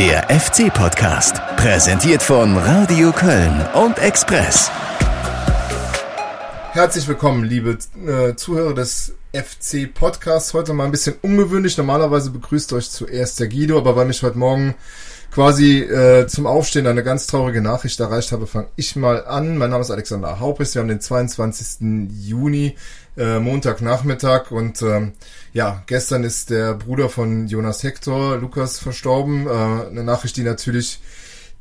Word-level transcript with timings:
Der 0.00 0.30
FC-Podcast, 0.30 1.42
präsentiert 1.58 2.22
von 2.22 2.56
Radio 2.56 3.12
Köln 3.12 3.66
und 3.74 3.98
Express. 3.98 4.70
Herzlich 6.70 7.06
willkommen, 7.06 7.44
liebe 7.44 7.76
äh, 8.06 8.34
Zuhörer 8.34 8.72
des 8.72 9.14
FC-Podcasts. 9.34 10.54
Heute 10.54 10.72
mal 10.72 10.86
ein 10.86 10.90
bisschen 10.90 11.16
ungewöhnlich. 11.20 11.76
Normalerweise 11.76 12.30
begrüßt 12.30 12.72
euch 12.72 12.90
zuerst 12.90 13.40
der 13.40 13.48
Guido, 13.48 13.76
aber 13.76 13.94
weil 13.94 14.06
mich 14.06 14.22
heute 14.22 14.38
Morgen 14.38 14.74
quasi 15.30 15.80
äh, 15.80 16.26
zum 16.26 16.46
Aufstehen 16.46 16.86
eine 16.86 17.02
ganz 17.02 17.26
traurige 17.26 17.60
Nachricht 17.60 18.00
erreicht 18.00 18.32
habe, 18.32 18.46
fange 18.46 18.68
ich 18.76 18.96
mal 18.96 19.24
an. 19.26 19.56
Mein 19.58 19.70
Name 19.70 19.82
ist 19.82 19.90
Alexander 19.90 20.40
Haupis. 20.40 20.74
Wir 20.74 20.80
haben 20.80 20.88
den 20.88 21.00
22. 21.00 22.10
Juni, 22.10 22.76
äh, 23.16 23.38
Montagnachmittag 23.38 24.50
und 24.50 24.82
ähm, 24.82 25.12
ja, 25.52 25.82
gestern 25.86 26.24
ist 26.24 26.50
der 26.50 26.74
Bruder 26.74 27.08
von 27.08 27.46
Jonas 27.46 27.82
Hector, 27.82 28.36
Lukas, 28.38 28.78
verstorben. 28.78 29.46
Äh, 29.46 29.50
eine 29.50 30.04
Nachricht, 30.04 30.36
die 30.36 30.42
natürlich 30.42 31.00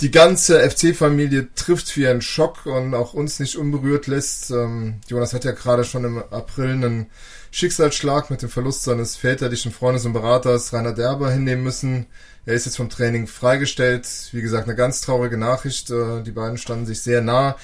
die 0.01 0.11
ganze 0.11 0.67
FC-Familie 0.67 1.49
trifft 1.55 1.95
wie 1.97 2.07
ein 2.07 2.21
Schock 2.21 2.65
und 2.65 2.95
auch 2.95 3.13
uns 3.13 3.39
nicht 3.39 3.57
unberührt 3.57 4.07
lässt. 4.07 4.49
Ähm, 4.49 5.01
Jonas 5.07 5.33
hat 5.33 5.43
ja 5.43 5.51
gerade 5.51 5.83
schon 5.83 6.05
im 6.05 6.23
April 6.31 6.71
einen 6.71 7.07
Schicksalsschlag 7.51 8.29
mit 8.29 8.41
dem 8.41 8.49
Verlust 8.49 8.83
seines 8.83 9.17
väterlichen 9.17 9.71
Freundes 9.71 10.05
und 10.05 10.13
Beraters 10.13 10.71
Rainer 10.71 10.93
Derber 10.93 11.31
hinnehmen 11.31 11.63
müssen. 11.63 12.05
Er 12.49 12.55
ist 12.55 12.65
jetzt 12.65 12.77
vom 12.77 12.89
Training 12.89 13.27
freigestellt. 13.27 14.07
Wie 14.31 14.41
gesagt, 14.41 14.67
eine 14.67 14.75
ganz 14.75 15.01
traurige 15.01 15.37
Nachricht. 15.37 15.91
Äh, 15.91 16.23
die 16.23 16.31
beiden 16.31 16.57
standen 16.57 16.87
sich 16.87 16.99
sehr 16.99 17.21
nah. 17.21 17.55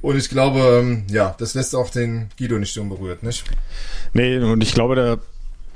Und 0.00 0.16
ich 0.16 0.30
glaube, 0.30 0.80
ähm, 0.80 1.04
ja, 1.10 1.34
das 1.38 1.52
lässt 1.52 1.74
auch 1.74 1.90
den 1.90 2.30
Guido 2.38 2.58
nicht 2.58 2.78
unberührt, 2.78 3.22
nicht? 3.22 3.44
Nee, 4.14 4.38
und 4.38 4.62
ich 4.62 4.72
glaube, 4.72 4.94
der 4.94 5.18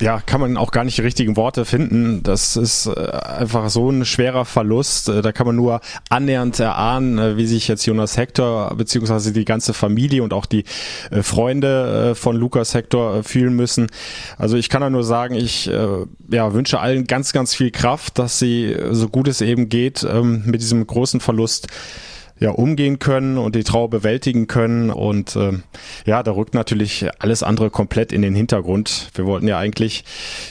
ja, 0.00 0.20
kann 0.20 0.40
man 0.40 0.56
auch 0.56 0.72
gar 0.72 0.84
nicht 0.84 0.98
die 0.98 1.02
richtigen 1.02 1.36
Worte 1.36 1.64
finden. 1.64 2.22
Das 2.22 2.56
ist 2.56 2.86
äh, 2.86 3.10
einfach 3.10 3.68
so 3.70 3.90
ein 3.90 4.04
schwerer 4.04 4.44
Verlust. 4.44 5.08
Äh, 5.08 5.22
da 5.22 5.32
kann 5.32 5.46
man 5.46 5.56
nur 5.56 5.80
annähernd 6.10 6.58
erahnen, 6.58 7.18
äh, 7.18 7.36
wie 7.36 7.46
sich 7.46 7.68
jetzt 7.68 7.86
Jonas 7.86 8.16
Hector 8.16 8.74
beziehungsweise 8.76 9.32
die 9.32 9.44
ganze 9.44 9.72
Familie 9.72 10.22
und 10.22 10.32
auch 10.32 10.46
die 10.46 10.64
Freunde 11.22 12.14
von 12.14 12.36
Lukas 12.36 12.74
Hector 12.74 13.22
fühlen 13.22 13.54
müssen. 13.54 13.86
Also 14.36 14.56
ich 14.56 14.68
kann 14.68 14.80
da 14.80 14.90
nur 14.90 15.04
sagen, 15.04 15.34
ich 15.34 15.66
ja, 15.66 16.54
wünsche 16.54 16.80
allen 16.80 17.06
ganz, 17.06 17.32
ganz 17.32 17.54
viel 17.54 17.70
Kraft, 17.70 18.18
dass 18.18 18.38
sie 18.38 18.76
so 18.90 19.08
gut 19.08 19.28
es 19.28 19.40
eben 19.40 19.68
geht 19.68 20.04
ähm, 20.08 20.42
mit 20.46 20.60
diesem 20.60 20.86
großen 20.86 21.20
Verlust 21.20 21.68
ja, 22.44 22.50
umgehen 22.50 22.98
können 22.98 23.38
und 23.38 23.56
die 23.56 23.64
Trauer 23.64 23.88
bewältigen 23.88 24.46
können. 24.46 24.90
Und 24.90 25.34
äh, 25.34 25.52
ja, 26.04 26.22
da 26.22 26.32
rückt 26.32 26.52
natürlich 26.52 27.06
alles 27.18 27.42
andere 27.42 27.70
komplett 27.70 28.12
in 28.12 28.20
den 28.20 28.34
Hintergrund. 28.34 29.08
Wir 29.14 29.24
wollten 29.24 29.48
ja 29.48 29.56
eigentlich 29.56 30.04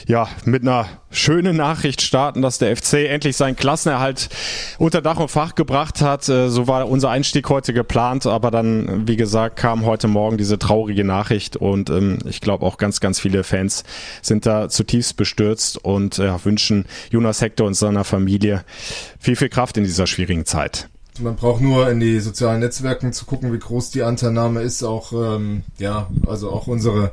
ja 0.08 0.28
mit 0.44 0.62
einer 0.62 0.86
schönen 1.12 1.56
Nachricht 1.56 2.02
starten, 2.02 2.42
dass 2.42 2.58
der 2.58 2.76
FC 2.76 2.94
endlich 3.08 3.36
seinen 3.36 3.54
Klassenerhalt 3.54 4.28
unter 4.78 5.02
Dach 5.02 5.20
und 5.20 5.30
Fach 5.30 5.54
gebracht 5.54 6.00
hat. 6.00 6.28
Äh, 6.28 6.48
so 6.48 6.66
war 6.66 6.88
unser 6.88 7.10
Einstieg 7.10 7.48
heute 7.48 7.72
geplant, 7.72 8.26
aber 8.26 8.50
dann, 8.50 9.06
wie 9.06 9.16
gesagt, 9.16 9.54
kam 9.54 9.86
heute 9.86 10.08
Morgen 10.08 10.36
diese 10.36 10.58
traurige 10.58 11.04
Nachricht 11.04 11.56
und 11.56 11.90
ähm, 11.90 12.18
ich 12.28 12.40
glaube 12.40 12.66
auch 12.66 12.76
ganz, 12.76 12.98
ganz 12.98 13.20
viele 13.20 13.44
Fans 13.44 13.84
sind 14.20 14.46
da 14.46 14.68
zutiefst 14.68 15.16
bestürzt 15.16 15.78
und 15.78 16.18
äh, 16.18 16.44
wünschen 16.44 16.86
Jonas 17.12 17.40
Hector 17.40 17.68
und 17.68 17.74
seiner 17.74 18.02
Familie 18.02 18.64
viel, 19.20 19.36
viel 19.36 19.48
Kraft 19.48 19.76
in 19.76 19.84
dieser 19.84 20.08
schwierigen 20.08 20.44
Zeit. 20.44 20.88
Man 21.20 21.36
braucht 21.36 21.60
nur 21.60 21.88
in 21.90 22.00
die 22.00 22.18
sozialen 22.20 22.60
Netzwerken 22.60 23.12
zu 23.12 23.24
gucken, 23.24 23.52
wie 23.52 23.58
groß 23.58 23.90
die 23.90 24.02
Anteilnahme 24.02 24.62
ist. 24.62 24.82
Auch 24.82 25.12
ähm, 25.12 25.62
ja, 25.78 26.10
also 26.26 26.50
auch 26.50 26.66
unsere 26.66 27.12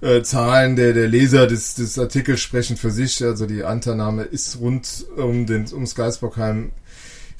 äh, 0.00 0.22
Zahlen 0.22 0.76
der, 0.76 0.92
der 0.92 1.08
Leser 1.08 1.46
des, 1.46 1.74
des 1.74 1.98
Artikels 1.98 2.40
sprechen 2.40 2.76
für 2.76 2.90
sich. 2.90 3.22
Also 3.22 3.46
die 3.46 3.64
Anteilnahme 3.64 4.22
ist 4.22 4.60
rund 4.60 5.06
um 5.16 5.46
den 5.46 5.66
ums 5.72 5.94
Geisbockheim 5.94 6.72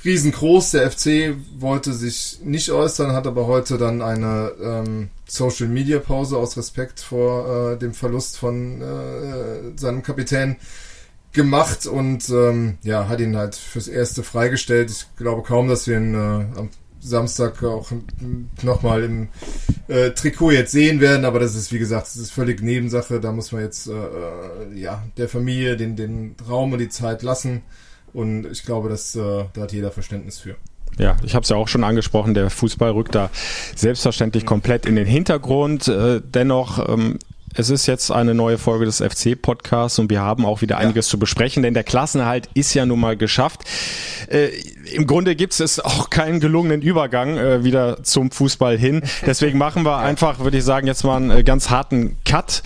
riesengroß. 0.04 0.72
Der 0.72 0.90
FC 0.90 1.36
wollte 1.58 1.92
sich 1.92 2.40
nicht 2.44 2.70
äußern, 2.70 3.12
hat 3.12 3.26
aber 3.26 3.46
heute 3.46 3.78
dann 3.78 4.02
eine 4.02 4.52
ähm, 4.62 5.10
Social 5.26 5.68
Media 5.68 5.98
Pause 5.98 6.36
aus 6.36 6.56
Respekt 6.56 7.00
vor 7.00 7.72
äh, 7.72 7.78
dem 7.78 7.94
Verlust 7.94 8.36
von 8.36 8.82
äh, 8.82 9.78
seinem 9.78 10.02
Kapitän 10.02 10.56
gemacht 11.34 11.86
und 11.86 12.28
ähm, 12.30 12.78
ja, 12.82 13.08
hat 13.08 13.20
ihn 13.20 13.36
halt 13.36 13.54
fürs 13.54 13.88
Erste 13.88 14.22
freigestellt. 14.22 14.90
Ich 14.90 15.06
glaube 15.16 15.42
kaum, 15.42 15.68
dass 15.68 15.86
wir 15.86 15.98
ihn 15.98 16.14
äh, 16.14 16.58
am 16.58 16.70
Samstag 17.00 17.62
auch 17.62 17.90
nochmal 18.62 19.04
im 19.04 19.28
äh, 19.88 20.10
Trikot 20.10 20.52
jetzt 20.52 20.72
sehen 20.72 21.00
werden, 21.00 21.26
aber 21.26 21.38
das 21.38 21.54
ist, 21.54 21.72
wie 21.72 21.78
gesagt, 21.78 22.06
das 22.06 22.16
ist 22.16 22.32
völlig 22.32 22.62
Nebensache. 22.62 23.20
Da 23.20 23.30
muss 23.32 23.52
man 23.52 23.62
jetzt 23.62 23.86
äh, 23.86 23.92
äh, 23.92 24.74
ja 24.74 25.02
der 25.18 25.28
Familie 25.28 25.76
den, 25.76 25.96
den 25.96 26.34
Raum 26.48 26.72
und 26.72 26.78
die 26.78 26.88
Zeit 26.88 27.22
lassen. 27.22 27.62
Und 28.14 28.46
ich 28.46 28.64
glaube, 28.64 28.88
dass, 28.88 29.14
äh, 29.16 29.44
da 29.52 29.62
hat 29.62 29.72
jeder 29.72 29.90
Verständnis 29.90 30.38
für. 30.38 30.56
Ja, 30.98 31.16
ich 31.24 31.34
habe 31.34 31.42
es 31.42 31.48
ja 31.48 31.56
auch 31.56 31.68
schon 31.68 31.82
angesprochen, 31.82 32.34
der 32.34 32.50
Fußball 32.50 32.92
rückt 32.92 33.14
da 33.14 33.30
selbstverständlich 33.74 34.46
komplett 34.46 34.86
in 34.86 34.94
den 34.94 35.06
Hintergrund. 35.06 35.88
Äh, 35.88 36.20
dennoch 36.24 36.88
ähm, 36.88 37.18
es 37.54 37.70
ist 37.70 37.86
jetzt 37.86 38.10
eine 38.10 38.34
neue 38.34 38.58
Folge 38.58 38.84
des 38.84 39.00
FC-Podcasts 39.00 39.98
und 39.98 40.10
wir 40.10 40.20
haben 40.20 40.44
auch 40.44 40.60
wieder 40.60 40.78
einiges 40.78 41.06
ja. 41.06 41.10
zu 41.12 41.18
besprechen, 41.18 41.62
denn 41.62 41.72
der 41.72 41.84
Klassenerhalt 41.84 42.48
ist 42.54 42.74
ja 42.74 42.84
nun 42.84 43.00
mal 43.00 43.16
geschafft. 43.16 43.62
Äh, 44.28 44.48
Im 44.92 45.06
Grunde 45.06 45.36
gibt 45.36 45.58
es 45.58 45.80
auch 45.80 46.10
keinen 46.10 46.40
gelungenen 46.40 46.82
Übergang 46.82 47.36
äh, 47.36 47.64
wieder 47.64 48.02
zum 48.02 48.30
Fußball 48.30 48.76
hin. 48.76 49.02
Deswegen 49.24 49.56
machen 49.58 49.84
wir 49.84 49.98
einfach, 49.98 50.40
würde 50.40 50.58
ich 50.58 50.64
sagen, 50.64 50.86
jetzt 50.86 51.04
mal 51.04 51.16
einen 51.16 51.30
äh, 51.30 51.42
ganz 51.44 51.70
harten 51.70 52.16
Cut. 52.24 52.62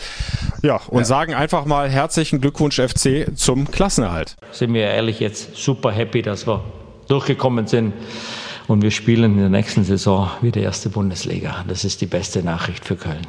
Ja, 0.62 0.80
und 0.88 1.00
ja. 1.00 1.04
sagen 1.04 1.34
einfach 1.34 1.66
mal 1.66 1.88
herzlichen 1.88 2.40
Glückwunsch 2.40 2.80
FC 2.80 3.26
zum 3.36 3.70
Klassenerhalt. 3.70 4.36
Sind 4.52 4.72
wir 4.72 4.84
ehrlich 4.84 5.20
jetzt 5.20 5.56
super 5.56 5.92
happy, 5.92 6.22
dass 6.22 6.46
wir 6.46 6.64
durchgekommen 7.08 7.66
sind. 7.66 7.92
Und 8.68 8.82
wir 8.82 8.90
spielen 8.90 9.32
in 9.32 9.38
der 9.38 9.48
nächsten 9.48 9.82
Saison 9.82 10.30
wieder 10.42 10.60
erste 10.60 10.90
Bundesliga. 10.90 11.64
Das 11.66 11.84
ist 11.84 12.02
die 12.02 12.06
beste 12.06 12.42
Nachricht 12.42 12.84
für 12.84 12.96
Köln. 12.96 13.26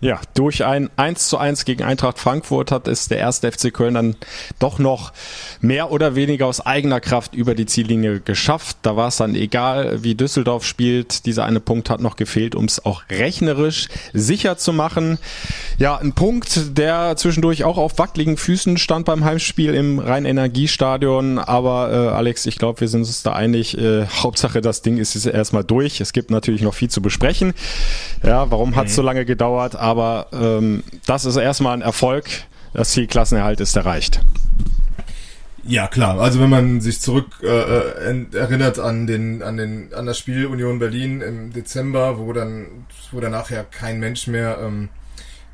Ja, 0.00 0.20
durch 0.34 0.64
ein 0.64 0.90
1 0.96 1.28
zu 1.28 1.38
1 1.38 1.64
gegen 1.64 1.82
Eintracht 1.82 2.20
Frankfurt 2.20 2.70
hat 2.70 2.86
es 2.86 3.08
der 3.08 3.18
erste 3.18 3.50
FC 3.50 3.72
Köln 3.72 3.94
dann 3.94 4.16
doch 4.60 4.78
noch 4.78 5.12
mehr 5.60 5.90
oder 5.90 6.14
weniger 6.14 6.46
aus 6.46 6.60
eigener 6.64 7.00
Kraft 7.00 7.34
über 7.34 7.56
die 7.56 7.66
Ziellinie 7.66 8.20
geschafft. 8.20 8.76
Da 8.82 8.96
war 8.96 9.08
es 9.08 9.16
dann 9.16 9.34
egal, 9.34 10.04
wie 10.04 10.14
Düsseldorf 10.14 10.64
spielt. 10.64 11.26
Dieser 11.26 11.44
eine 11.44 11.58
Punkt 11.58 11.90
hat 11.90 12.00
noch 12.00 12.14
gefehlt, 12.14 12.54
um 12.54 12.66
es 12.66 12.84
auch 12.84 13.02
rechnerisch 13.10 13.88
sicher 14.12 14.56
zu 14.56 14.72
machen. 14.72 15.18
Ja, 15.78 15.96
ein 15.96 16.12
Punkt, 16.12 16.78
der 16.78 17.16
zwischendurch 17.16 17.64
auch 17.64 17.76
auf 17.76 17.98
wackeligen 17.98 18.36
Füßen 18.36 18.78
stand 18.78 19.04
beim 19.04 19.24
Heimspiel 19.24 19.74
im 19.74 19.98
Rhein-Energiestadion. 19.98 21.40
Aber 21.40 21.92
äh, 21.92 22.14
Alex, 22.14 22.46
ich 22.46 22.58
glaube, 22.58 22.80
wir 22.80 22.88
sind 22.88 23.00
uns 23.00 23.24
da 23.24 23.32
einig. 23.32 23.76
Äh, 23.76 24.06
Hauptsache, 24.06 24.60
das 24.60 24.82
Ding 24.82 24.98
ist 24.98 25.14
jetzt 25.14 25.26
erstmal 25.26 25.64
durch. 25.64 26.00
Es 26.00 26.12
gibt 26.12 26.30
natürlich 26.30 26.62
noch 26.62 26.74
viel 26.74 26.88
zu 26.88 27.02
besprechen. 27.02 27.52
Ja, 28.24 28.50
warum 28.50 28.76
hat 28.76 28.86
es 28.86 28.94
so 28.94 29.02
lange 29.02 29.24
gedauert? 29.24 29.74
Aber 29.88 30.26
ähm, 30.32 30.82
das 31.06 31.24
ist 31.24 31.36
erstmal 31.36 31.72
ein 31.72 31.82
Erfolg. 31.82 32.26
Das 32.74 32.90
Ziel 32.90 33.06
Klassenerhalt 33.06 33.58
ist 33.60 33.74
erreicht. 33.74 34.20
Ja, 35.64 35.86
klar. 35.86 36.20
Also 36.20 36.40
wenn 36.40 36.50
man 36.50 36.80
sich 36.82 37.00
zurück 37.00 37.26
äh, 37.42 37.46
äh 37.46 38.26
erinnert 38.34 38.78
an 38.78 39.06
den 39.06 39.42
an 39.42 39.56
den 39.56 39.94
an 39.94 40.04
das 40.04 40.18
Spiel 40.18 40.46
Union 40.46 40.78
Berlin 40.78 41.22
im 41.22 41.52
Dezember, 41.52 42.18
wo 42.18 42.32
dann 42.34 42.86
wo 43.12 43.20
dann 43.20 43.32
nachher 43.32 43.64
kein 43.64 43.98
Mensch 43.98 44.26
mehr 44.26 44.58
ähm, 44.62 44.90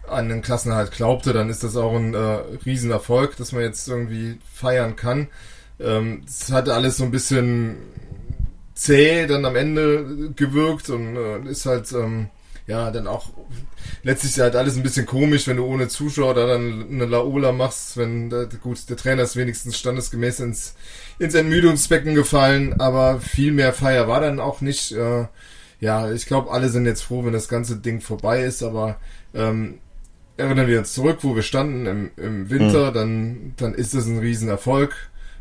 an 0.09 0.29
den 0.29 0.43
Klassenerhalt 0.43 0.91
glaubte, 0.91 1.33
dann 1.33 1.49
ist 1.49 1.63
das 1.63 1.77
auch 1.77 1.95
ein 1.95 2.15
äh, 2.15 2.19
Riesenerfolg, 2.67 3.37
dass 3.37 3.53
man 3.53 3.63
jetzt 3.63 3.89
irgendwie 3.89 4.39
feiern 4.53 4.97
kann. 4.97 5.29
Ähm, 5.81 6.23
es 6.27 6.49
ähm, 6.49 6.57
hat 6.57 6.69
alles 6.69 6.97
so 6.97 7.05
ein 7.05 7.11
bisschen 7.11 7.77
zäh 8.75 9.27
dann 9.27 9.45
am 9.45 9.57
Ende 9.57 10.33
gewirkt 10.35 10.91
und 10.91 11.17
äh, 11.17 11.49
ist 11.49 11.67
halt 11.67 11.93
ähm, 11.93 12.29
ja, 12.67 12.91
dann 12.91 13.07
auch 13.07 13.31
letztlich 14.03 14.33
ist 14.33 14.41
halt 14.41 14.57
alles 14.57 14.77
ein 14.77 14.83
bisschen 14.83 15.07
komisch, 15.07 15.47
wenn 15.47 15.59
du 15.59 15.67
ohne 15.67 15.89
Zuschauer 15.89 16.35
da 16.35 16.47
dann 16.47 16.87
eine 16.91 17.05
Laola 17.05 17.53
machst, 17.53 17.97
wenn, 17.97 18.31
gut, 18.63 18.89
der 18.89 18.97
Trainer 18.97 19.23
ist 19.23 19.37
wenigstens 19.37 19.79
standesgemäß 19.79 20.41
ins, 20.41 20.75
ins 21.19 21.35
Entmüdungsbecken 21.35 22.15
gefallen, 22.15 22.81
aber 22.81 23.21
viel 23.21 23.53
mehr 23.53 23.73
Feier 23.73 24.09
war 24.09 24.21
dann 24.21 24.41
auch 24.41 24.61
nicht. 24.61 24.93
Äh, 24.93 25.27
ja, 25.81 26.11
ich 26.11 26.27
glaube, 26.27 26.51
alle 26.51 26.71
sind 26.71 26.87
jetzt 26.87 27.03
froh, 27.03 27.25
wenn 27.25 27.35
das 27.35 27.49
ganze 27.49 27.77
Ding 27.77 28.01
vorbei 28.01 28.43
ist, 28.45 28.63
aber 28.63 28.97
ähm, 29.35 29.79
erinnern 30.39 30.67
wir 30.67 30.79
uns 30.79 30.95
zurück, 30.95 31.19
wo 31.23 31.35
wir 31.35 31.43
standen 31.43 31.87
im, 31.87 32.11
im 32.17 32.51
Winter, 32.51 32.91
mhm. 32.91 32.95
dann, 32.95 33.53
dann 33.57 33.75
ist 33.75 33.95
es 33.95 34.07
ein 34.07 34.19
Riesenerfolg. 34.19 34.95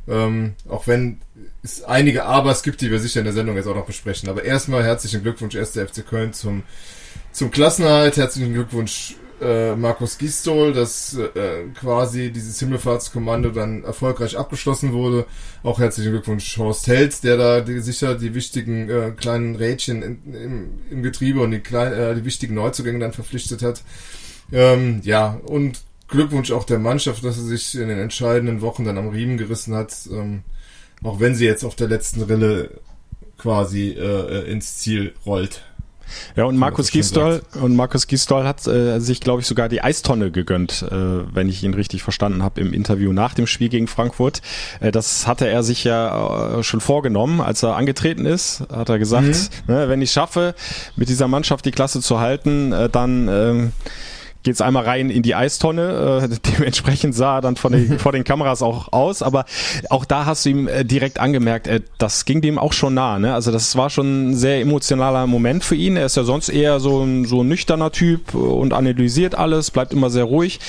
Ähm, 0.06 0.56
auch 0.68 0.86
wenn 0.86 1.20
es 1.64 1.84
einige 1.84 2.26
Abers 2.26 2.64
gibt, 2.64 2.82
die 2.82 2.92
wir 2.92 3.00
sicher 3.00 3.20
in 3.20 3.26
der 3.26 3.34
Sendung 3.34 3.56
jetzt 3.56 3.68
auch 3.68 3.76
noch 3.76 3.86
besprechen. 3.86 4.28
Aber 4.28 4.44
erstmal 4.44 4.84
herzlichen 4.84 5.24
Glückwunsch, 5.24 5.56
1. 5.56 5.72
FC 5.72 6.06
Köln 6.06 6.34
zum 6.34 6.64
zum 7.34 7.50
Klassenerhalt 7.50 8.16
herzlichen 8.16 8.54
Glückwunsch 8.54 9.16
äh, 9.42 9.76
Markus 9.76 10.18
Gistol, 10.20 10.72
dass 10.72 11.18
äh, 11.18 11.64
quasi 11.74 12.32
dieses 12.32 12.60
Himmelfahrtskommando 12.60 13.50
dann 13.50 13.84
erfolgreich 13.84 14.38
abgeschlossen 14.38 14.94
wurde. 14.94 15.26
Auch 15.64 15.80
herzlichen 15.80 16.12
Glückwunsch 16.12 16.58
Horst 16.58 16.88
Held, 16.88 17.24
der 17.24 17.38
da 17.38 17.62
die, 17.62 17.80
sicher 17.80 18.16
die 18.16 18.36
wichtigen 18.36 18.90
äh, 18.90 19.12
kleinen 19.18 19.56
Rädchen 19.56 20.04
in, 20.04 20.34
im, 20.34 20.70
im 20.92 21.04
Getriebe 21.04 21.42
und 21.42 21.52
die, 21.52 21.60
klein, 21.60 21.92
äh, 21.92 22.16
die 22.16 22.24
wichtigen 22.24 22.54
Neuzugänge 22.54 23.00
dann 23.00 23.14
verpflichtet 23.14 23.64
hat. 23.64 23.82
Ähm, 24.52 25.02
ja, 25.04 25.40
und 25.46 25.82
Glückwunsch 26.08 26.52
auch 26.52 26.64
der 26.64 26.80
Mannschaft, 26.80 27.26
dass 27.26 27.36
sie 27.36 27.48
sich 27.48 27.76
in 27.76 27.88
den 27.88 27.98
entscheidenden 27.98 28.62
Wochen 28.62 28.86
dann 28.86 29.00
am 29.00 29.10
Riemen 29.10 29.38
gerissen 29.38 29.74
hat. 29.74 29.94
Ähm, 30.12 30.44
auch 31.04 31.20
wenn 31.20 31.34
sie 31.36 31.46
jetzt 31.46 31.66
auf 31.66 31.76
der 31.76 31.88
letzten 31.88 32.22
Rille 32.22 32.80
quasi 33.38 33.90
äh, 33.90 34.50
ins 34.50 34.78
Ziel 34.78 35.14
rollt. 35.26 35.64
Ja, 36.36 36.46
und 36.46 36.58
Markus 36.58 36.92
Gisdol 36.92 37.42
und 37.62 37.76
Markus 37.76 38.08
Gisdol 38.08 38.46
hat 38.46 38.66
äh, 38.68 39.00
sich, 39.00 39.20
glaube 39.20 39.42
ich, 39.42 39.48
sogar 39.48 39.70
die 39.70 39.82
Eistonne 39.82 40.32
gegönnt, 40.32 40.86
äh, 40.90 40.96
wenn 40.96 41.50
ich 41.50 41.64
ihn 41.64 41.74
richtig 41.74 42.04
verstanden 42.04 42.44
habe 42.44 42.62
im 42.62 42.74
Interview 42.74 43.14
nach 43.14 43.34
dem 43.34 43.48
Spiel 43.48 43.70
gegen 43.70 43.88
Frankfurt. 43.88 44.42
Äh, 44.80 44.92
das 44.92 45.28
hatte 45.28 45.48
er 45.48 45.64
sich 45.64 45.84
ja 45.84 46.60
äh, 46.60 46.64
schon 46.64 46.82
vorgenommen, 46.82 47.42
als 47.42 47.64
er 47.64 47.76
angetreten 47.76 48.26
ist. 48.26 48.64
Hat 48.72 48.90
er 48.90 49.00
gesagt, 49.00 49.28
mhm. 49.68 49.74
ne, 49.74 49.90
wenn 49.90 50.02
ich 50.02 50.12
schaffe, 50.12 50.56
mit 50.96 51.10
dieser 51.10 51.28
Mannschaft 51.28 51.66
die 51.66 51.72
Klasse 51.72 52.02
zu 52.02 52.20
halten, 52.20 52.72
äh, 52.72 52.90
dann 52.90 53.28
äh, 53.28 53.70
geht's 54.44 54.62
einmal 54.62 54.84
rein 54.84 55.10
in 55.10 55.24
die 55.24 55.36
Eistonne. 55.36 56.22
Äh, 56.24 56.52
dementsprechend 56.58 57.16
sah 57.16 57.38
er 57.38 57.42
dann 57.42 57.56
von 57.56 57.72
den, 57.72 58.00
vor 58.00 58.12
den 58.12 58.24
Kameras 58.24 58.62
auch 58.62 58.92
aus. 58.92 59.22
Aber 59.22 59.46
auch 59.90 60.06
da 60.06 60.26
hast 60.26 60.46
du 60.46 60.50
ihm 60.50 60.68
äh, 60.68 60.84
direkt 60.84 61.20
angemerkt, 61.20 61.68
äh, 61.68 61.82
das 61.98 62.26
ging 62.26 62.42
dem 62.42 62.60
auch 62.60 62.74
schon 62.74 62.94
nah. 62.94 63.20
Ne? 63.20 63.34
Also 63.34 63.52
das 63.52 63.76
war 63.76 63.90
schon 63.90 64.32
ein 64.32 64.36
sehr 64.36 64.62
emotionaler 64.62 65.28
Moment 65.28 65.64
für 65.64 65.76
ihn. 65.76 65.98
Er 65.98 66.06
ist 66.06 66.18
ja 66.18 66.24
sonst 66.24 66.50
eher 66.50 66.80
so 66.80 67.04
ein, 67.04 67.26
so 67.26 67.42
ein 67.42 67.48
nüchterner 67.48 67.92
Typ 67.92 68.36
und 68.36 68.74
analysiert 68.74 69.36
alles, 69.36 69.72
bleibt 69.72 69.94
immer 69.94 70.10
sehr 70.10 70.26
ruhig. 70.26 70.60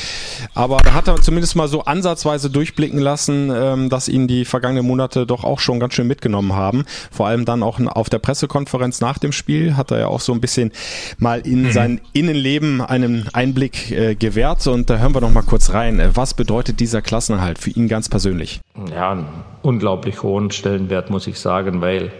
Aber 0.54 0.78
da 0.78 0.94
hat 0.94 1.08
er 1.08 1.20
zumindest 1.20 1.56
mal 1.56 1.68
so 1.68 1.84
ansatzweise 1.84 2.50
durchblicken 2.50 3.00
lassen, 3.00 3.50
ähm, 3.54 3.88
dass 3.88 4.08
ihn 4.08 4.28
die 4.28 4.44
vergangenen 4.44 4.86
Monate 4.86 5.26
doch 5.26 5.44
auch 5.44 5.58
schon 5.58 5.80
ganz 5.80 5.94
schön 5.94 6.06
mitgenommen 6.06 6.54
haben. 6.54 6.84
Vor 7.10 7.26
allem 7.26 7.44
dann 7.44 7.62
auch 7.62 7.80
auf 7.86 8.08
der 8.08 8.18
Pressekonferenz 8.18 9.00
nach 9.00 9.18
dem 9.18 9.32
Spiel 9.32 9.76
hat 9.76 9.90
er 9.90 9.98
ja 9.98 10.06
auch 10.06 10.20
so 10.20 10.32
ein 10.32 10.40
bisschen 10.40 10.70
mal 11.18 11.40
in 11.40 11.64
mhm. 11.64 11.72
sein 11.72 12.00
Innenleben 12.12 12.80
einen 12.80 13.28
Einblick 13.32 13.63
Einblick 13.64 13.90
äh, 13.90 14.14
gewährt 14.14 14.66
und 14.66 14.90
da 14.90 14.98
hören 14.98 15.14
wir 15.14 15.20
noch 15.20 15.32
mal 15.32 15.42
kurz 15.42 15.72
rein. 15.72 16.02
Was 16.14 16.34
bedeutet 16.34 16.80
dieser 16.80 17.02
Klassenerhalt 17.02 17.58
für 17.58 17.70
ihn 17.70 17.88
ganz 17.88 18.08
persönlich? 18.08 18.60
Ja, 18.90 19.12
einen 19.12 19.26
unglaublich 19.62 20.22
hohen 20.22 20.50
Stellenwert, 20.50 21.10
muss 21.10 21.26
ich 21.26 21.38
sagen, 21.38 21.80
weil 21.80 22.12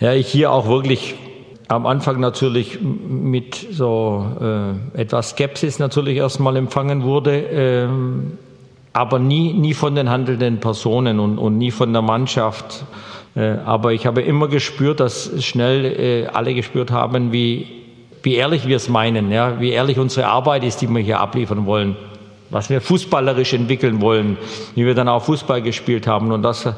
ja, 0.00 0.12
ich 0.12 0.28
hier 0.28 0.52
auch 0.52 0.68
wirklich 0.68 1.14
am 1.68 1.86
Anfang 1.86 2.20
natürlich 2.20 2.80
mit 2.80 3.66
so 3.70 4.26
äh, 4.40 5.00
etwas 5.00 5.30
Skepsis 5.30 5.78
natürlich 5.78 6.16
erstmal 6.18 6.56
empfangen 6.56 7.02
wurde, 7.02 7.36
äh, 7.36 7.88
aber 8.92 9.18
nie, 9.18 9.52
nie 9.54 9.74
von 9.74 9.94
den 9.94 10.10
handelnden 10.10 10.60
Personen 10.60 11.18
und, 11.18 11.38
und 11.38 11.56
nie 11.56 11.70
von 11.70 11.92
der 11.92 12.02
Mannschaft. 12.02 12.84
Äh, 13.34 13.56
aber 13.64 13.92
ich 13.92 14.06
habe 14.06 14.20
immer 14.20 14.48
gespürt, 14.48 15.00
dass 15.00 15.42
schnell 15.42 15.84
äh, 15.84 16.26
alle 16.26 16.54
gespürt 16.54 16.90
haben, 16.90 17.32
wie 17.32 17.81
wie 18.22 18.34
ehrlich 18.34 18.66
wir 18.66 18.76
es 18.76 18.88
meinen, 18.88 19.30
ja, 19.30 19.60
wie 19.60 19.70
ehrlich 19.70 19.98
unsere 19.98 20.26
Arbeit 20.26 20.64
ist, 20.64 20.80
die 20.80 20.88
wir 20.88 21.00
hier 21.00 21.20
abliefern 21.20 21.66
wollen, 21.66 21.96
was 22.50 22.70
wir 22.70 22.80
fußballerisch 22.80 23.52
entwickeln 23.54 24.00
wollen, 24.00 24.36
wie 24.74 24.86
wir 24.86 24.94
dann 24.94 25.08
auch 25.08 25.24
Fußball 25.24 25.62
gespielt 25.62 26.06
haben. 26.06 26.32
Und 26.32 26.42
das 26.42 26.68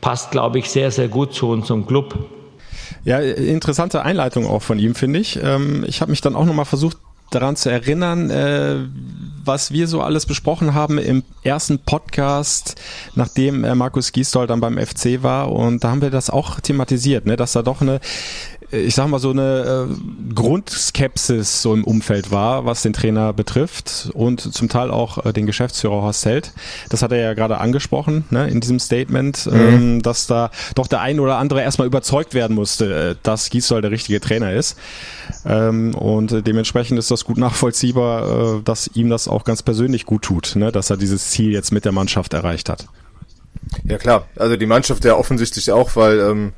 passt, 0.00 0.30
glaube 0.30 0.58
ich, 0.58 0.70
sehr, 0.70 0.90
sehr 0.90 1.08
gut 1.08 1.34
zu 1.34 1.48
unserem 1.48 1.86
Club. 1.86 2.14
Ja, 3.04 3.18
interessante 3.18 4.02
Einleitung 4.02 4.46
auch 4.46 4.62
von 4.62 4.78
ihm, 4.78 4.94
finde 4.94 5.20
ich. 5.20 5.38
Ähm, 5.42 5.84
ich 5.86 6.00
habe 6.00 6.10
mich 6.10 6.20
dann 6.20 6.36
auch 6.36 6.44
nochmal 6.44 6.64
versucht, 6.66 6.98
daran 7.30 7.56
zu 7.56 7.70
erinnern, 7.70 8.30
äh, 8.30 8.76
was 9.44 9.72
wir 9.72 9.86
so 9.86 10.02
alles 10.02 10.26
besprochen 10.26 10.74
haben 10.74 10.98
im 10.98 11.22
ersten 11.42 11.78
Podcast, 11.78 12.80
nachdem 13.14 13.64
äh, 13.64 13.74
Markus 13.74 14.12
Gisdol 14.12 14.46
dann 14.46 14.60
beim 14.60 14.78
FC 14.78 15.22
war. 15.22 15.52
Und 15.52 15.84
da 15.84 15.90
haben 15.90 16.02
wir 16.02 16.10
das 16.10 16.28
auch 16.28 16.60
thematisiert, 16.60 17.26
ne, 17.26 17.36
dass 17.36 17.52
da 17.52 17.62
doch 17.62 17.80
eine 17.80 18.00
ich 18.72 18.94
sag 18.94 19.08
mal, 19.08 19.18
so 19.18 19.30
eine 19.30 19.88
äh, 19.90 20.32
Grundskepsis 20.34 21.62
so 21.62 21.74
im 21.74 21.84
Umfeld 21.84 22.30
war, 22.30 22.64
was 22.64 22.82
den 22.82 22.92
Trainer 22.92 23.32
betrifft 23.32 24.10
und 24.14 24.40
zum 24.40 24.68
Teil 24.68 24.90
auch 24.90 25.24
äh, 25.24 25.32
den 25.32 25.46
Geschäftsführer 25.46 26.02
Horst 26.02 26.24
Held. 26.24 26.52
Das 26.88 27.02
hat 27.02 27.12
er 27.12 27.18
ja 27.18 27.34
gerade 27.34 27.58
angesprochen 27.58 28.24
ne, 28.30 28.48
in 28.48 28.60
diesem 28.60 28.78
Statement, 28.78 29.46
mhm. 29.46 29.60
ähm, 29.60 30.02
dass 30.02 30.26
da 30.26 30.50
doch 30.74 30.86
der 30.86 31.00
ein 31.00 31.18
oder 31.20 31.36
andere 31.38 31.62
erstmal 31.62 31.86
überzeugt 31.86 32.34
werden 32.34 32.54
musste, 32.54 33.10
äh, 33.10 33.16
dass 33.22 33.50
Gisdol 33.50 33.82
der 33.82 33.90
richtige 33.90 34.20
Trainer 34.20 34.52
ist. 34.52 34.76
Ähm, 35.44 35.94
und 35.94 36.46
dementsprechend 36.46 36.98
ist 36.98 37.10
das 37.10 37.24
gut 37.24 37.38
nachvollziehbar, 37.38 38.58
äh, 38.58 38.62
dass 38.62 38.88
ihm 38.94 39.10
das 39.10 39.26
auch 39.26 39.44
ganz 39.44 39.62
persönlich 39.62 40.06
gut 40.06 40.22
tut, 40.22 40.54
ne, 40.54 40.70
dass 40.70 40.90
er 40.90 40.96
dieses 40.96 41.30
Ziel 41.30 41.52
jetzt 41.52 41.72
mit 41.72 41.84
der 41.84 41.92
Mannschaft 41.92 42.34
erreicht 42.34 42.68
hat. 42.68 42.86
Ja 43.84 43.98
klar, 43.98 44.26
also 44.36 44.56
die 44.56 44.66
Mannschaft 44.66 45.04
ja 45.04 45.14
offensichtlich 45.14 45.70
auch, 45.72 45.96
weil 45.96 46.18
ähm, 46.20 46.52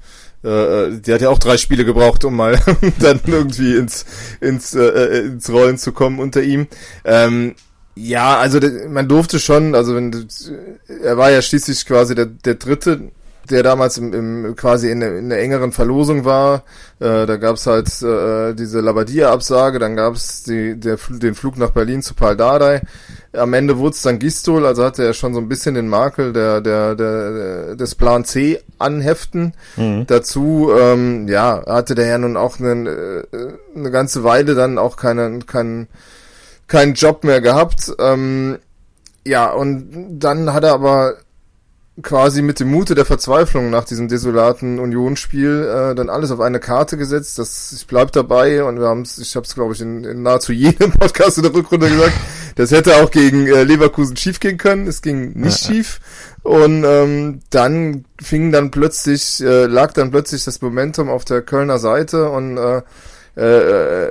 äh, 0.44 0.86
äh, 0.86 1.00
die 1.00 1.12
hat 1.12 1.20
ja 1.20 1.28
auch 1.28 1.38
drei 1.38 1.56
Spiele 1.56 1.84
gebraucht, 1.84 2.24
um 2.24 2.36
mal 2.36 2.58
dann 2.98 3.20
irgendwie 3.26 3.76
ins, 3.76 4.04
ins, 4.40 4.74
äh, 4.74 4.82
äh, 4.82 5.26
ins 5.26 5.50
Rollen 5.50 5.78
zu 5.78 5.92
kommen 5.92 6.18
unter 6.18 6.42
ihm. 6.42 6.66
Ähm, 7.04 7.54
ja, 7.94 8.38
also 8.38 8.58
man 8.88 9.08
durfte 9.08 9.38
schon, 9.38 9.74
also 9.74 9.94
wenn 9.94 10.26
er 11.02 11.16
war 11.18 11.30
ja 11.30 11.42
schließlich 11.42 11.84
quasi 11.84 12.14
der, 12.14 12.26
der 12.26 12.54
dritte 12.54 13.10
der 13.50 13.62
damals 13.62 13.98
im, 13.98 14.12
im 14.12 14.56
quasi 14.56 14.90
in, 14.90 15.02
in 15.02 15.28
der 15.28 15.40
engeren 15.40 15.72
Verlosung 15.72 16.24
war. 16.24 16.62
Äh, 17.00 17.26
da 17.26 17.36
gab's 17.36 17.66
halt 17.66 17.88
äh, 18.02 18.54
diese 18.54 18.80
Labadia-Absage, 18.80 19.78
dann 19.78 19.96
gab's 19.96 20.42
die, 20.42 20.78
der, 20.78 20.98
den 21.08 21.34
Flug 21.34 21.56
nach 21.56 21.70
Berlin 21.70 22.02
zu 22.02 22.14
Paul 22.14 22.36
Dardai. 22.36 22.82
Am 23.32 23.54
Ende 23.54 23.78
wurde 23.78 23.94
es 23.94 24.02
dann 24.02 24.18
Gistol, 24.18 24.66
also 24.66 24.84
hatte 24.84 25.04
er 25.04 25.14
schon 25.14 25.34
so 25.34 25.40
ein 25.40 25.48
bisschen 25.48 25.74
den 25.74 25.88
Makel 25.88 26.32
der, 26.32 26.60
der, 26.60 26.94
der, 26.94 27.76
des 27.76 27.94
Plan 27.94 28.24
C 28.24 28.60
anheften. 28.78 29.54
Mhm. 29.76 30.06
Dazu, 30.06 30.70
ähm, 30.78 31.28
ja, 31.28 31.62
hatte 31.66 31.94
der 31.94 32.06
ja 32.06 32.18
nun 32.18 32.36
auch 32.36 32.60
eine, 32.60 33.24
äh, 33.32 33.76
eine 33.76 33.90
ganze 33.90 34.22
Weile 34.24 34.54
dann 34.54 34.78
auch 34.78 34.96
keinen, 34.96 35.46
keinen, 35.46 35.88
keinen 36.68 36.94
Job 36.94 37.24
mehr 37.24 37.40
gehabt. 37.40 37.92
Ähm, 37.98 38.58
ja, 39.24 39.50
und 39.50 40.18
dann 40.18 40.52
hat 40.52 40.64
er 40.64 40.74
aber 40.74 41.14
quasi 42.00 42.40
mit 42.40 42.58
dem 42.58 42.70
Mute 42.70 42.94
der 42.94 43.04
Verzweiflung 43.04 43.68
nach 43.68 43.84
diesem 43.84 44.08
desolaten 44.08 44.78
Unionsspiel 44.78 45.68
äh, 45.68 45.94
dann 45.94 46.08
alles 46.08 46.30
auf 46.30 46.40
eine 46.40 46.58
Karte 46.58 46.96
gesetzt. 46.96 47.38
Das 47.38 47.72
ich 47.72 47.86
bleib 47.86 48.12
dabei 48.12 48.64
und 48.64 48.80
wir 48.80 48.86
haben 48.86 49.02
es, 49.02 49.18
ich 49.18 49.36
habe 49.36 49.44
es 49.44 49.54
glaube 49.54 49.74
ich 49.74 49.82
in, 49.82 50.02
in 50.04 50.22
nahezu 50.22 50.52
jedem 50.52 50.92
Podcast 50.98 51.36
in 51.36 51.42
der 51.42 51.52
Rückrunde 51.52 51.90
gesagt. 51.90 52.14
Das 52.54 52.70
hätte 52.70 52.96
auch 52.96 53.10
gegen 53.10 53.46
äh, 53.46 53.64
Leverkusen 53.64 54.16
schief 54.16 54.40
gehen 54.40 54.56
können. 54.56 54.86
Es 54.86 55.02
ging 55.02 55.32
nicht 55.38 55.68
ja. 55.68 55.74
schief 55.74 56.00
und 56.42 56.84
ähm, 56.84 57.40
dann 57.50 58.06
fing 58.20 58.52
dann 58.52 58.70
plötzlich 58.70 59.42
äh, 59.42 59.66
lag 59.66 59.92
dann 59.92 60.10
plötzlich 60.10 60.44
das 60.44 60.62
Momentum 60.62 61.10
auf 61.10 61.26
der 61.26 61.42
Kölner 61.42 61.78
Seite 61.78 62.30
und 62.30 62.56
äh, 62.56 62.80
äh, 63.34 63.40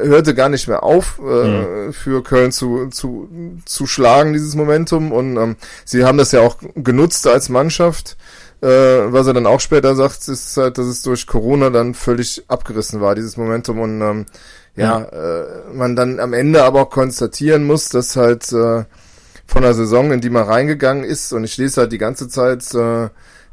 hörte 0.07 0.33
gar 0.33 0.49
nicht 0.49 0.67
mehr 0.67 0.83
auf, 0.83 1.19
äh, 1.19 1.23
mhm. 1.23 1.93
für 1.93 2.23
Köln 2.23 2.51
zu, 2.51 2.87
zu, 2.87 3.29
zu 3.65 3.85
schlagen, 3.85 4.33
dieses 4.33 4.55
Momentum. 4.55 5.11
Und 5.11 5.37
ähm, 5.37 5.55
sie 5.85 6.05
haben 6.05 6.17
das 6.17 6.31
ja 6.31 6.41
auch 6.41 6.57
genutzt 6.75 7.27
als 7.27 7.49
Mannschaft. 7.49 8.17
Äh, 8.61 8.67
was 8.67 9.27
er 9.27 9.33
dann 9.33 9.47
auch 9.47 9.59
später 9.59 9.95
sagt, 9.95 10.27
ist 10.27 10.57
halt, 10.57 10.77
dass 10.77 10.85
es 10.85 11.01
durch 11.01 11.25
Corona 11.25 11.69
dann 11.69 11.93
völlig 11.93 12.43
abgerissen 12.47 13.01
war, 13.01 13.15
dieses 13.15 13.37
Momentum. 13.37 13.79
Und 13.79 14.01
ähm, 14.01 14.25
ja, 14.75 14.99
ja. 14.99 15.41
Äh, 15.41 15.45
man 15.73 15.95
dann 15.95 16.19
am 16.19 16.33
Ende 16.33 16.63
aber 16.63 16.81
auch 16.81 16.89
konstatieren 16.89 17.65
muss, 17.65 17.89
dass 17.89 18.15
halt 18.15 18.51
äh, 18.53 18.85
von 19.45 19.61
der 19.61 19.73
Saison, 19.73 20.11
in 20.11 20.21
die 20.21 20.29
man 20.29 20.43
reingegangen 20.43 21.03
ist, 21.03 21.33
und 21.33 21.43
ich 21.43 21.57
lese 21.57 21.81
halt 21.81 21.91
die 21.91 21.97
ganze 21.97 22.29
Zeit 22.29 22.73
äh, 22.73 23.09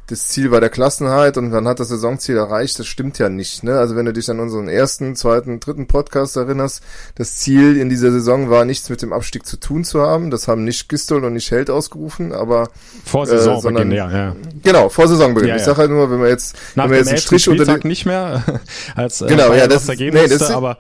das 0.09 0.29
Ziel 0.29 0.51
war 0.51 0.61
der 0.61 0.71
Klassenheit 0.71 1.37
und 1.37 1.51
man 1.51 1.69
hat 1.69 1.81
das 1.81 1.89
Saisonziel 1.89 2.39
erreicht, 2.39 2.79
das 2.79 2.87
stimmt 2.87 3.19
ja 3.19 3.29
nicht. 3.29 3.63
Ne? 3.63 3.79
Also 3.79 3.95
wenn 3.95 4.07
du 4.07 4.13
dich 4.15 4.31
an 4.31 4.41
unseren 4.41 4.67
ersten, 4.67 5.15
zweiten, 5.17 5.61
dritten 5.61 5.87
Podcast 5.87 6.37
erinnerst, 6.37 6.83
das 7.15 7.37
Ziel 7.37 7.77
in 7.77 7.91
dieser 7.91 8.11
Saison 8.11 8.49
war 8.49 8.65
nichts 8.65 8.89
mit 8.89 9.03
dem 9.03 9.13
Abstieg 9.13 9.45
zu 9.45 9.59
tun 9.59 9.85
zu 9.85 10.01
haben. 10.01 10.31
Das 10.31 10.49
haben 10.49 10.65
nicht 10.65 10.89
Gistol 10.89 11.25
und 11.25 11.35
nicht 11.35 11.51
Held 11.51 11.69
ausgerufen, 11.69 12.33
aber 12.33 12.71
vor 13.05 13.27
Saisonbeginn, 13.27 13.59
äh, 13.59 13.61
sondern, 13.61 13.93
ja, 13.93 14.11
ja. 14.11 14.37
Genau, 14.63 14.89
vor 14.89 15.09
Saisonbeginn. 15.09 15.51
Ja, 15.51 15.55
ja. 15.57 15.61
Ich 15.61 15.67
sage 15.67 15.79
halt 15.79 15.91
nur, 15.91 16.11
wenn 16.11 16.23
wir 16.23 16.29
jetzt, 16.29 16.57
Nach 16.75 16.85
wenn 16.85 16.93
wir 16.93 16.99
jetzt 16.99 17.09
einen 17.09 17.19
Strich 17.19 17.47
unter 17.51 17.67
den 17.67 17.81
nicht 17.87 18.07
mehr 18.07 18.43
als 18.97 19.21
äh, 19.21 19.27
genau, 19.27 19.53
ja, 19.53 19.67
das, 19.67 19.87
nee, 19.89 20.11
das 20.11 20.31
ist, 20.31 20.51
aber 20.51 20.79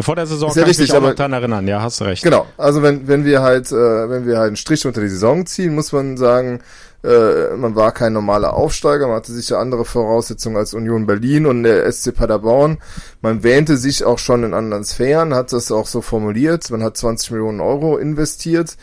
vor 0.00 0.16
der 0.16 0.26
Saison 0.26 0.48
ist 0.48 0.56
ja 0.56 0.62
kann 0.62 0.68
richtig, 0.68 0.86
ich 0.86 0.92
mich 0.92 0.98
auch 0.98 1.06
noch 1.06 1.14
daran 1.14 1.34
erinnern. 1.34 1.68
Ja, 1.68 1.82
hast 1.82 2.00
du 2.00 2.04
recht. 2.04 2.22
Genau. 2.22 2.46
Also 2.56 2.82
wenn 2.82 3.06
wenn 3.06 3.26
wir 3.26 3.42
halt 3.42 3.70
äh, 3.70 3.74
wenn 3.74 4.26
wir 4.26 4.38
halt 4.38 4.48
einen 4.48 4.56
Strich 4.56 4.86
unter 4.86 5.02
die 5.02 5.08
Saison 5.08 5.44
ziehen, 5.44 5.74
muss 5.74 5.92
man 5.92 6.16
sagen, 6.16 6.60
äh, 7.02 7.56
man 7.56 7.74
war 7.74 7.92
kein 7.92 8.12
normaler 8.12 8.54
Aufsteiger, 8.54 9.08
man 9.08 9.16
hatte 9.16 9.32
sicher 9.32 9.58
andere 9.58 9.84
Voraussetzungen 9.84 10.56
als 10.56 10.74
Union 10.74 11.06
Berlin 11.06 11.46
und 11.46 11.64
der 11.64 11.90
SC 11.90 12.14
Paderborn. 12.14 12.78
Man 13.20 13.42
wähnte 13.42 13.76
sich 13.76 14.04
auch 14.04 14.18
schon 14.18 14.44
in 14.44 14.54
anderen 14.54 14.84
Sphären, 14.84 15.34
hat 15.34 15.52
das 15.52 15.72
auch 15.72 15.86
so 15.86 16.00
formuliert. 16.00 16.70
Man 16.70 16.82
hat 16.82 16.96
20 16.96 17.32
Millionen 17.32 17.60
Euro 17.60 17.98
investiert 17.98 18.76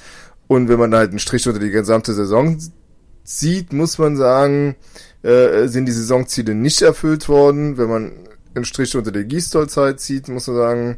und 0.47 0.67
wenn 0.67 0.79
man 0.79 0.93
halt 0.93 1.11
einen 1.11 1.19
Strich 1.19 1.47
unter 1.47 1.59
die 1.59 1.69
gesamte 1.69 2.13
Saison 2.13 2.57
sieht, 3.23 3.71
muss 3.71 3.97
man 3.99 4.17
sagen, 4.17 4.75
äh, 5.21 5.67
sind 5.67 5.85
die 5.85 5.91
Saisonziele 5.91 6.55
nicht 6.55 6.81
erfüllt 6.81 7.29
worden. 7.29 7.77
Wenn 7.77 7.89
man 7.89 8.11
einen 8.55 8.65
Strich 8.65 8.95
unter 8.97 9.11
die 9.11 9.25
Gießdoll-Zeit 9.25 9.99
zieht, 9.99 10.27
muss 10.27 10.47
man 10.47 10.55
sagen, 10.55 10.97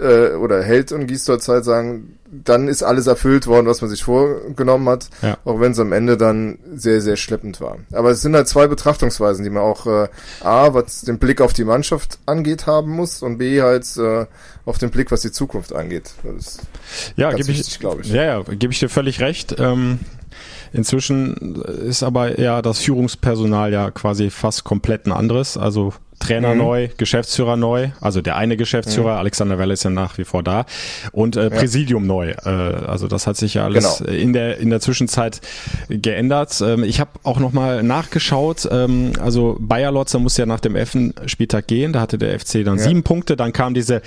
äh, 0.00 0.34
oder 0.34 0.62
Held 0.62 0.92
und 0.92 1.06
Gießdoll-Zeit 1.06 1.64
sagen, 1.64 2.18
dann 2.30 2.68
ist 2.68 2.82
alles 2.82 3.06
erfüllt 3.06 3.46
worden, 3.46 3.66
was 3.66 3.80
man 3.80 3.90
sich 3.90 4.04
vorgenommen 4.04 4.88
hat, 4.88 5.08
ja. 5.22 5.38
auch 5.44 5.60
wenn 5.60 5.72
es 5.72 5.78
am 5.78 5.92
Ende 5.92 6.16
dann 6.16 6.58
sehr, 6.74 7.00
sehr 7.00 7.16
schleppend 7.16 7.60
war. 7.60 7.78
Aber 7.92 8.10
es 8.10 8.20
sind 8.20 8.34
halt 8.34 8.48
zwei 8.48 8.66
Betrachtungsweisen, 8.66 9.44
die 9.44 9.50
man 9.50 9.62
auch 9.62 9.86
äh, 9.86 10.08
A, 10.42 10.74
was 10.74 11.02
den 11.02 11.18
Blick 11.18 11.40
auf 11.40 11.52
die 11.52 11.64
Mannschaft 11.64 12.18
angeht, 12.26 12.66
haben 12.66 12.90
muss 12.90 13.22
und 13.22 13.38
B, 13.38 13.62
halt 13.62 13.86
äh, 13.96 14.26
auf 14.66 14.78
den 14.78 14.90
Blick, 14.90 15.10
was 15.10 15.22
die 15.22 15.32
Zukunft 15.32 15.72
angeht. 15.72 16.12
ja, 17.16 17.32
gebe 17.32 17.50
ich, 17.50 17.78
glaube 17.78 18.02
ich. 18.02 18.12
Ja, 18.12 18.24
ja, 18.24 18.42
gebe 18.42 18.72
ich 18.72 18.78
dir 18.78 18.88
völlig 18.88 19.20
recht. 19.20 19.56
Ähm 19.58 20.00
Inzwischen 20.72 21.62
ist 21.62 22.02
aber 22.02 22.38
ja 22.38 22.60
das 22.62 22.78
Führungspersonal 22.80 23.72
ja 23.72 23.90
quasi 23.90 24.30
fast 24.30 24.64
komplett 24.64 25.06
ein 25.06 25.12
anderes. 25.12 25.56
Also 25.56 25.94
Trainer 26.18 26.54
mhm. 26.54 26.58
neu, 26.58 26.88
Geschäftsführer 26.96 27.56
neu, 27.56 27.90
also 28.00 28.20
der 28.20 28.36
eine 28.36 28.56
Geschäftsführer, 28.56 29.12
mhm. 29.12 29.18
Alexander 29.18 29.58
Welle 29.58 29.74
ist 29.74 29.84
ja 29.84 29.90
nach 29.90 30.18
wie 30.18 30.24
vor 30.24 30.42
da 30.42 30.66
und 31.12 31.36
äh, 31.36 31.50
Präsidium 31.50 32.04
ja. 32.04 32.08
neu. 32.08 32.30
Äh, 32.30 32.48
also 32.86 33.08
das 33.08 33.26
hat 33.26 33.36
sich 33.36 33.54
ja 33.54 33.64
alles 33.64 33.98
genau. 33.98 34.10
in 34.10 34.32
der 34.32 34.58
in 34.58 34.70
der 34.70 34.80
Zwischenzeit 34.80 35.40
geändert. 35.88 36.60
Ähm, 36.60 36.82
ich 36.84 37.00
habe 37.00 37.10
auch 37.22 37.38
noch 37.38 37.52
mal 37.52 37.82
nachgeschaut. 37.82 38.68
Ähm, 38.70 39.12
also 39.20 39.56
Bayer 39.60 39.92
Lotzer 39.92 40.18
muss 40.18 40.36
ja 40.36 40.46
nach 40.46 40.60
dem 40.60 40.76
elften 40.76 41.14
Spieltag 41.26 41.66
gehen. 41.66 41.92
Da 41.92 42.00
hatte 42.00 42.18
der 42.18 42.38
FC 42.38 42.64
dann 42.64 42.78
ja. 42.78 42.84
sieben 42.84 43.02
Punkte. 43.02 43.36
Dann 43.36 43.52
kam 43.52 43.74
diese 43.74 44.02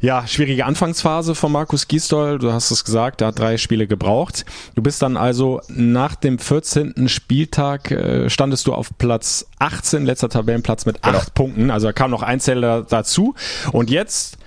ja 0.00 0.26
schwierige 0.26 0.66
Anfangsphase 0.66 1.34
von 1.34 1.52
Markus 1.52 1.88
Gisdol. 1.88 2.38
Du 2.38 2.52
hast 2.52 2.70
es 2.70 2.84
gesagt, 2.84 3.20
der 3.20 3.28
hat 3.28 3.38
drei 3.38 3.56
Spiele 3.56 3.86
gebraucht. 3.86 4.44
Du 4.74 4.82
bist 4.82 5.02
dann 5.02 5.16
also 5.16 5.60
nach 5.68 6.14
dem 6.14 6.38
14. 6.38 7.08
Spieltag 7.08 7.90
äh, 7.90 8.28
standest 8.30 8.66
du 8.66 8.74
auf 8.74 8.90
Platz 8.98 9.46
18, 9.58 10.04
letzter 10.04 10.28
Tabellenplatz 10.28 10.86
mit 10.86 11.02
genau. 11.02 11.18
acht 11.18 11.34
Punkten. 11.38 11.70
Also 11.70 11.86
da 11.86 11.92
kam 11.92 12.10
noch 12.10 12.24
ein 12.24 12.40
Zähler 12.40 12.82
dazu. 12.82 13.36
Und 13.70 13.90
jetzt 13.90 14.38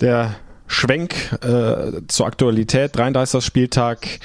der 0.00 0.34
Schwenk 0.66 1.14
äh, 1.42 2.02
zur 2.08 2.26
Aktualität, 2.26 2.96
33. 2.96 3.44
Spieltag, 3.44 4.18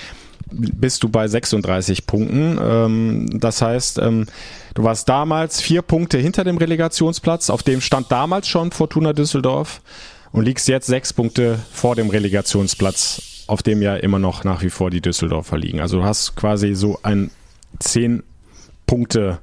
bist 0.49 1.03
du 1.03 1.09
bei 1.09 1.27
36 1.27 2.07
Punkten. 2.07 2.59
Ähm, 2.59 3.39
das 3.39 3.61
heißt, 3.61 3.99
ähm, 3.99 4.25
du 4.73 4.83
warst 4.83 5.07
damals 5.07 5.61
vier 5.61 5.83
Punkte 5.83 6.17
hinter 6.17 6.43
dem 6.43 6.57
Relegationsplatz, 6.57 7.51
auf 7.51 7.61
dem 7.61 7.79
stand 7.79 8.11
damals 8.11 8.47
schon 8.47 8.71
Fortuna 8.71 9.13
Düsseldorf 9.13 9.81
und 10.31 10.45
liegst 10.45 10.67
jetzt 10.67 10.87
sechs 10.87 11.13
Punkte 11.13 11.59
vor 11.71 11.95
dem 11.95 12.09
Relegationsplatz, 12.09 13.45
auf 13.45 13.61
dem 13.61 13.83
ja 13.83 13.95
immer 13.97 14.17
noch 14.17 14.43
nach 14.43 14.63
wie 14.63 14.71
vor 14.71 14.89
die 14.89 15.01
Düsseldorfer 15.01 15.59
liegen. 15.59 15.79
Also 15.79 15.97
du 15.97 16.03
hast 16.03 16.35
quasi 16.35 16.73
so 16.73 16.97
ein 17.03 17.29
zehn 17.77 18.23
Punkte 18.87 19.37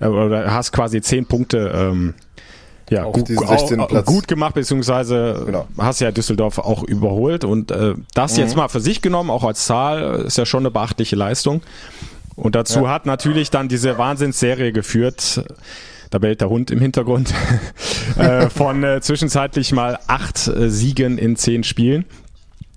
oder 0.00 0.52
hast 0.52 0.72
quasi 0.72 1.00
zehn 1.00 1.26
Punkte 1.26 1.72
ähm, 1.74 2.14
ja, 2.90 3.04
gut, 3.04 3.30
auch, 3.46 4.04
gut 4.04 4.28
gemacht, 4.28 4.54
beziehungsweise 4.54 5.42
genau. 5.44 5.68
hast 5.76 6.00
ja 6.00 6.10
Düsseldorf 6.10 6.58
auch 6.58 6.82
überholt 6.82 7.44
und 7.44 7.70
äh, 7.70 7.94
das 8.14 8.34
mhm. 8.34 8.38
jetzt 8.40 8.56
mal 8.56 8.68
für 8.68 8.80
sich 8.80 9.02
genommen, 9.02 9.30
auch 9.30 9.44
als 9.44 9.66
Zahl, 9.66 10.22
ist 10.26 10.38
ja 10.38 10.46
schon 10.46 10.62
eine 10.62 10.70
beachtliche 10.70 11.16
Leistung. 11.16 11.62
Und 12.34 12.54
dazu 12.54 12.84
ja. 12.84 12.90
hat 12.90 13.04
natürlich 13.04 13.50
dann 13.50 13.68
diese 13.68 13.98
Wahnsinnsserie 13.98 14.72
geführt, 14.72 15.42
da 16.10 16.18
bellt 16.18 16.40
der 16.40 16.48
Hund 16.48 16.70
im 16.70 16.80
Hintergrund, 16.80 17.34
äh, 18.16 18.48
von 18.48 18.84
äh, 18.84 19.00
zwischenzeitlich 19.00 19.72
mal 19.72 19.98
acht 20.06 20.46
äh, 20.46 20.70
Siegen 20.70 21.18
in 21.18 21.36
zehn 21.36 21.64
Spielen. 21.64 22.04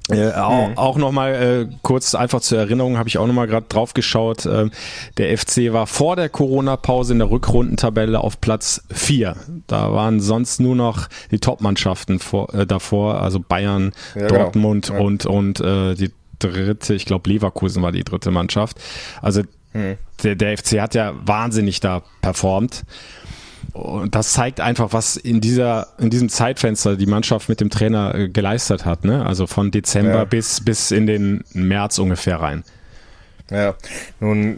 Äh, 0.09 0.31
auch, 0.33 0.69
mhm. 0.69 0.77
auch 0.77 0.97
nochmal 0.97 1.69
äh, 1.69 1.75
kurz 1.83 2.15
einfach 2.15 2.41
zur 2.41 2.57
Erinnerung, 2.57 2.97
habe 2.97 3.07
ich 3.07 3.17
auch 3.17 3.27
nochmal 3.27 3.47
gerade 3.47 3.67
drauf 3.69 3.93
geschaut. 3.93 4.45
Äh, 4.45 4.69
der 5.17 5.37
FC 5.37 5.71
war 5.71 5.87
vor 5.87 6.15
der 6.15 6.27
Corona-Pause 6.29 7.13
in 7.13 7.19
der 7.19 7.29
Rückrundentabelle 7.29 8.19
auf 8.19 8.41
Platz 8.41 8.83
4. 8.91 9.35
Da 9.67 9.93
waren 9.93 10.19
sonst 10.19 10.59
nur 10.59 10.75
noch 10.75 11.07
die 11.29 11.39
Top-Mannschaften 11.39 12.19
vor, 12.19 12.53
äh, 12.53 12.65
davor, 12.65 13.21
also 13.21 13.39
Bayern, 13.39 13.93
ja, 14.15 14.27
genau. 14.27 14.43
Dortmund 14.43 14.87
genau. 14.87 14.99
ja. 14.99 15.05
und, 15.05 15.25
und 15.25 15.59
äh, 15.61 15.93
die 15.95 16.11
dritte, 16.39 16.93
ich 16.95 17.05
glaube 17.05 17.29
Leverkusen 17.29 17.83
war 17.83 17.91
die 17.91 18.03
dritte 18.03 18.31
Mannschaft. 18.31 18.77
Also 19.21 19.43
mhm. 19.73 19.97
der, 20.23 20.35
der 20.35 20.57
FC 20.57 20.81
hat 20.81 20.95
ja 20.95 21.13
wahnsinnig 21.25 21.79
da 21.79 22.01
performt. 22.21 22.83
Und 23.73 24.15
das 24.15 24.33
zeigt 24.33 24.59
einfach, 24.59 24.93
was 24.93 25.17
in 25.17 25.41
dieser, 25.41 25.87
in 25.97 26.09
diesem 26.09 26.29
Zeitfenster 26.29 26.97
die 26.97 27.05
Mannschaft 27.05 27.49
mit 27.49 27.61
dem 27.61 27.69
Trainer 27.69 28.15
äh, 28.15 28.29
geleistet 28.29 28.85
hat, 28.85 29.05
ne? 29.05 29.25
Also 29.25 29.47
von 29.47 29.71
Dezember 29.71 30.13
ja. 30.13 30.25
bis, 30.25 30.63
bis 30.63 30.91
in 30.91 31.07
den 31.07 31.43
März 31.53 31.97
ungefähr 31.99 32.41
rein. 32.41 32.63
Ja, 33.49 33.75
nun 34.19 34.57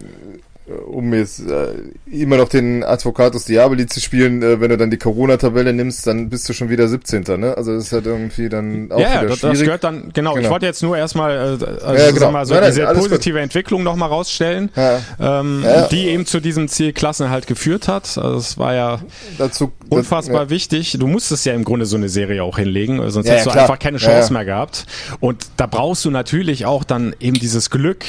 um 0.65 1.13
jetzt 1.13 1.41
äh, 1.41 1.73
immer 2.09 2.37
noch 2.37 2.47
den 2.47 2.83
Advocatus 2.83 3.43
Diaboli 3.45 3.85
zu 3.85 3.99
spielen, 3.99 4.41
äh, 4.41 4.61
wenn 4.61 4.69
du 4.69 4.77
dann 4.77 4.89
die 4.91 4.97
Corona-Tabelle 4.97 5.73
nimmst, 5.73 6.07
dann 6.07 6.29
bist 6.29 6.47
du 6.47 6.53
schon 6.53 6.69
wieder 6.69 6.87
17. 6.87 7.23
Ne? 7.37 7.55
Also 7.57 7.73
das 7.73 7.85
ist 7.85 7.91
halt 7.91 8.05
irgendwie 8.05 8.47
dann 8.47 8.89
auch 8.91 8.99
ja, 8.99 9.21
wieder 9.21 9.29
das, 9.29 9.39
schwierig. 9.39 9.57
das 9.57 9.65
gehört 9.65 9.83
dann, 9.83 10.11
genau, 10.13 10.33
genau. 10.33 10.45
ich 10.45 10.49
wollte 10.49 10.65
jetzt 10.65 10.81
nur 10.81 10.97
erstmal 10.97 11.31
äh, 11.31 11.65
also 11.83 12.05
ja, 12.05 12.11
genau. 12.11 12.31
mal, 12.31 12.45
so 12.45 12.53
nein, 12.53 12.63
diese 12.67 12.83
nein, 12.83 12.95
positive 12.95 13.33
gut. 13.33 13.43
Entwicklung 13.43 13.83
nochmal 13.83 14.07
rausstellen, 14.07 14.69
ja. 14.75 15.01
Ähm, 15.19 15.63
ja. 15.65 15.87
die 15.87 16.07
eben 16.07 16.25
zu 16.25 16.39
diesem 16.39 16.69
Ziel 16.69 16.93
Klassenhalt 16.93 17.45
geführt 17.45 17.89
hat. 17.89 18.17
Also 18.17 18.37
es 18.37 18.57
war 18.57 18.73
ja 18.73 18.99
Dazu, 19.37 19.73
unfassbar 19.89 20.43
das, 20.43 20.49
wichtig. 20.49 20.95
Du 20.97 21.07
musstest 21.07 21.45
ja 21.45 21.53
im 21.53 21.65
Grunde 21.65 21.85
so 21.85 21.97
eine 21.97 22.07
Serie 22.07 22.41
auch 22.41 22.57
hinlegen, 22.57 22.97
sonst 23.09 23.27
hättest 23.27 23.47
du 23.47 23.51
klar. 23.51 23.63
einfach 23.63 23.79
keine 23.79 23.97
Chance 23.97 24.31
mehr 24.31 24.45
gehabt. 24.45 24.85
Und 25.19 25.45
da 25.57 25.65
brauchst 25.65 26.05
du 26.05 26.11
natürlich 26.11 26.65
auch 26.65 26.85
dann 26.85 27.13
eben 27.19 27.35
dieses 27.35 27.69
Glück, 27.69 28.05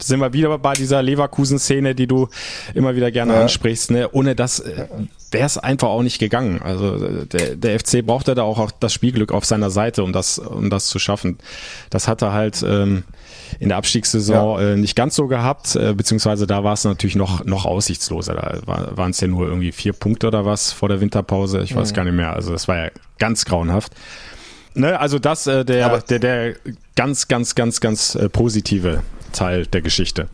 sind 0.00 0.20
wir 0.20 0.32
wieder 0.32 0.58
bei 0.58 0.72
dieser 0.74 1.02
Leverkusen-Szene, 1.02 1.94
die 1.94 2.06
du 2.06 2.28
immer 2.74 2.96
wieder 2.96 3.10
gerne 3.10 3.34
ja. 3.34 3.42
ansprichst. 3.42 3.90
Ne? 3.90 4.08
Ohne 4.12 4.34
das 4.34 4.60
äh, 4.60 4.86
wäre 5.30 5.46
es 5.46 5.58
einfach 5.58 5.88
auch 5.88 6.02
nicht 6.02 6.18
gegangen. 6.18 6.60
Also 6.62 7.24
der, 7.24 7.56
der 7.56 7.80
FC 7.80 8.04
brauchte 8.04 8.34
da 8.34 8.42
auch, 8.42 8.58
auch 8.58 8.70
das 8.70 8.92
Spielglück 8.92 9.32
auf 9.32 9.44
seiner 9.44 9.70
Seite, 9.70 10.02
um 10.02 10.12
das, 10.12 10.38
um 10.38 10.70
das 10.70 10.86
zu 10.86 10.98
schaffen. 10.98 11.38
Das 11.90 12.08
hat 12.08 12.22
er 12.22 12.32
halt 12.32 12.64
ähm, 12.66 13.04
in 13.58 13.68
der 13.68 13.78
Abstiegssaison 13.78 14.60
ja. 14.60 14.72
äh, 14.72 14.76
nicht 14.76 14.96
ganz 14.96 15.14
so 15.16 15.26
gehabt, 15.26 15.76
äh, 15.76 15.94
beziehungsweise 15.94 16.46
da 16.46 16.64
war 16.64 16.74
es 16.74 16.84
natürlich 16.84 17.16
noch, 17.16 17.44
noch 17.44 17.64
aussichtsloser. 17.64 18.34
Da 18.34 18.60
war, 18.66 18.96
waren 18.96 19.10
es 19.10 19.20
ja 19.20 19.28
nur 19.28 19.46
irgendwie 19.46 19.72
vier 19.72 19.92
Punkte 19.92 20.28
oder 20.28 20.44
was 20.44 20.72
vor 20.72 20.88
der 20.88 21.00
Winterpause. 21.00 21.60
Ich 21.62 21.74
weiß 21.74 21.92
mhm. 21.92 21.96
gar 21.96 22.04
nicht 22.04 22.14
mehr. 22.14 22.32
Also 22.32 22.52
das 22.52 22.68
war 22.68 22.76
ja 22.76 22.90
ganz 23.18 23.44
grauenhaft. 23.44 23.92
Ne, 24.74 25.00
also 25.00 25.18
das 25.18 25.46
äh, 25.46 25.64
der, 25.64 26.00
der, 26.02 26.18
der 26.18 26.54
ganz, 26.96 27.28
ganz, 27.28 27.54
ganz, 27.54 27.80
ganz 27.80 28.14
äh, 28.14 28.28
positive 28.28 29.02
Teil 29.36 29.66
der 29.66 29.82
Geschichte. 29.82 30.28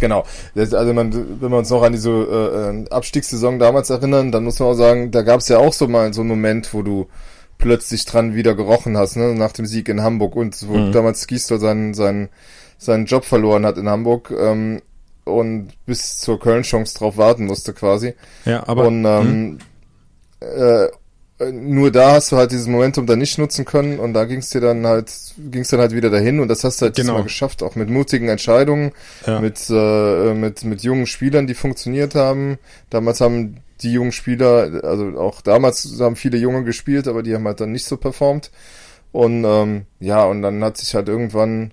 Genau. 0.00 0.24
Also 0.56 0.92
man, 0.92 1.40
wenn 1.40 1.50
wir 1.50 1.58
uns 1.58 1.70
noch 1.70 1.82
an 1.82 1.92
diese 1.92 2.10
äh, 2.10 2.82
äh, 2.82 2.90
Abstiegssaison 2.90 3.58
damals 3.58 3.90
erinnern, 3.90 4.32
dann 4.32 4.44
muss 4.44 4.58
man 4.58 4.68
auch 4.68 4.74
sagen, 4.74 5.10
da 5.10 5.22
gab 5.22 5.40
es 5.40 5.48
ja 5.48 5.58
auch 5.58 5.72
so 5.72 5.86
mal 5.86 6.12
so 6.12 6.22
einen 6.22 6.30
Moment, 6.30 6.74
wo 6.74 6.82
du 6.82 7.06
plötzlich 7.58 8.04
dran 8.04 8.34
wieder 8.34 8.54
gerochen 8.54 8.96
hast, 8.96 9.16
ne, 9.16 9.34
nach 9.34 9.52
dem 9.52 9.66
Sieg 9.66 9.88
in 9.88 10.02
Hamburg 10.02 10.36
und 10.36 10.68
wo 10.68 10.76
mhm. 10.76 10.92
damals 10.92 11.26
Gisdol 11.26 11.60
seinen, 11.60 11.94
seinen, 11.94 12.28
seinen 12.78 13.06
Job 13.06 13.24
verloren 13.24 13.64
hat 13.64 13.78
in 13.78 13.88
Hamburg 13.88 14.32
ähm, 14.36 14.82
und 15.24 15.68
bis 15.86 16.18
zur 16.18 16.40
Köln-Chance 16.40 16.98
drauf 16.98 17.16
warten 17.16 17.46
musste 17.46 17.72
quasi. 17.72 18.14
Ja, 18.44 18.66
aber 18.66 18.88
und 18.88 19.04
ähm, 19.04 19.58
äh, 20.40 20.84
äh, 20.84 20.90
nur 21.38 21.90
da 21.90 22.12
hast 22.12 22.30
du 22.30 22.36
halt 22.36 22.52
dieses 22.52 22.68
Momentum 22.68 23.06
dann 23.06 23.18
nicht 23.18 23.38
nutzen 23.38 23.64
können 23.64 23.98
und 23.98 24.14
da 24.14 24.24
ging 24.24 24.38
es 24.38 24.50
dir 24.50 24.60
dann 24.60 24.86
halt, 24.86 25.10
ging 25.36 25.62
es 25.62 25.68
dann 25.68 25.80
halt 25.80 25.92
wieder 25.92 26.08
dahin 26.08 26.38
und 26.38 26.48
das 26.48 26.62
hast 26.62 26.80
du 26.80 26.86
halt 26.86 26.96
genau. 26.96 27.08
diesmal 27.08 27.22
geschafft, 27.24 27.62
auch 27.62 27.74
mit 27.74 27.90
mutigen 27.90 28.28
Entscheidungen, 28.28 28.92
ja. 29.26 29.40
mit, 29.40 29.58
äh, 29.68 30.34
mit, 30.34 30.64
mit 30.64 30.82
jungen 30.82 31.06
Spielern, 31.06 31.46
die 31.46 31.54
funktioniert 31.54 32.14
haben. 32.14 32.58
Damals 32.90 33.20
haben 33.20 33.56
die 33.82 33.92
jungen 33.92 34.12
Spieler, 34.12 34.84
also 34.84 35.18
auch 35.18 35.40
damals 35.40 35.98
haben 36.00 36.14
viele 36.14 36.38
Junge 36.38 36.62
gespielt, 36.62 37.08
aber 37.08 37.24
die 37.24 37.34
haben 37.34 37.46
halt 37.46 37.60
dann 37.60 37.72
nicht 37.72 37.86
so 37.86 37.96
performt. 37.96 38.52
Und 39.10 39.44
ähm, 39.44 39.86
ja, 40.00 40.24
und 40.24 40.42
dann 40.42 40.62
hat 40.62 40.76
sich 40.76 40.94
halt 40.94 41.08
irgendwann 41.08 41.72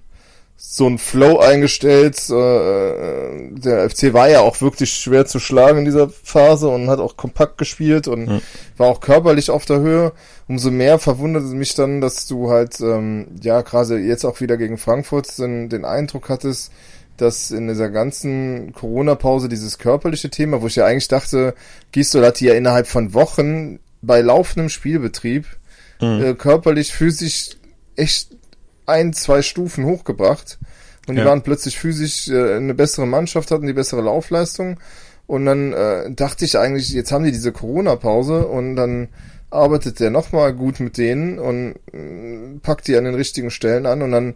so 0.64 0.88
ein 0.88 1.00
Flow 1.00 1.40
eingestellt. 1.40 2.30
Äh, 2.30 2.34
äh 2.36 3.50
der 3.52 3.90
FC 3.90 4.14
war 4.14 4.30
ja 4.30 4.42
auch 4.42 4.62
wirklich 4.62 4.94
schwer 4.94 5.26
zu 5.26 5.40
schlagen 5.40 5.80
in 5.80 5.86
dieser 5.86 6.08
Phase 6.10 6.70
und 6.70 6.88
hat 6.88 7.00
auch 7.00 7.18
kompakt 7.18 7.58
gespielt 7.58 8.08
und 8.08 8.28
mhm. 8.28 8.42
war 8.78 8.88
auch 8.88 9.00
körperlich 9.00 9.50
auf 9.50 9.66
der 9.66 9.80
Höhe. 9.80 10.14
Umso 10.48 10.70
mehr 10.70 11.00
verwundert 11.00 11.44
es 11.44 11.54
mich 11.54 11.74
dann, 11.74 12.00
dass 12.00 12.28
du 12.28 12.52
halt, 12.52 12.80
ähm, 12.80 13.28
ja, 13.42 13.62
gerade 13.62 13.98
jetzt 13.98 14.24
auch 14.24 14.40
wieder 14.40 14.56
gegen 14.58 14.78
Frankfurt 14.78 15.36
den, 15.40 15.68
den 15.68 15.84
Eindruck 15.84 16.30
hattest, 16.30 16.72
dass 17.18 17.50
in 17.50 17.68
dieser 17.68 17.90
ganzen 17.90 18.72
Corona-Pause 18.74 19.50
dieses 19.50 19.80
körperliche 19.80 20.30
Thema, 20.30 20.62
wo 20.62 20.68
ich 20.68 20.76
ja 20.76 20.86
eigentlich 20.86 21.08
dachte, 21.08 21.56
Gisdol 21.92 22.26
hat 22.26 22.40
die 22.40 22.46
ja 22.46 22.54
innerhalb 22.54 22.86
von 22.86 23.16
Wochen 23.16 23.80
bei 24.04 24.22
laufendem 24.22 24.70
Spielbetrieb 24.70 25.48
mhm. 26.00 26.24
äh, 26.24 26.34
körperlich, 26.36 26.94
physisch 26.94 27.58
echt 27.96 28.41
ein, 28.92 29.14
zwei 29.14 29.42
Stufen 29.42 29.86
hochgebracht. 29.86 30.60
Und 31.08 31.16
die 31.16 31.22
ja. 31.22 31.28
waren 31.28 31.42
plötzlich 31.42 31.80
physisch 31.80 32.28
äh, 32.30 32.56
eine 32.56 32.74
bessere 32.74 33.08
Mannschaft, 33.08 33.52
hatten 33.52 33.66
die 33.66 33.74
bessere 33.74 34.02
Laufleistung. 34.02 34.80
Und 35.28 35.46
dann 35.46 35.74
äh, 35.74 36.12
dachte 36.12 36.46
ich 36.46 36.60
eigentlich, 36.60 36.92
jetzt 36.92 37.12
haben 37.12 37.24
die 37.24 37.32
diese 37.32 37.52
Corona-Pause 37.52 38.48
und 38.48 38.76
dann 38.76 39.08
arbeitet 39.50 40.00
der 40.00 40.10
nochmal 40.10 40.54
gut 40.54 40.80
mit 40.80 40.98
denen 40.98 41.40
und 41.40 41.76
äh, 41.94 42.60
packt 42.62 42.88
die 42.88 42.96
an 42.96 43.06
den 43.06 43.16
richtigen 43.16 43.52
Stellen 43.52 43.86
an 43.86 44.02
und 44.02 44.12
dann 44.12 44.36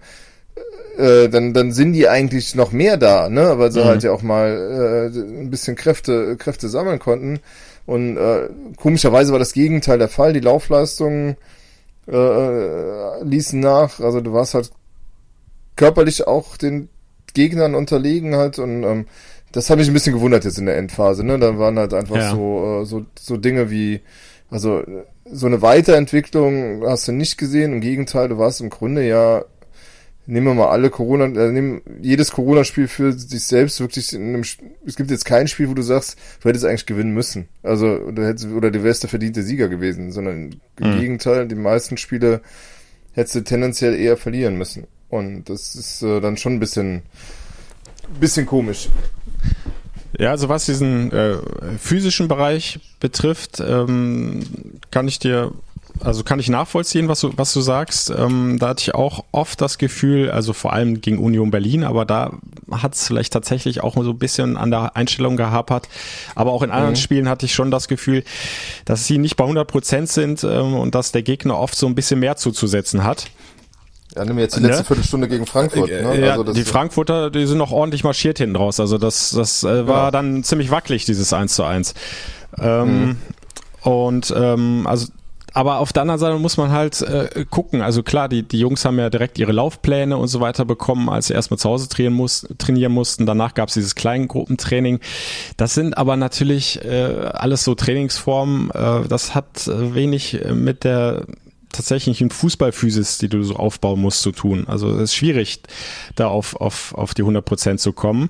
äh, 0.97 1.29
dann, 1.29 1.53
dann 1.53 1.71
sind 1.71 1.93
die 1.93 2.07
eigentlich 2.07 2.55
noch 2.55 2.71
mehr 2.71 2.97
da, 2.97 3.29
ne? 3.29 3.57
Weil 3.57 3.71
sie 3.71 3.81
mhm. 3.81 3.85
halt 3.85 4.03
ja 4.03 4.11
auch 4.11 4.21
mal 4.21 5.11
äh, 5.13 5.17
ein 5.17 5.49
bisschen 5.49 5.75
Kräfte, 5.75 6.37
Kräfte 6.37 6.69
sammeln 6.69 6.99
konnten. 6.99 7.39
Und 7.85 8.17
äh, 8.17 8.49
komischerweise 8.77 9.31
war 9.31 9.39
das 9.39 9.53
Gegenteil 9.53 9.99
der 9.99 10.07
Fall. 10.07 10.33
Die 10.33 10.39
Laufleistung 10.39 11.35
äh, 12.07 12.15
äh, 12.15 13.23
ließen 13.23 13.59
nach. 13.59 13.99
Also 13.99 14.21
du 14.21 14.33
warst 14.33 14.53
halt 14.53 14.71
körperlich 15.75 16.27
auch 16.27 16.57
den 16.57 16.89
Gegnern 17.33 17.75
unterlegen 17.75 18.35
halt 18.35 18.59
und 18.59 18.83
ähm, 18.83 19.05
das 19.51 19.69
habe 19.69 19.81
ich 19.81 19.87
ein 19.87 19.93
bisschen 19.93 20.13
gewundert 20.13 20.45
jetzt 20.45 20.57
in 20.57 20.65
der 20.65 20.77
Endphase. 20.77 21.23
Ne? 21.23 21.39
Da 21.39 21.57
waren 21.57 21.77
halt 21.77 21.93
einfach 21.93 22.15
ja. 22.15 22.31
so, 22.31 22.81
äh, 22.81 22.85
so 22.85 23.05
so 23.17 23.37
Dinge 23.37 23.69
wie 23.71 24.01
also 24.49 24.83
so 25.25 25.47
eine 25.47 25.61
Weiterentwicklung 25.61 26.83
hast 26.85 27.07
du 27.07 27.11
nicht 27.11 27.37
gesehen. 27.37 27.73
Im 27.73 27.81
Gegenteil, 27.81 28.29
du 28.29 28.37
warst 28.37 28.61
im 28.61 28.69
Grunde 28.69 29.07
ja 29.07 29.43
nehmen 30.27 30.47
wir 30.47 30.53
mal 30.53 30.69
alle 30.69 30.89
Corona, 30.89 31.25
äh, 31.25 31.51
nehmen 31.51 31.81
jedes 32.01 32.31
Corona-Spiel 32.31 32.87
für 32.87 33.13
sich 33.13 33.43
selbst 33.43 33.79
wirklich 33.79 34.13
in 34.13 34.29
einem, 34.29 34.43
es 34.85 34.95
gibt 34.95 35.11
jetzt 35.11 35.25
kein 35.25 35.47
Spiel, 35.47 35.69
wo 35.69 35.73
du 35.73 35.81
sagst, 35.81 36.17
du 36.41 36.49
hättest 36.49 36.65
eigentlich 36.65 36.85
gewinnen 36.85 37.13
müssen. 37.13 37.47
Also, 37.63 37.87
oder, 37.87 38.27
hättest, 38.27 38.47
oder 38.47 38.71
du 38.71 38.83
wärst 38.83 39.03
der 39.03 39.09
verdiente 39.09 39.43
Sieger 39.43 39.67
gewesen, 39.67 40.11
sondern 40.11 40.59
im 40.79 40.91
mhm. 40.91 40.99
Gegenteil, 40.99 41.47
die 41.47 41.55
meisten 41.55 41.97
Spiele 41.97 42.41
hättest 43.13 43.35
du 43.35 43.43
tendenziell 43.43 43.95
eher 43.95 44.17
verlieren 44.17 44.57
müssen. 44.57 44.87
Und 45.09 45.49
das 45.49 45.75
ist 45.75 46.01
äh, 46.01 46.19
dann 46.19 46.37
schon 46.37 46.53
ein 46.53 46.59
bisschen, 46.59 47.03
bisschen 48.19 48.45
komisch. 48.45 48.89
Ja, 50.17 50.31
also 50.31 50.49
was 50.49 50.65
diesen 50.65 51.11
äh, 51.11 51.37
physischen 51.77 52.27
Bereich 52.27 52.79
betrifft, 52.99 53.59
ähm, 53.59 54.41
kann 54.91 55.07
ich 55.07 55.19
dir 55.19 55.51
also 56.01 56.23
kann 56.23 56.39
ich 56.39 56.49
nachvollziehen, 56.49 57.07
was 57.07 57.21
du, 57.21 57.31
was 57.37 57.53
du 57.53 57.61
sagst. 57.61 58.09
Ähm, 58.09 58.57
da 58.59 58.69
hatte 58.69 58.81
ich 58.81 58.95
auch 58.95 59.23
oft 59.31 59.61
das 59.61 59.77
Gefühl, 59.77 60.29
also 60.29 60.53
vor 60.53 60.73
allem 60.73 61.01
gegen 61.01 61.19
Union 61.19 61.51
Berlin, 61.51 61.83
aber 61.83 62.05
da 62.05 62.33
hat 62.71 62.95
es 62.95 63.07
vielleicht 63.07 63.33
tatsächlich 63.33 63.81
auch 63.81 63.95
so 63.95 64.11
ein 64.11 64.17
bisschen 64.17 64.57
an 64.57 64.71
der 64.71 64.95
Einstellung 64.95 65.37
gehapert. 65.37 65.87
Aber 66.35 66.51
auch 66.51 66.63
in 66.63 66.71
anderen 66.71 66.93
mhm. 66.93 66.97
Spielen 66.97 67.29
hatte 67.29 67.45
ich 67.45 67.53
schon 67.53 67.71
das 67.71 67.87
Gefühl, 67.87 68.23
dass 68.85 69.07
sie 69.07 69.17
nicht 69.17 69.37
bei 69.37 69.45
100 69.45 69.67
Prozent 69.67 70.09
sind 70.09 70.43
ähm, 70.43 70.73
und 70.73 70.95
dass 70.95 71.11
der 71.11 71.23
Gegner 71.23 71.57
oft 71.57 71.75
so 71.75 71.87
ein 71.87 71.95
bisschen 71.95 72.19
mehr 72.19 72.35
zuzusetzen 72.35 73.03
hat. 73.03 73.27
Ja, 74.15 74.23
nimm 74.23 74.39
jetzt 74.39 74.55
die 74.55 74.61
letzte 74.61 74.81
ne? 74.81 74.85
Viertelstunde 74.85 75.27
gegen 75.27 75.45
Frankfurt. 75.45 75.89
Äh, 75.89 76.03
ne? 76.03 76.25
Ja, 76.25 76.31
also 76.33 76.53
die 76.53 76.63
Frankfurter, 76.63 77.29
die 77.29 77.45
sind 77.45 77.57
noch 77.57 77.71
ordentlich 77.71 78.03
marschiert 78.03 78.37
hinten 78.37 78.55
raus. 78.55 78.79
Also 78.79 78.97
das, 78.97 79.31
das 79.31 79.63
äh, 79.63 79.87
war 79.87 80.05
ja. 80.05 80.11
dann 80.11 80.43
ziemlich 80.43 80.71
wackelig, 80.71 81.05
dieses 81.05 81.33
1 81.33 81.53
zu 81.55 81.63
1. 81.63 81.93
Ähm, 82.57 83.05
mhm. 83.05 83.17
Und 83.81 84.33
ähm, 84.35 84.87
also 84.87 85.07
aber 85.55 85.79
auf 85.79 85.93
der 85.93 86.01
anderen 86.01 86.19
Seite 86.19 86.37
muss 86.37 86.57
man 86.57 86.71
halt 86.71 87.01
äh, 87.01 87.45
gucken. 87.49 87.81
Also 87.81 88.03
klar, 88.03 88.27
die, 88.27 88.43
die 88.43 88.59
Jungs 88.59 88.83
haben 88.83 88.99
ja 88.99 89.09
direkt 89.09 89.39
ihre 89.39 89.53
Laufpläne 89.53 90.17
und 90.17 90.27
so 90.27 90.41
weiter 90.41 90.65
bekommen, 90.65 91.07
als 91.07 91.27
sie 91.27 91.33
erstmal 91.33 91.57
zu 91.57 91.69
Hause 91.69 91.87
trainieren, 91.87 92.13
muss, 92.13 92.45
trainieren 92.57 92.91
mussten. 92.91 93.25
Danach 93.25 93.53
gab 93.53 93.69
es 93.69 93.75
dieses 93.75 93.95
Kleingruppentraining. 93.95 94.99
Das 95.55 95.73
sind 95.73 95.97
aber 95.97 96.17
natürlich 96.17 96.83
äh, 96.83 97.29
alles 97.33 97.63
so 97.63 97.73
Trainingsformen. 97.73 98.69
Äh, 98.71 99.07
das 99.07 99.33
hat 99.33 99.67
wenig 99.67 100.41
mit 100.53 100.83
der 100.83 101.25
tatsächlichen 101.71 102.31
Fußballphysis, 102.31 103.17
die 103.19 103.29
du 103.29 103.41
so 103.43 103.55
aufbauen 103.55 104.01
musst, 104.01 104.23
zu 104.23 104.33
tun. 104.33 104.65
Also 104.67 104.91
es 104.91 105.03
ist 105.03 105.15
schwierig, 105.15 105.61
da 106.15 106.27
auf, 106.27 106.57
auf, 106.57 106.93
auf 106.95 107.13
die 107.13 107.21
100 107.21 107.45
Prozent 107.45 107.79
zu 107.79 107.93
kommen. 107.93 108.29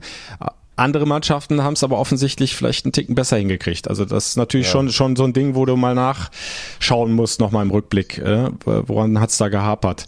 Andere 0.76 1.06
Mannschaften 1.06 1.64
haben 1.64 1.74
es 1.74 1.84
aber 1.84 1.98
offensichtlich 1.98 2.56
vielleicht 2.56 2.86
einen 2.86 2.92
Ticken 2.92 3.16
besser 3.16 3.38
hingekriegt. 3.38 3.88
Also 3.88 4.06
das 4.06 4.28
ist 4.28 4.38
natürlich 4.38 4.68
ja. 4.68 4.72
schon 4.74 4.90
schon 4.92 5.16
so 5.16 5.24
ein 5.24 5.34
Ding, 5.34 5.56
wo 5.56 5.66
du 5.66 5.76
mal 5.78 5.96
nachschauen 5.96 7.14
musst, 7.14 7.40
nochmal 7.40 7.64
im 7.64 7.72
Rückblick, 7.72 8.18
äh, 8.18 8.50
woran 8.66 9.20
hat's 9.20 9.38
da 9.38 9.48
gehapert. 9.48 10.06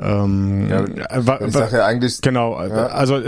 Ähm, 0.00 0.68
ja, 0.70 0.84
äh, 0.84 1.46
ich 1.46 1.52
sage 1.52 1.76
ja 1.76 1.84
eigentlich 1.84 2.20
genau. 2.22 2.60
Ja. 2.62 2.86
Also 2.86 3.20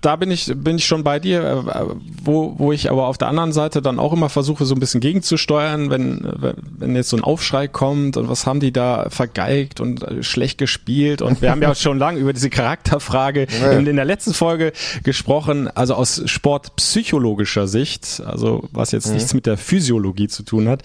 da 0.00 0.16
bin 0.16 0.30
ich 0.30 0.50
bin 0.56 0.76
ich 0.76 0.86
schon 0.86 1.04
bei 1.04 1.18
dir, 1.18 1.42
äh, 1.42 1.94
wo 2.22 2.54
wo 2.58 2.72
ich 2.72 2.90
aber 2.90 3.06
auf 3.06 3.18
der 3.18 3.28
anderen 3.28 3.52
Seite 3.52 3.82
dann 3.82 3.98
auch 3.98 4.12
immer 4.12 4.30
versuche 4.30 4.64
so 4.64 4.74
ein 4.74 4.80
bisschen 4.80 5.00
gegenzusteuern, 5.00 5.90
wenn 5.90 6.54
wenn 6.78 6.96
jetzt 6.96 7.10
so 7.10 7.18
ein 7.18 7.24
Aufschrei 7.24 7.68
kommt 7.68 8.16
und 8.16 8.28
was 8.30 8.46
haben 8.46 8.60
die 8.60 8.72
da 8.72 9.10
vergeigt 9.10 9.80
und 9.80 10.02
äh, 10.02 10.22
schlecht 10.22 10.56
gespielt 10.56 11.20
und 11.20 11.42
wir 11.42 11.50
haben 11.50 11.60
ja 11.60 11.74
schon 11.74 11.98
lange 11.98 12.18
über 12.18 12.32
diese 12.32 12.48
Charakterfrage 12.48 13.46
ja. 13.60 13.72
in, 13.72 13.86
in 13.86 13.96
der 13.96 14.06
letzten 14.06 14.32
Folge 14.32 14.72
gesprochen, 15.02 15.68
also 15.68 15.94
aus 15.94 16.22
sportpsychologischer 16.24 17.68
Sicht, 17.68 18.22
also 18.24 18.68
was 18.72 18.92
jetzt 18.92 19.08
mhm. 19.08 19.14
nichts 19.14 19.34
mit 19.34 19.44
der 19.44 19.58
Physiologie 19.58 20.28
zu 20.28 20.44
tun 20.44 20.68
hat 20.68 20.82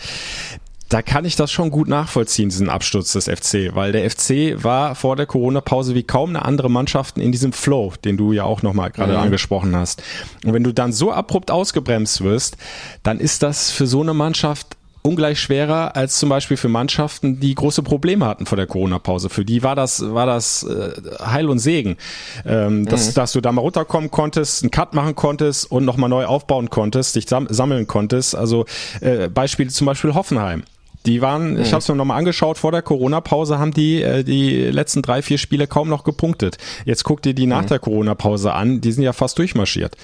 da 0.89 1.01
kann 1.01 1.25
ich 1.25 1.35
das 1.35 1.51
schon 1.51 1.71
gut 1.71 1.87
nachvollziehen, 1.87 2.49
diesen 2.49 2.69
Absturz 2.69 3.13
des 3.13 3.25
FC, 3.25 3.75
weil 3.75 3.91
der 3.91 4.09
FC 4.09 4.63
war 4.63 4.95
vor 4.95 5.15
der 5.15 5.25
Corona-Pause 5.25 5.95
wie 5.95 6.03
kaum 6.03 6.29
eine 6.29 6.45
andere 6.45 6.69
Mannschaft 6.69 7.17
in 7.17 7.31
diesem 7.31 7.53
Flow, 7.53 7.93
den 8.03 8.17
du 8.17 8.33
ja 8.33 8.43
auch 8.43 8.61
nochmal 8.61 8.91
gerade 8.91 9.13
mhm. 9.13 9.19
angesprochen 9.19 9.75
hast. 9.75 10.03
Und 10.45 10.53
wenn 10.53 10.63
du 10.63 10.73
dann 10.73 10.93
so 10.93 11.11
abrupt 11.11 11.49
ausgebremst 11.49 12.21
wirst, 12.21 12.57
dann 13.03 13.19
ist 13.19 13.41
das 13.41 13.71
für 13.71 13.87
so 13.87 14.01
eine 14.01 14.13
Mannschaft 14.13 14.77
ungleich 15.05 15.39
schwerer 15.39 15.95
als 15.95 16.17
zum 16.17 16.29
Beispiel 16.29 16.57
für 16.57 16.67
Mannschaften, 16.67 17.39
die 17.39 17.53
große 17.53 17.83
Probleme 17.83 18.25
hatten 18.25 18.45
vor 18.45 18.55
der 18.55 18.65
Corona-Pause. 18.65 19.29
Für 19.29 19.45
die 19.45 19.61
war 19.61 19.75
das, 19.75 20.13
war 20.13 20.25
das 20.25 20.63
äh, 20.63 20.93
Heil 21.23 21.47
und 21.49 21.59
Segen, 21.59 21.97
ähm, 22.45 22.85
dass, 22.85 23.09
mhm. 23.09 23.13
dass 23.13 23.31
du 23.31 23.41
da 23.41 23.51
mal 23.51 23.61
runterkommen 23.61 24.09
konntest, 24.09 24.63
einen 24.63 24.71
Cut 24.71 24.95
machen 24.95 25.15
konntest 25.15 25.71
und 25.71 25.85
nochmal 25.85 26.09
neu 26.09 26.25
aufbauen 26.25 26.69
konntest, 26.69 27.15
dich 27.15 27.27
sam 27.27 27.47
sammeln 27.49 27.85
konntest. 27.85 28.35
Also 28.35 28.65
äh, 29.01 29.29
Beispiele 29.29 29.69
zum 29.69 29.85
Beispiel 29.85 30.15
Hoffenheim. 30.15 30.63
Die 31.05 31.21
waren, 31.21 31.53
mhm. 31.53 31.61
ich 31.61 31.71
habe 31.71 31.79
es 31.79 31.87
mir 31.87 31.95
nochmal 31.95 32.17
angeschaut, 32.17 32.57
vor 32.57 32.71
der 32.71 32.81
Corona-Pause 32.81 33.59
haben 33.59 33.71
die 33.71 34.01
äh, 34.01 34.23
die 34.23 34.63
letzten 34.63 35.01
drei, 35.01 35.21
vier 35.21 35.37
Spiele 35.37 35.67
kaum 35.67 35.89
noch 35.89 36.03
gepunktet. 36.03 36.57
Jetzt 36.85 37.03
guck 37.03 37.21
dir 37.21 37.33
die 37.33 37.47
nach 37.47 37.63
mhm. 37.63 37.67
der 37.67 37.79
Corona-Pause 37.79 38.53
an, 38.53 38.81
die 38.81 38.91
sind 38.91 39.03
ja 39.03 39.13
fast 39.13 39.37
durchmarschiert. 39.37 39.95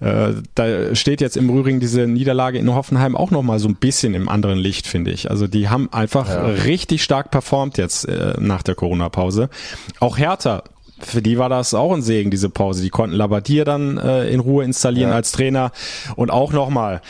Äh, 0.00 0.34
da 0.56 0.94
steht 0.96 1.20
jetzt 1.20 1.36
im 1.36 1.48
Übrigen 1.48 1.78
diese 1.78 2.08
Niederlage 2.08 2.58
in 2.58 2.74
Hoffenheim 2.74 3.14
auch 3.14 3.30
nochmal 3.30 3.60
so 3.60 3.68
ein 3.68 3.76
bisschen 3.76 4.14
im 4.14 4.28
anderen 4.28 4.58
Licht, 4.58 4.88
finde 4.88 5.12
ich. 5.12 5.30
Also 5.30 5.46
die 5.46 5.68
haben 5.68 5.92
einfach 5.92 6.28
ja. 6.28 6.44
richtig 6.44 7.04
stark 7.04 7.30
performt 7.30 7.78
jetzt 7.78 8.08
äh, 8.08 8.34
nach 8.40 8.64
der 8.64 8.74
Corona-Pause. 8.74 9.48
Auch 10.00 10.18
Hertha 10.18 10.64
für 11.04 11.22
die 11.22 11.38
war 11.38 11.48
das 11.48 11.74
auch 11.74 11.92
ein 11.92 12.02
Segen, 12.02 12.30
diese 12.30 12.48
Pause. 12.48 12.82
Die 12.82 12.90
konnten 12.90 13.16
Labadier 13.16 13.64
dann 13.64 13.98
äh, 13.98 14.28
in 14.28 14.40
Ruhe 14.40 14.64
installieren 14.64 15.10
ja. 15.10 15.16
als 15.16 15.32
Trainer 15.32 15.72
und 16.16 16.30
auch 16.30 16.52
nochmal 16.52 17.02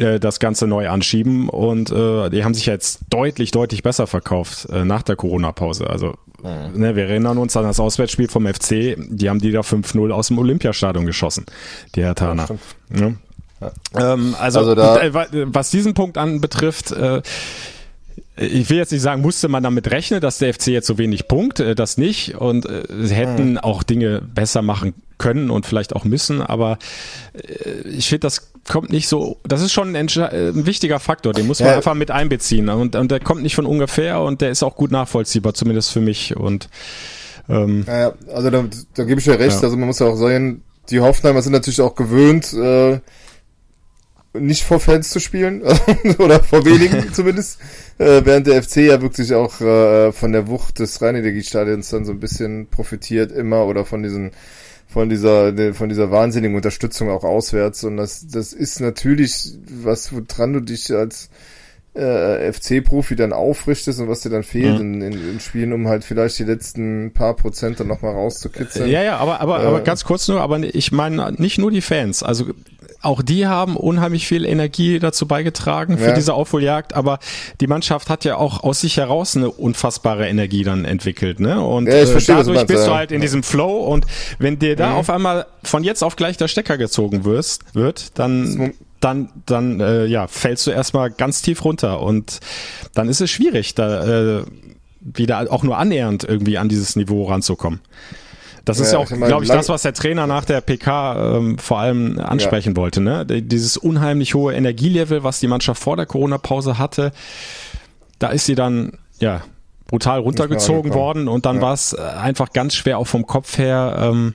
äh, 0.00 0.18
das 0.18 0.40
Ganze 0.40 0.66
neu 0.66 0.88
anschieben 0.88 1.48
und 1.48 1.90
äh, 1.90 2.30
die 2.30 2.44
haben 2.44 2.54
sich 2.54 2.66
jetzt 2.66 3.00
deutlich, 3.10 3.50
deutlich 3.50 3.82
besser 3.82 4.06
verkauft 4.06 4.68
äh, 4.70 4.84
nach 4.84 5.02
der 5.02 5.16
Corona-Pause. 5.16 5.88
Also 5.88 6.14
mhm. 6.42 6.80
ne, 6.80 6.96
wir 6.96 7.04
erinnern 7.04 7.38
uns 7.38 7.56
an 7.56 7.64
das 7.64 7.78
Auswärtsspiel 7.78 8.28
vom 8.28 8.46
FC, 8.46 8.96
die 8.98 9.28
haben 9.28 9.40
die 9.40 9.52
da 9.52 9.60
5-0 9.60 10.10
aus 10.10 10.28
dem 10.28 10.38
Olympiastadion 10.38 11.06
geschossen, 11.06 11.46
die 11.94 12.02
Herr 12.02 12.14
Tana. 12.14 12.48
Ja, 12.94 13.00
ja. 13.00 13.12
Ja. 13.60 14.14
Ähm, 14.14 14.34
also, 14.38 14.60
also 14.60 14.74
da, 14.74 15.00
äh, 15.00 15.12
was 15.12 15.70
diesen 15.70 15.94
Punkt 15.94 16.16
anbetrifft, 16.16 16.92
äh, 16.92 17.22
ich 18.36 18.70
will 18.70 18.78
jetzt 18.78 18.90
nicht 18.90 19.02
sagen, 19.02 19.20
musste 19.20 19.48
man 19.48 19.62
damit 19.62 19.90
rechnen, 19.90 20.20
dass 20.20 20.38
der 20.38 20.54
FC 20.54 20.68
jetzt 20.68 20.86
so 20.86 20.96
wenig 20.96 21.28
punkt, 21.28 21.60
äh, 21.60 21.74
das 21.74 21.98
nicht. 21.98 22.36
Und 22.36 22.66
sie 22.88 23.14
hätten 23.14 23.52
mhm. 23.52 23.58
auch 23.58 23.82
Dinge 23.82 24.22
besser 24.22 24.62
machen 24.62 24.94
können 25.18 25.50
und 25.50 25.66
vielleicht 25.66 25.94
auch 25.94 26.04
müssen, 26.04 26.40
aber 26.40 26.78
ich 27.84 28.08
finde, 28.08 28.20
das 28.20 28.50
kommt 28.70 28.90
nicht 28.90 29.08
so, 29.08 29.38
das 29.42 29.62
ist 29.62 29.72
schon 29.72 29.96
ein, 29.96 30.08
ein 30.08 30.66
wichtiger 30.66 31.00
Faktor, 31.00 31.32
den 31.32 31.46
muss 31.46 31.58
man 31.58 31.70
ja. 31.70 31.76
einfach 31.76 31.94
mit 31.94 32.10
einbeziehen. 32.10 32.68
Und, 32.68 32.94
und 32.94 33.10
der 33.10 33.20
kommt 33.20 33.42
nicht 33.42 33.56
von 33.56 33.66
ungefähr 33.66 34.20
und 34.20 34.40
der 34.40 34.50
ist 34.50 34.62
auch 34.62 34.76
gut 34.76 34.92
nachvollziehbar, 34.92 35.54
zumindest 35.54 35.90
für 35.90 36.00
mich. 36.00 36.36
Und 36.36 36.68
ähm, 37.48 37.84
ja, 37.86 38.12
also 38.32 38.50
da, 38.50 38.64
da 38.94 39.04
gebe 39.04 39.18
ich 39.18 39.24
dir 39.24 39.38
recht, 39.38 39.56
ja. 39.56 39.62
also 39.62 39.76
man 39.76 39.88
muss 39.88 39.98
ja 39.98 40.06
auch 40.06 40.16
sagen, 40.16 40.62
die 40.88 41.00
Hoffenheimer 41.00 41.42
sind 41.42 41.52
natürlich 41.52 41.80
auch 41.80 41.96
gewöhnt, 41.96 42.52
äh, 42.52 43.00
nicht 44.32 44.62
vor 44.62 44.78
Fans 44.78 45.10
zu 45.10 45.18
spielen, 45.18 45.62
oder 46.18 46.40
vor 46.40 46.64
wenigen 46.64 47.12
zumindest, 47.12 47.58
äh, 47.98 48.22
während 48.24 48.46
der 48.46 48.62
FC 48.62 48.76
ja 48.76 49.02
wirklich 49.02 49.34
auch 49.34 49.60
äh, 49.60 50.12
von 50.12 50.30
der 50.30 50.46
Wucht 50.46 50.78
des 50.78 51.02
Rheinenergiestadions 51.02 51.90
dann 51.90 52.04
so 52.04 52.12
ein 52.12 52.20
bisschen 52.20 52.68
profitiert 52.68 53.32
immer 53.32 53.66
oder 53.66 53.84
von 53.84 54.04
diesen 54.04 54.30
von 54.92 55.08
dieser 55.08 55.74
von 55.74 55.88
dieser 55.88 56.10
wahnsinnigen 56.10 56.56
Unterstützung 56.56 57.10
auch 57.10 57.24
auswärts. 57.24 57.84
Und 57.84 57.96
das 57.96 58.26
das 58.26 58.52
ist 58.52 58.80
natürlich 58.80 59.52
was 59.82 60.12
woran 60.12 60.52
du 60.52 60.60
dich 60.60 60.92
als 60.92 61.30
äh, 61.94 62.52
FC-Profi 62.52 63.16
dann 63.16 63.32
aufrichtest 63.32 64.00
und 64.00 64.08
was 64.08 64.20
dir 64.20 64.30
dann 64.30 64.44
fehlt 64.44 64.78
mhm. 64.78 65.02
in, 65.02 65.12
in, 65.12 65.30
in, 65.30 65.40
Spielen, 65.40 65.72
um 65.72 65.88
halt 65.88 66.04
vielleicht 66.04 66.38
die 66.38 66.44
letzten 66.44 67.12
paar 67.12 67.34
Prozent 67.34 67.80
dann 67.80 67.88
nochmal 67.88 68.12
rauszukitzeln. 68.12 68.88
Ja, 68.88 69.02
ja, 69.02 69.16
aber, 69.16 69.40
aber, 69.40 69.62
äh, 69.62 69.66
aber 69.66 69.80
ganz 69.80 70.04
kurz 70.04 70.28
nur, 70.28 70.40
aber 70.40 70.60
ich 70.60 70.92
meine 70.92 71.32
nicht 71.32 71.58
nur 71.58 71.70
die 71.70 71.80
Fans, 71.80 72.22
also 72.22 72.46
auch 73.02 73.22
die 73.22 73.46
haben 73.46 73.76
unheimlich 73.76 74.26
viel 74.26 74.44
Energie 74.44 74.98
dazu 74.98 75.26
beigetragen 75.26 75.96
für 75.98 76.08
ja. 76.08 76.14
diese 76.14 76.34
Aufholjagd, 76.34 76.94
aber 76.94 77.18
die 77.60 77.66
Mannschaft 77.66 78.10
hat 78.10 78.24
ja 78.24 78.36
auch 78.36 78.62
aus 78.62 78.82
sich 78.82 78.98
heraus 78.98 79.36
eine 79.36 79.50
unfassbare 79.50 80.28
Energie 80.28 80.64
dann 80.64 80.84
entwickelt, 80.84 81.40
ne? 81.40 81.60
Und 81.64 81.86
ja, 81.86 81.94
äh, 81.94 82.22
dadurch 82.26 82.66
bist 82.66 82.86
du 82.86 82.94
halt 82.94 83.10
in 83.10 83.20
diesem 83.20 83.42
Flow 83.42 83.78
und 83.78 84.06
wenn 84.38 84.58
dir 84.58 84.76
da 84.76 84.90
mhm. 84.90 84.96
auf 84.96 85.10
einmal 85.10 85.46
von 85.64 85.82
jetzt 85.82 86.04
auf 86.04 86.16
gleich 86.16 86.36
der 86.36 86.48
Stecker 86.48 86.76
gezogen 86.76 87.24
wirst, 87.24 87.74
wird, 87.74 88.18
dann 88.18 88.74
dann, 89.00 89.30
dann 89.46 89.80
äh, 89.80 90.04
ja, 90.06 90.26
fällst 90.26 90.66
du 90.66 90.70
erstmal 90.70 91.10
ganz 91.10 91.42
tief 91.42 91.64
runter 91.64 92.00
und 92.00 92.40
dann 92.94 93.08
ist 93.08 93.20
es 93.20 93.30
schwierig, 93.30 93.74
da 93.74 94.38
äh, 94.38 94.44
wieder 95.00 95.50
auch 95.50 95.62
nur 95.62 95.78
annähernd 95.78 96.24
irgendwie 96.24 96.58
an 96.58 96.68
dieses 96.68 96.96
Niveau 96.96 97.24
ranzukommen. 97.24 97.80
Das 98.66 98.78
ist 98.78 98.92
ja, 98.92 98.98
auch, 98.98 99.08
glaube 99.08 99.44
ich, 99.44 99.50
das, 99.50 99.70
was 99.70 99.82
der 99.82 99.94
Trainer 99.94 100.26
nach 100.26 100.44
der 100.44 100.60
PK 100.60 101.36
ähm, 101.36 101.58
vor 101.58 101.78
allem 101.78 102.18
ansprechen 102.18 102.74
ja. 102.74 102.76
wollte. 102.76 103.00
Ne? 103.00 103.24
Dieses 103.26 103.78
unheimlich 103.78 104.34
hohe 104.34 104.54
Energielevel, 104.54 105.24
was 105.24 105.40
die 105.40 105.48
Mannschaft 105.48 105.82
vor 105.82 105.96
der 105.96 106.04
Corona-Pause 106.04 106.78
hatte, 106.78 107.12
da 108.18 108.28
ist 108.28 108.44
sie 108.44 108.54
dann 108.54 108.98
ja 109.18 109.42
brutal 109.86 110.20
runtergezogen 110.20 110.94
worden 110.94 111.26
und 111.26 111.46
dann 111.46 111.56
ja. 111.56 111.62
war 111.62 111.72
es 111.72 111.94
äh, 111.94 112.00
einfach 112.00 112.52
ganz 112.52 112.74
schwer 112.74 112.98
auch 112.98 113.06
vom 113.06 113.26
Kopf 113.26 113.58
her, 113.58 113.96
ähm, 113.98 114.34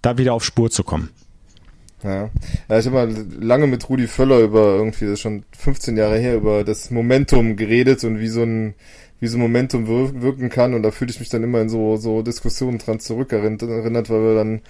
da 0.00 0.16
wieder 0.16 0.32
auf 0.32 0.44
Spur 0.44 0.70
zu 0.70 0.84
kommen. 0.84 1.10
Ja. 2.02 2.30
ja, 2.68 2.78
ich 2.78 2.86
habe 2.86 2.90
mal 2.96 3.14
lange 3.40 3.66
mit 3.66 3.88
Rudi 3.88 4.06
Völler 4.06 4.40
über 4.40 4.76
irgendwie, 4.76 5.04
das 5.04 5.14
ist 5.14 5.20
schon 5.20 5.44
15 5.56 5.96
Jahre 5.96 6.18
her, 6.18 6.36
über 6.36 6.64
das 6.64 6.90
Momentum 6.90 7.56
geredet 7.56 8.04
und 8.04 8.20
wie 8.20 8.28
so 8.28 8.42
ein, 8.42 8.74
wie 9.20 9.26
so 9.26 9.36
ein 9.36 9.42
Momentum 9.42 9.86
wirken 9.86 10.48
kann 10.48 10.72
und 10.72 10.82
da 10.82 10.90
fühle 10.90 11.10
ich 11.10 11.20
mich 11.20 11.28
dann 11.28 11.42
immer 11.42 11.60
in 11.60 11.68
so, 11.68 11.96
so 11.96 12.22
Diskussionen 12.22 12.78
dran 12.78 13.00
zurückerinnert, 13.00 14.08
weil 14.08 14.22
wir 14.22 14.34
dann 14.34 14.62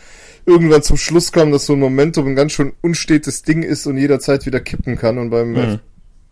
irgendwann 0.44 0.82
zum 0.82 0.96
Schluss 0.96 1.30
kommen, 1.30 1.52
dass 1.52 1.66
so 1.66 1.74
ein 1.74 1.80
Momentum 1.80 2.26
ein 2.26 2.34
ganz 2.34 2.52
schön 2.52 2.72
unstetes 2.80 3.42
Ding 3.42 3.62
ist 3.62 3.86
und 3.86 3.96
jederzeit 3.96 4.46
wieder 4.46 4.60
kippen 4.60 4.96
kann 4.96 5.18
und 5.18 5.30
beim 5.30 5.52
mhm. 5.52 5.80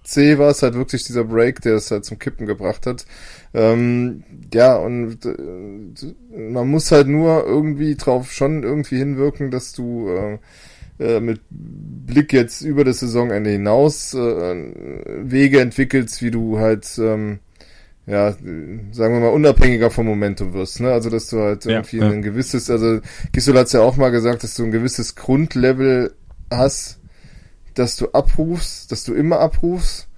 FC 0.02 0.38
war 0.38 0.50
es 0.50 0.62
halt 0.62 0.74
wirklich 0.74 1.04
dieser 1.04 1.24
Break, 1.24 1.60
der 1.60 1.74
es 1.74 1.90
halt 1.90 2.04
zum 2.04 2.18
Kippen 2.18 2.46
gebracht 2.46 2.86
hat. 2.86 3.04
Ähm, 3.52 4.24
ja, 4.52 4.76
und 4.76 5.24
äh, 5.26 6.40
man 6.50 6.68
muss 6.68 6.90
halt 6.90 7.08
nur 7.08 7.44
irgendwie 7.44 7.94
drauf 7.94 8.32
schon 8.32 8.62
irgendwie 8.62 8.98
hinwirken, 8.98 9.50
dass 9.50 9.72
du 9.72 10.08
äh, 10.08 10.38
äh, 10.98 11.20
mit 11.20 11.40
Blick 11.50 12.32
jetzt 12.32 12.62
über 12.62 12.84
das 12.84 13.00
Saisonende 13.00 13.50
hinaus 13.50 14.14
äh, 14.14 14.18
Wege 14.18 15.60
entwickelst, 15.60 16.22
wie 16.22 16.30
du 16.30 16.58
halt 16.58 16.86
ähm, 16.98 17.40
ja, 18.08 18.32
sagen 18.32 19.14
wir 19.14 19.20
mal, 19.20 19.28
unabhängiger 19.28 19.90
vom 19.90 20.06
Momentum 20.06 20.54
wirst, 20.54 20.80
ne? 20.80 20.92
Also 20.92 21.10
dass 21.10 21.28
du 21.28 21.40
halt 21.40 21.66
irgendwie 21.66 21.98
ja, 21.98 22.06
ja. 22.06 22.10
ein 22.10 22.22
gewisses, 22.22 22.70
also 22.70 23.00
Gisol 23.32 23.58
hat's 23.58 23.72
ja 23.72 23.82
auch 23.82 23.98
mal 23.98 24.08
gesagt, 24.08 24.42
dass 24.42 24.54
du 24.54 24.64
ein 24.64 24.70
gewisses 24.70 25.14
Grundlevel 25.14 26.14
hast, 26.50 27.00
dass 27.74 27.96
du 27.96 28.08
abrufst, 28.12 28.90
dass 28.90 29.04
du 29.04 29.12
immer 29.12 29.40
abrufst 29.40 30.08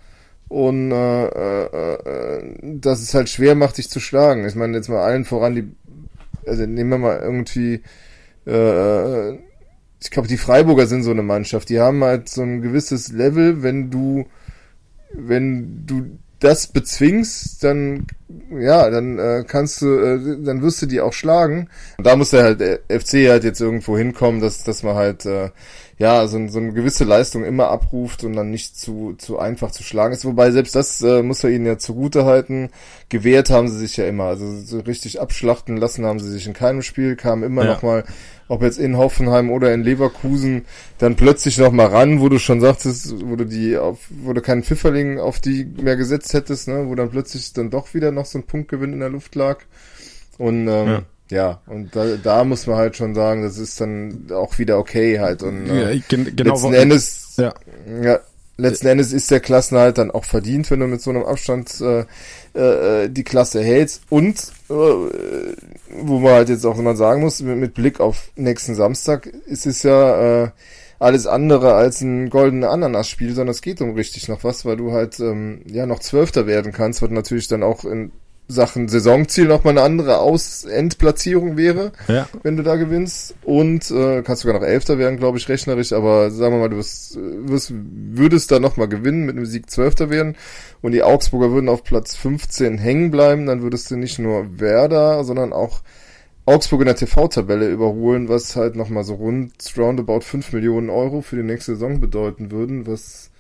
und 0.47 0.93
äh, 0.93 1.27
äh, 1.27 1.95
äh, 1.95 2.57
dass 2.63 3.03
es 3.03 3.13
halt 3.13 3.29
schwer 3.29 3.57
macht, 3.57 3.79
dich 3.79 3.91
zu 3.91 3.99
schlagen. 3.99 4.47
Ich 4.47 4.55
meine, 4.55 4.77
jetzt 4.77 4.89
mal 4.89 5.03
allen 5.03 5.25
voran 5.25 5.57
die, 5.57 5.69
also 6.47 6.67
nehmen 6.67 6.91
wir 6.91 6.99
mal 6.99 7.19
irgendwie 7.19 7.83
äh, 8.47 9.37
ich 10.03 10.11
glaube, 10.11 10.29
die 10.29 10.39
Freiburger 10.39 10.87
sind 10.87 11.03
so 11.03 11.11
eine 11.11 11.23
Mannschaft. 11.23 11.69
Die 11.69 11.81
haben 11.81 12.03
halt 12.03 12.29
so 12.29 12.43
ein 12.43 12.63
gewisses 12.63 13.13
Level, 13.13 13.63
wenn 13.63 13.91
du, 13.91 14.27
wenn 15.13 15.87
du 15.87 16.19
das 16.41 16.69
bezwingst, 16.69 17.63
dann 17.63 18.07
ja, 18.59 18.89
dann 18.89 19.19
äh, 19.19 19.45
kannst 19.47 19.83
du, 19.83 19.87
äh, 19.87 20.43
dann 20.43 20.63
wirst 20.63 20.81
du 20.81 20.87
die 20.87 21.03
auch 21.03 21.13
schlagen. 21.13 21.69
Und 21.99 22.07
da 22.07 22.17
muss 22.17 22.31
der 22.31 22.43
halt 22.43 22.61
der 22.61 22.81
FC 22.89 23.29
halt 23.29 23.45
jetzt 23.45 23.61
irgendwo 23.61 23.97
hinkommen, 23.99 24.41
dass 24.41 24.65
dass 24.65 24.83
man 24.83 24.95
halt 24.95 25.27
äh, 25.27 25.51
ja 25.99 26.27
so, 26.27 26.49
so 26.49 26.59
eine 26.59 26.73
gewisse 26.73 27.05
Leistung 27.05 27.45
immer 27.45 27.69
abruft 27.69 28.25
und 28.25 28.33
dann 28.33 28.51
nicht 28.51 28.79
zu 28.79 29.15
zu 29.19 29.39
einfach 29.39 29.71
zu 29.71 29.83
schlagen 29.83 30.15
ist. 30.15 30.25
Wobei 30.25 30.51
selbst 30.51 30.75
das 30.75 31.03
äh, 31.03 31.23
muss 31.23 31.45
er 31.45 31.51
ihnen 31.51 31.67
ja 31.67 31.77
zugute 31.77 32.25
halten. 32.25 32.71
Gewehrt 33.11 33.51
haben 33.51 33.69
sie 33.69 33.79
sich 33.79 33.99
ja 33.99 34.07
immer, 34.07 34.25
also 34.25 34.51
so 34.63 34.81
richtig 34.81 35.21
abschlachten 35.21 35.77
lassen 35.77 36.07
haben 36.07 36.21
sie 36.21 36.31
sich 36.31 36.47
in 36.47 36.55
keinem 36.55 36.81
Spiel, 36.81 37.17
kamen 37.17 37.43
immer 37.43 37.65
ja. 37.67 37.75
noch 37.75 37.83
mal 37.83 38.05
ob 38.51 38.63
jetzt 38.63 38.81
in 38.81 38.97
Hoffenheim 38.97 39.49
oder 39.49 39.73
in 39.73 39.85
Leverkusen, 39.85 40.65
dann 40.99 41.15
plötzlich 41.15 41.57
noch 41.59 41.71
mal 41.71 41.87
ran, 41.87 42.21
wo 42.21 42.29
du 42.29 42.41
schon 42.41 42.61
sagtest, 42.61 43.25
wo 43.25 43.37
du 43.37 43.47
die 43.47 43.79
auf, 43.79 44.01
wo 44.25 44.33
du 44.33 44.41
keinen 44.41 44.65
Pfifferling 44.65 45.21
auf 45.21 45.39
die 45.39 45.65
mehr 45.65 45.97
gesetzt 45.97 46.35
hättest, 46.35 46.67
ne, 46.67 46.89
wo 46.89 46.97
dann 46.97 47.11
plötzlich 47.11 47.53
dann 47.53 47.71
doch 47.71 47.95
wieder 47.95 48.11
noch 48.11 48.27
so 48.27 48.39
ein 48.39 48.43
Punktgewinn 48.43 48.93
in 48.93 48.99
der 48.99 49.09
Luft 49.09 49.37
lag. 49.37 49.59
Und 50.37 50.67
ähm, 50.67 50.89
ja. 50.89 51.03
ja, 51.31 51.61
und 51.67 51.95
da, 51.95 52.17
da 52.17 52.43
muss 52.43 52.67
man 52.67 52.77
halt 52.77 52.97
schon 52.97 53.15
sagen, 53.15 53.43
das 53.43 53.57
ist 53.57 53.81
dann 53.81 54.27
auch 54.33 54.59
wieder 54.59 54.79
okay 54.79 55.21
halt. 55.21 55.45
Und 55.45 55.71
äh, 55.71 55.95
ja, 55.95 56.03
gen 56.09 56.35
genau, 56.35 56.55
letzten 56.55 56.75
Endes, 56.75 57.35
ja. 57.37 57.55
ja, 58.03 58.19
letzten 58.61 58.87
Endes 58.87 59.13
ist 59.13 59.31
der 59.31 59.41
Klassenhalt 59.41 59.99
dann 59.99 60.11
auch 60.11 60.25
verdient, 60.25 60.71
wenn 60.71 60.81
du 60.81 60.87
mit 60.87 61.01
so 61.01 61.11
einem 61.11 61.25
Abstand 61.25 61.81
äh, 61.81 62.05
äh, 62.55 63.09
die 63.09 63.25
Klasse 63.25 63.63
hältst. 63.63 64.03
Und 64.09 64.37
äh, 64.69 64.73
wo 64.73 66.19
man 66.19 66.33
halt 66.33 66.49
jetzt 66.49 66.65
auch 66.65 66.77
mal 66.77 66.97
sagen 66.97 67.23
muss, 67.23 67.43
mit, 67.43 67.57
mit, 67.57 67.75
Blick 67.75 68.01
auf 68.01 68.31
nächsten 68.37 68.75
Samstag, 68.75 69.27
ist 69.47 69.67
es 69.67 69.83
ja 69.83 70.45
äh, 70.45 70.51
alles 70.99 71.27
andere 71.27 71.75
als 71.75 72.01
ein 72.03 72.31
goldener 72.31 72.71
Ananas-Spiel, 72.71 73.35
sondern 73.35 73.53
es 73.53 73.63
geht 73.63 73.81
um 73.81 73.95
richtig 73.95 74.29
noch 74.29 74.45
was, 74.45 74.65
weil 74.65 74.77
du 74.77 74.93
halt 74.93 75.19
ähm, 75.21 75.63
ja 75.67 75.87
noch 75.87 76.01
Zwölfter 76.01 76.47
werden 76.47 76.73
kannst, 76.73 77.03
was 77.03 77.11
natürlich 77.11 77.49
dann 77.49 77.63
auch 77.63 77.85
in 77.85 78.13
Sachen 78.51 78.89
Saisonziel 78.89 79.47
nochmal 79.47 79.73
eine 79.73 79.83
andere 79.83 80.19
Aus-Endplatzierung 80.19 81.57
wäre, 81.57 81.93
ja. 82.09 82.29
wenn 82.43 82.57
du 82.57 82.63
da 82.63 82.77
gewinnst. 82.77 83.35
Und 83.43 83.91
äh, 83.91 84.23
kannst 84.23 84.43
sogar 84.43 84.59
noch 84.59 84.67
Elfter 84.67 84.99
werden, 84.99 85.19
glaube 85.19 85.39
ich, 85.39 85.49
rechnerisch. 85.49 85.93
Aber 85.93 86.31
sagen 86.31 86.55
wir 86.55 86.61
mal, 86.61 86.69
du 86.69 86.77
wirst, 86.77 87.17
wirst, 87.17 87.73
würdest 87.73 88.51
da 88.51 88.59
nochmal 88.59 88.89
gewinnen, 88.89 89.25
mit 89.25 89.37
einem 89.37 89.47
Sieg 89.47 89.71
Zwölfter 89.71 90.11
werden. 90.11 90.37
Und 90.83 90.93
die 90.93 91.03
Augsburger 91.03 91.53
würden 91.53 91.69
auf 91.69 91.85
Platz 91.85 92.17
15 92.17 92.79
hängen 92.79 93.11
bleiben. 93.11 93.47
Dann 93.47 93.63
würdest 93.63 93.91
du 93.91 93.97
nicht 93.97 94.19
nur 94.19 94.61
Werder, 94.61 95.25
sondern 95.25 95.53
auch 95.53 95.83
Augsburg 96.47 96.81
in 96.81 96.87
der 96.87 96.97
TV-Tabelle 96.97 97.69
überholen, 97.69 98.29
was 98.29 98.57
halt 98.57 98.75
nochmal 98.75 99.05
so 99.05 99.15
rund 99.15 99.53
roundabout 99.77 100.23
5 100.23 100.53
Millionen 100.53 100.91
Euro 100.91 101.21
für 101.21 101.37
die 101.37 101.43
nächste 101.43 101.75
Saison 101.75 102.01
bedeuten 102.01 102.51
würden, 102.51 102.87
was 102.87 103.31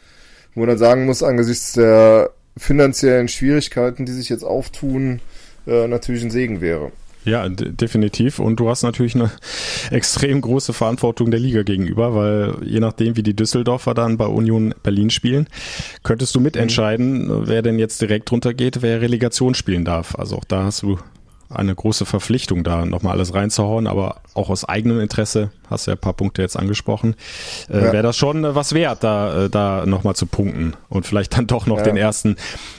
wo 0.55 0.61
man 0.61 0.71
dann 0.71 0.79
sagen 0.79 1.07
muss, 1.07 1.23
angesichts 1.23 1.73
der 1.75 2.31
finanziellen 2.57 3.29
Schwierigkeiten, 3.29 4.07
die 4.07 4.13
sich 4.13 4.29
jetzt 4.29 4.45
auftun, 4.45 5.21
äh, 5.67 5.87
natürlich 5.89 6.23
ein 6.23 6.31
Segen 6.31 6.61
wäre. 6.61 6.93
Ja, 7.25 7.47
definitiv. 7.49 8.39
Und 8.39 8.57
du 8.61 8.71
hast 8.71 8.83
natürlich 8.83 9.15
eine 9.15 9.31
extrem 9.91 10.41
große 10.41 10.73
Verantwortung 10.73 11.31
der 11.31 11.41
Liga 11.41 11.63
gegenüber, 11.63 12.15
weil 12.15 12.55
je 12.65 12.81
nachdem, 12.81 13.17
wie 13.17 13.23
die 13.23 13.37
Düsseldorfer 13.37 13.95
dann 13.95 14.17
bei 14.17 14.27
Union 14.27 14.75
Berlin 14.83 15.11
spielen, 15.11 15.47
könntest 16.03 16.35
du 16.35 16.41
mitentscheiden, 16.41 17.27
mhm. 17.27 17.43
wer 17.47 17.63
denn 17.63 17.79
jetzt 17.79 18.01
direkt 18.01 18.33
runtergeht, 18.33 18.81
wer 18.81 19.01
Relegation 19.03 19.55
spielen 19.55 19.85
darf. 19.85 20.15
Also 20.19 20.37
auch 20.37 20.45
da 20.45 20.65
hast 20.65 20.83
du 20.83 20.99
eine 21.53 21.75
große 21.75 22.07
Verpflichtung, 22.07 22.63
da 22.63 22.87
nochmal 22.87 23.15
alles 23.15 23.35
reinzuhauen, 23.35 23.87
aber 23.87 24.21
auch 24.35 24.51
aus 24.51 24.65
eigenem 24.65 25.01
Interesse, 25.01 25.51
hast 25.69 25.87
ja 25.87 25.95
ein 25.95 25.99
paar 25.99 26.13
Punkte 26.13 26.43
jetzt 26.43 26.57
angesprochen, 26.57 27.17
äh, 27.69 27.77
ja. 27.79 27.93
wäre 27.93 28.03
das 28.03 28.17
schon 28.17 28.45
äh, 28.45 28.55
was 28.55 28.73
wert, 28.73 29.03
da, 29.03 29.47
äh, 29.47 29.51
da 29.51 29.85
nochmal 29.87 30.15
zu 30.15 30.27
punkten 30.27 30.75
und 30.89 31.07
vielleicht 31.07 31.37
dann 31.37 31.47
doch 31.47 31.67
noch 31.67 31.79
ja. 31.79 31.85
den 31.85 31.97
ersten 31.97 32.37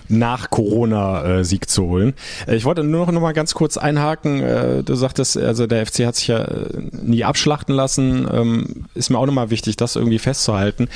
Nach-Corona-Sieg 0.07 1.69
zu 1.69 1.83
holen. 1.83 2.13
Äh, 2.47 2.55
ich 2.55 2.65
wollte 2.65 2.83
nur 2.83 3.05
noch, 3.05 3.11
noch 3.11 3.21
mal 3.21 3.33
ganz 3.33 3.53
kurz 3.53 3.77
einhaken, 3.77 4.85
du 4.85 4.95
sagtest, 4.95 5.37
also 5.37 5.67
der 5.67 5.85
FC 5.85 6.05
hat 6.05 6.15
sich 6.15 6.27
ja 6.27 6.47
nie 6.91 7.23
abschlachten 7.23 7.75
lassen, 7.75 8.27
ähm, 8.31 8.85
ist 8.93 9.09
mir 9.09 9.17
auch 9.17 9.25
nochmal 9.25 9.49
wichtig, 9.49 9.75
das 9.75 9.95
irgendwie 9.95 10.19
festzuhalten. 10.19 10.87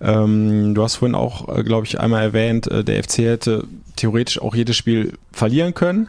Ähm, 0.00 0.74
du 0.74 0.82
hast 0.82 0.96
vorhin 0.96 1.14
auch, 1.14 1.62
glaube 1.64 1.86
ich, 1.86 2.00
einmal 2.00 2.22
erwähnt, 2.22 2.66
äh, 2.66 2.84
der 2.84 3.02
FC 3.02 3.18
hätte 3.18 3.64
theoretisch 3.96 4.40
auch 4.40 4.54
jedes 4.54 4.76
Spiel 4.76 5.14
verlieren 5.32 5.74
können. 5.74 6.08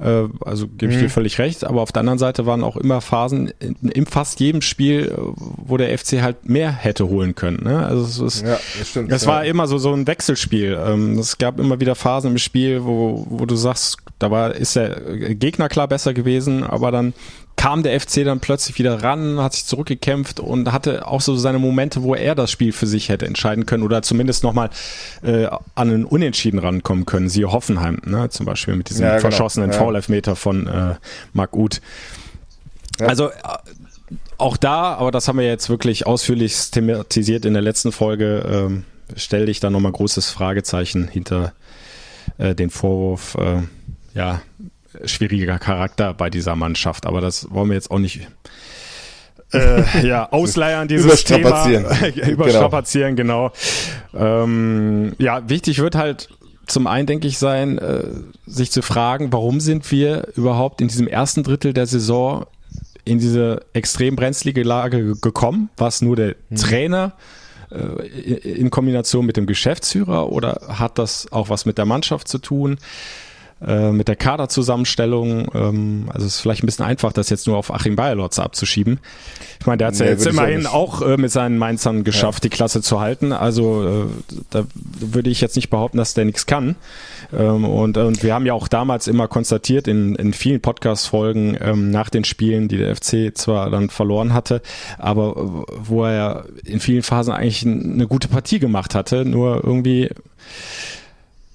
Äh, 0.00 0.28
also 0.44 0.66
gebe 0.66 0.92
ich 0.92 0.98
mhm. 0.98 1.02
dir 1.02 1.10
völlig 1.10 1.38
recht. 1.38 1.64
Aber 1.64 1.82
auf 1.82 1.92
der 1.92 2.00
anderen 2.00 2.18
Seite 2.18 2.46
waren 2.46 2.64
auch 2.64 2.76
immer 2.76 3.00
Phasen 3.00 3.52
in, 3.60 3.76
in, 3.88 4.06
fast 4.06 4.40
jedem 4.40 4.62
Spiel, 4.62 5.12
äh, 5.12 5.16
wo 5.36 5.76
der 5.76 5.96
FC 5.96 6.22
halt 6.22 6.48
mehr 6.48 6.72
hätte 6.72 7.08
holen 7.08 7.34
können. 7.34 7.64
Ne? 7.64 7.84
Also 7.84 8.26
es, 8.26 8.36
ist, 8.36 8.46
ja, 8.46 8.58
stimmt. 8.84 9.12
Es 9.12 9.22
ja. 9.22 9.28
war 9.28 9.44
immer 9.44 9.66
so 9.66 9.78
so 9.78 9.92
ein 9.92 10.06
Wechselspiel. 10.06 10.78
Ähm, 10.84 11.18
es 11.18 11.38
gab 11.38 11.60
immer 11.60 11.80
wieder 11.80 11.94
Phasen 11.94 12.32
im 12.32 12.38
Spiel, 12.38 12.84
wo, 12.84 13.26
wo 13.28 13.46
du 13.46 13.56
sagst, 13.56 13.98
da 14.18 14.30
war 14.30 14.54
ist 14.54 14.76
der 14.76 15.00
Gegner 15.34 15.68
klar 15.68 15.88
besser 15.88 16.14
gewesen, 16.14 16.64
aber 16.64 16.90
dann 16.90 17.12
kam 17.60 17.82
der 17.82 18.00
FC 18.00 18.24
dann 18.24 18.40
plötzlich 18.40 18.78
wieder 18.78 19.02
ran, 19.02 19.38
hat 19.38 19.52
sich 19.52 19.66
zurückgekämpft 19.66 20.40
und 20.40 20.72
hatte 20.72 21.06
auch 21.06 21.20
so 21.20 21.36
seine 21.36 21.58
Momente, 21.58 22.02
wo 22.02 22.14
er 22.14 22.34
das 22.34 22.50
Spiel 22.50 22.72
für 22.72 22.86
sich 22.86 23.10
hätte 23.10 23.26
entscheiden 23.26 23.66
können 23.66 23.82
oder 23.82 24.00
zumindest 24.00 24.44
nochmal 24.44 24.70
äh, 25.22 25.44
an 25.44 25.60
einen 25.74 26.04
Unentschieden 26.06 26.58
rankommen 26.58 27.04
können. 27.04 27.28
Siehe 27.28 27.52
Hoffenheim, 27.52 28.00
ne? 28.06 28.30
zum 28.30 28.46
Beispiel 28.46 28.76
mit 28.76 28.88
diesem 28.88 29.04
ja, 29.04 29.10
genau. 29.10 29.20
verschossenen 29.20 29.72
ja. 29.72 29.76
Foul-Elfmeter 29.76 30.36
von 30.36 30.68
äh, 30.68 30.94
Marc 31.34 31.54
Uth. 31.54 31.82
Ja. 32.98 33.08
Also 33.08 33.28
äh, 33.28 33.34
auch 34.38 34.56
da, 34.56 34.94
aber 34.94 35.10
das 35.10 35.28
haben 35.28 35.38
wir 35.38 35.46
jetzt 35.46 35.68
wirklich 35.68 36.06
ausführlich 36.06 36.70
thematisiert 36.70 37.44
in 37.44 37.52
der 37.52 37.62
letzten 37.62 37.92
Folge, 37.92 38.42
ähm, 38.50 38.84
stelle 39.16 39.50
ich 39.50 39.60
da 39.60 39.68
nochmal 39.68 39.92
großes 39.92 40.30
Fragezeichen 40.30 41.08
hinter 41.08 41.52
äh, 42.38 42.54
den 42.54 42.70
Vorwurf, 42.70 43.34
äh, 43.34 43.64
ja, 44.14 44.40
schwieriger 45.04 45.58
Charakter 45.58 46.14
bei 46.14 46.30
dieser 46.30 46.56
Mannschaft. 46.56 47.06
Aber 47.06 47.20
das 47.20 47.50
wollen 47.50 47.68
wir 47.68 47.74
jetzt 47.74 47.90
auch 47.90 47.98
nicht 47.98 48.28
äh, 49.52 49.82
ja, 50.06 50.30
ausleiern 50.30 50.88
dieses 50.88 51.06
überstrapazieren. 51.06 51.86
Thema. 51.88 52.28
überstrapazieren, 52.28 53.16
genau. 53.16 53.52
genau. 54.12 54.44
Ähm, 54.44 55.12
ja, 55.18 55.48
wichtig 55.48 55.78
wird 55.78 55.94
halt 55.94 56.28
zum 56.66 56.86
einen, 56.86 57.06
denke 57.06 57.26
ich, 57.26 57.38
sein, 57.38 57.78
äh, 57.78 58.04
sich 58.46 58.70
zu 58.70 58.82
fragen, 58.82 59.32
warum 59.32 59.60
sind 59.60 59.90
wir 59.90 60.28
überhaupt 60.36 60.80
in 60.80 60.88
diesem 60.88 61.08
ersten 61.08 61.42
Drittel 61.42 61.72
der 61.72 61.86
Saison 61.86 62.46
in 63.04 63.18
diese 63.18 63.62
extrem 63.72 64.14
brenzlige 64.16 64.62
Lage 64.62 65.16
gekommen? 65.16 65.70
War 65.76 65.88
es 65.88 66.00
nur 66.00 66.16
der 66.16 66.36
hm. 66.48 66.56
Trainer 66.56 67.12
äh, 67.70 68.04
in 68.34 68.70
Kombination 68.70 69.26
mit 69.26 69.36
dem 69.36 69.46
Geschäftsführer 69.46 70.30
oder 70.30 70.60
hat 70.68 70.98
das 70.98 71.32
auch 71.32 71.48
was 71.48 71.66
mit 71.66 71.76
der 71.76 71.86
Mannschaft 71.86 72.28
zu 72.28 72.38
tun? 72.38 72.78
Äh, 73.66 73.90
mit 73.92 74.08
der 74.08 74.16
Kaderzusammenstellung. 74.16 75.50
Ähm, 75.54 76.04
also 76.12 76.26
es 76.26 76.36
ist 76.36 76.40
vielleicht 76.40 76.62
ein 76.62 76.66
bisschen 76.66 76.84
einfach, 76.84 77.12
das 77.12 77.28
jetzt 77.30 77.46
nur 77.46 77.56
auf 77.56 77.72
Achim 77.72 77.96
Bayerlotz 77.96 78.38
abzuschieben. 78.38 79.00
Ich 79.58 79.66
meine, 79.66 79.78
der 79.78 79.88
hat 79.88 79.94
es 79.94 80.00
nee, 80.00 80.06
ja 80.06 80.12
jetzt 80.12 80.26
immerhin 80.26 80.66
auch, 80.66 81.02
auch 81.02 81.06
äh, 81.06 81.16
mit 81.18 81.30
seinen 81.30 81.58
Mainzern 81.58 82.02
geschafft, 82.04 82.44
ja. 82.44 82.48
die 82.48 82.56
Klasse 82.56 82.80
zu 82.80 83.00
halten. 83.00 83.32
Also 83.32 84.06
äh, 84.08 84.34
da 84.48 84.64
würde 84.74 85.28
ich 85.28 85.40
jetzt 85.40 85.56
nicht 85.56 85.68
behaupten, 85.68 85.98
dass 85.98 86.14
der 86.14 86.24
nichts 86.24 86.46
kann. 86.46 86.76
Ähm, 87.36 87.64
und, 87.64 87.98
und 87.98 88.22
wir 88.22 88.34
haben 88.34 88.46
ja 88.46 88.54
auch 88.54 88.68
damals 88.68 89.06
immer 89.06 89.28
konstatiert 89.28 89.88
in, 89.88 90.14
in 90.14 90.32
vielen 90.32 90.60
Podcast-Folgen 90.60 91.58
ähm, 91.60 91.90
nach 91.90 92.08
den 92.08 92.24
Spielen, 92.24 92.68
die 92.68 92.78
der 92.78 92.96
FC 92.96 93.36
zwar 93.36 93.70
dann 93.70 93.90
verloren 93.90 94.32
hatte, 94.32 94.62
aber 94.98 95.34
wo 95.36 96.04
er 96.04 96.46
in 96.64 96.80
vielen 96.80 97.02
Phasen 97.02 97.34
eigentlich 97.34 97.66
eine 97.66 98.06
gute 98.06 98.28
Partie 98.28 98.58
gemacht 98.58 98.94
hatte, 98.94 99.24
nur 99.24 99.62
irgendwie 99.62 100.10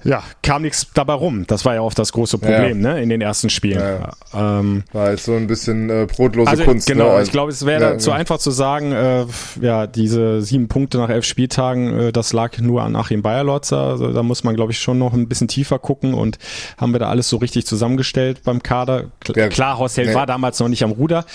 ja, 0.05 0.23
kam 0.43 0.61
nichts 0.61 0.87
dabei 0.93 1.13
rum. 1.13 1.45
Das 1.47 1.65
war 1.65 1.73
ja 1.73 1.81
oft 1.81 1.97
das 1.97 2.13
große 2.13 2.37
Problem, 2.37 2.83
ja. 2.83 2.93
ne, 2.93 3.01
in 3.01 3.09
den 3.09 3.21
ersten 3.21 3.49
Spielen. 3.49 3.79
Ja. 3.79 4.59
Ähm, 4.59 4.83
war 4.93 5.07
halt 5.07 5.19
so 5.19 5.33
ein 5.33 5.47
bisschen 5.47 5.89
äh, 5.89 6.05
brotlose 6.05 6.49
also, 6.49 6.63
Kunst. 6.63 6.87
Genau, 6.87 7.17
ne? 7.17 7.23
ich 7.23 7.31
glaube, 7.31 7.51
es 7.51 7.65
wäre 7.65 7.93
ja, 7.93 7.97
zu 7.97 8.11
einfach 8.11 8.37
zu 8.37 8.51
sagen, 8.51 8.91
äh, 8.91 9.25
ja, 9.59 9.87
diese 9.87 10.43
sieben 10.43 10.67
Punkte 10.67 10.99
nach 10.99 11.09
elf 11.09 11.25
Spieltagen, 11.25 11.99
äh, 11.99 12.11
das 12.11 12.33
lag 12.33 12.59
nur 12.59 12.83
an 12.83 12.95
Achim 12.95 13.23
Bayerlotzer. 13.23 13.79
Also, 13.79 14.13
da 14.13 14.21
muss 14.21 14.43
man, 14.43 14.55
glaube 14.55 14.71
ich, 14.71 14.79
schon 14.79 14.99
noch 14.99 15.13
ein 15.13 15.27
bisschen 15.27 15.47
tiefer 15.47 15.79
gucken 15.79 16.13
und 16.13 16.37
haben 16.77 16.93
wir 16.93 16.99
da 16.99 17.09
alles 17.09 17.27
so 17.27 17.37
richtig 17.37 17.65
zusammengestellt 17.65 18.43
beim 18.43 18.61
Kader. 18.61 19.05
Klar, 19.49 19.79
Horst 19.79 19.97
Held 19.97 20.13
war 20.13 20.27
damals 20.27 20.59
noch 20.59 20.69
nicht 20.69 20.83
am 20.83 20.91
Ruder. 20.91 21.25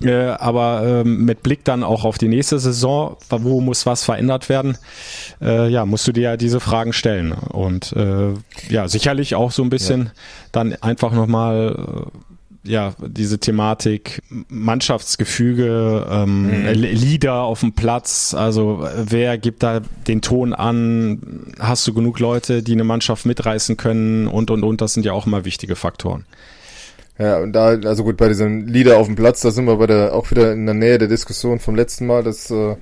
Äh, 0.00 0.30
aber 0.38 0.82
äh, 0.82 1.04
mit 1.04 1.42
Blick 1.42 1.64
dann 1.64 1.84
auch 1.84 2.04
auf 2.04 2.18
die 2.18 2.28
nächste 2.28 2.58
Saison, 2.58 3.16
wo 3.28 3.60
muss 3.60 3.86
was 3.86 4.04
verändert 4.04 4.48
werden, 4.48 4.78
äh, 5.40 5.68
ja, 5.68 5.86
musst 5.86 6.06
du 6.06 6.12
dir 6.12 6.22
ja 6.22 6.36
diese 6.36 6.60
Fragen 6.60 6.92
stellen. 6.92 7.32
Und 7.32 7.92
äh, 7.92 8.32
ja, 8.68 8.88
sicherlich 8.88 9.34
auch 9.34 9.50
so 9.50 9.62
ein 9.62 9.70
bisschen 9.70 10.04
ja. 10.04 10.12
dann 10.52 10.74
einfach 10.80 11.12
nochmal 11.12 11.76
äh, 11.76 12.18
ja, 12.64 12.94
diese 13.04 13.38
Thematik 13.38 14.22
Mannschaftsgefüge, 14.48 16.06
ähm, 16.08 16.62
mhm. 16.62 16.68
Leader 16.68 17.42
auf 17.42 17.60
dem 17.60 17.72
Platz, 17.72 18.34
also 18.34 18.86
wer 18.96 19.36
gibt 19.36 19.62
da 19.64 19.80
den 20.06 20.22
Ton 20.22 20.52
an, 20.52 21.52
hast 21.58 21.86
du 21.88 21.92
genug 21.92 22.20
Leute, 22.20 22.62
die 22.62 22.72
eine 22.72 22.84
Mannschaft 22.84 23.26
mitreißen 23.26 23.76
können 23.76 24.28
und 24.28 24.50
und 24.50 24.62
und, 24.62 24.80
das 24.80 24.94
sind 24.94 25.04
ja 25.04 25.12
auch 25.12 25.26
immer 25.26 25.44
wichtige 25.44 25.74
Faktoren. 25.74 26.24
Ja, 27.22 27.38
und 27.38 27.52
da, 27.52 27.78
also 27.84 28.02
gut, 28.02 28.16
bei 28.16 28.26
diesem 28.26 28.66
Leader 28.66 28.96
auf 28.96 29.06
dem 29.06 29.14
Platz, 29.14 29.42
da 29.42 29.52
sind 29.52 29.66
wir 29.66 29.76
bei 29.76 29.86
der, 29.86 30.12
auch 30.12 30.32
wieder 30.32 30.52
in 30.52 30.66
der 30.66 30.74
Nähe 30.74 30.98
der 30.98 31.06
Diskussion 31.06 31.60
vom 31.60 31.76
letzten 31.76 32.04
Mal, 32.04 32.24
dass 32.24 32.50
äh, 32.50 32.74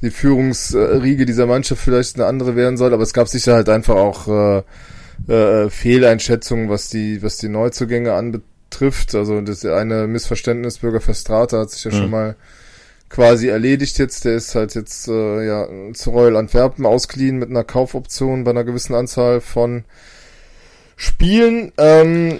die 0.00 0.10
Führungsriege 0.10 1.26
dieser 1.26 1.46
Mannschaft 1.46 1.82
vielleicht 1.82 2.14
eine 2.14 2.26
andere 2.26 2.54
werden 2.54 2.76
soll, 2.76 2.94
aber 2.94 3.02
es 3.02 3.12
gab 3.12 3.26
sicher 3.26 3.54
halt 3.54 3.68
einfach 3.68 3.96
auch 3.96 4.28
äh, 4.28 5.32
äh, 5.32 5.70
Fehleinschätzungen, 5.70 6.68
was 6.68 6.88
die, 6.88 7.20
was 7.20 7.38
die 7.38 7.48
Neuzugänge 7.48 8.12
anbetrifft. 8.12 9.16
Also 9.16 9.40
das 9.40 9.64
eine 9.64 10.06
Missverständnis, 10.06 10.78
Bürger 10.78 11.00
Verstrata 11.00 11.58
hat 11.58 11.72
sich 11.72 11.82
ja 11.82 11.90
mhm. 11.90 11.96
schon 11.96 12.10
mal 12.10 12.36
quasi 13.08 13.48
erledigt 13.48 13.98
jetzt. 13.98 14.24
Der 14.24 14.36
ist 14.36 14.54
halt 14.54 14.76
jetzt 14.76 15.08
äh, 15.08 15.44
ja 15.44 15.66
zu 15.94 16.10
Royal 16.10 16.36
Antwerpen 16.36 16.86
ausgeliehen 16.86 17.38
mit 17.38 17.50
einer 17.50 17.64
Kaufoption 17.64 18.44
bei 18.44 18.52
einer 18.52 18.62
gewissen 18.62 18.94
Anzahl 18.94 19.40
von 19.40 19.82
Spielen. 20.94 21.72
Ähm, 21.76 22.38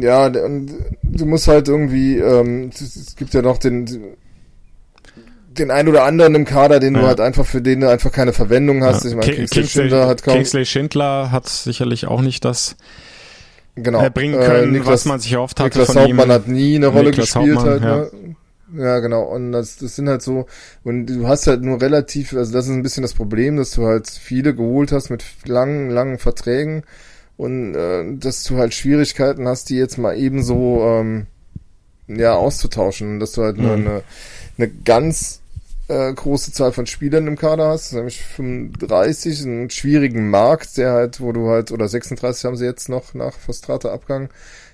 ja, 0.00 0.26
und 0.26 0.70
du 1.02 1.26
musst 1.26 1.48
halt 1.48 1.68
irgendwie, 1.68 2.18
ähm, 2.18 2.70
es 2.70 3.14
gibt 3.16 3.34
ja 3.34 3.42
noch 3.42 3.58
den, 3.58 4.16
den 5.58 5.70
ein 5.70 5.88
oder 5.88 6.04
anderen 6.04 6.34
im 6.34 6.44
Kader, 6.44 6.80
den 6.80 6.94
ja. 6.94 7.00
du 7.00 7.06
halt 7.06 7.20
einfach 7.20 7.46
für 7.46 7.60
den 7.60 7.80
du 7.80 7.90
einfach 7.90 8.12
keine 8.12 8.32
Verwendung 8.32 8.84
hast. 8.84 9.04
Ja. 9.04 9.10
Ich 9.10 9.16
meine, 9.16 9.32
Kingsley, 9.32 9.66
Schindler 9.66 10.06
hat 10.06 10.22
kaum. 10.22 10.34
Kingsley 10.34 10.64
Schindler 10.64 11.30
hat 11.32 11.48
sicherlich 11.48 12.06
auch 12.06 12.22
nicht 12.22 12.44
das 12.44 12.76
genau. 13.74 14.00
erbringen 14.00 14.40
können, 14.40 14.68
äh, 14.68 14.78
Niklas, 14.78 14.92
was 14.92 15.04
man 15.06 15.20
sich 15.20 15.32
erhofft 15.32 15.60
hatte. 15.60 15.78
Niklas 15.78 15.92
von 15.92 16.02
Hauptmann 16.02 16.28
ihm. 16.28 16.32
hat 16.32 16.48
nie 16.48 16.76
eine 16.76 16.86
Rolle 16.88 17.10
Niklas 17.10 17.32
gespielt 17.32 17.58
Hauptmann, 17.58 17.84
halt, 17.84 18.12
ne? 18.12 18.36
Ja, 18.76 19.00
genau. 19.00 19.22
Und 19.22 19.52
das, 19.52 19.78
das 19.78 19.96
sind 19.96 20.08
halt 20.08 20.22
so, 20.22 20.46
und 20.84 21.06
du 21.06 21.26
hast 21.26 21.46
halt 21.46 21.62
nur 21.62 21.80
relativ, 21.80 22.32
also 22.34 22.52
das 22.52 22.66
ist 22.66 22.72
ein 22.72 22.82
bisschen 22.82 23.02
das 23.02 23.14
Problem, 23.14 23.56
dass 23.56 23.72
du 23.72 23.84
halt 23.84 24.08
viele 24.08 24.54
geholt 24.54 24.92
hast 24.92 25.10
mit 25.10 25.24
langen, 25.44 25.90
langen 25.90 26.18
Verträgen 26.18 26.84
und 27.40 27.74
äh, 27.74 28.04
dass 28.18 28.44
du 28.44 28.58
halt 28.58 28.74
Schwierigkeiten 28.74 29.48
hast, 29.48 29.70
die 29.70 29.76
jetzt 29.76 29.96
mal 29.96 30.14
ebenso 30.14 30.82
ähm, 30.84 31.26
ja 32.06 32.34
auszutauschen, 32.34 33.18
dass 33.18 33.32
du 33.32 33.42
halt 33.42 33.56
mhm. 33.56 33.70
eine, 33.70 34.02
eine 34.58 34.68
ganz 34.68 35.40
äh, 35.88 36.12
große 36.12 36.52
Zahl 36.52 36.72
von 36.72 36.86
Spielern 36.86 37.26
im 37.26 37.38
Kader 37.38 37.68
hast, 37.68 37.94
nämlich 37.94 38.22
35, 38.22 39.42
einen 39.46 39.70
schwierigen 39.70 40.28
Markt, 40.28 40.76
der 40.76 40.92
halt, 40.92 41.22
wo 41.22 41.32
du 41.32 41.48
halt, 41.48 41.72
oder 41.72 41.88
36 41.88 42.44
haben 42.44 42.56
sie 42.56 42.66
jetzt 42.66 42.90
noch 42.90 43.14
nach 43.14 43.32
Fastrate 43.32 43.90
Abgang. 43.90 44.28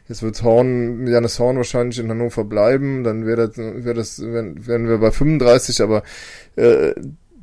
Jetzt 0.08 0.24
wird 0.24 0.42
Horn, 0.42 1.06
Janis 1.06 1.38
Horn 1.38 1.58
wahrscheinlich 1.58 2.00
in 2.00 2.10
Hannover 2.10 2.42
bleiben, 2.42 3.04
dann 3.04 3.26
wäre 3.26 3.46
das, 3.48 3.58
wäre 3.58 3.94
das, 3.94 4.20
wären 4.20 4.88
wir 4.88 4.98
bei 4.98 5.12
35, 5.12 5.82
aber 5.82 6.02
äh, 6.56 6.94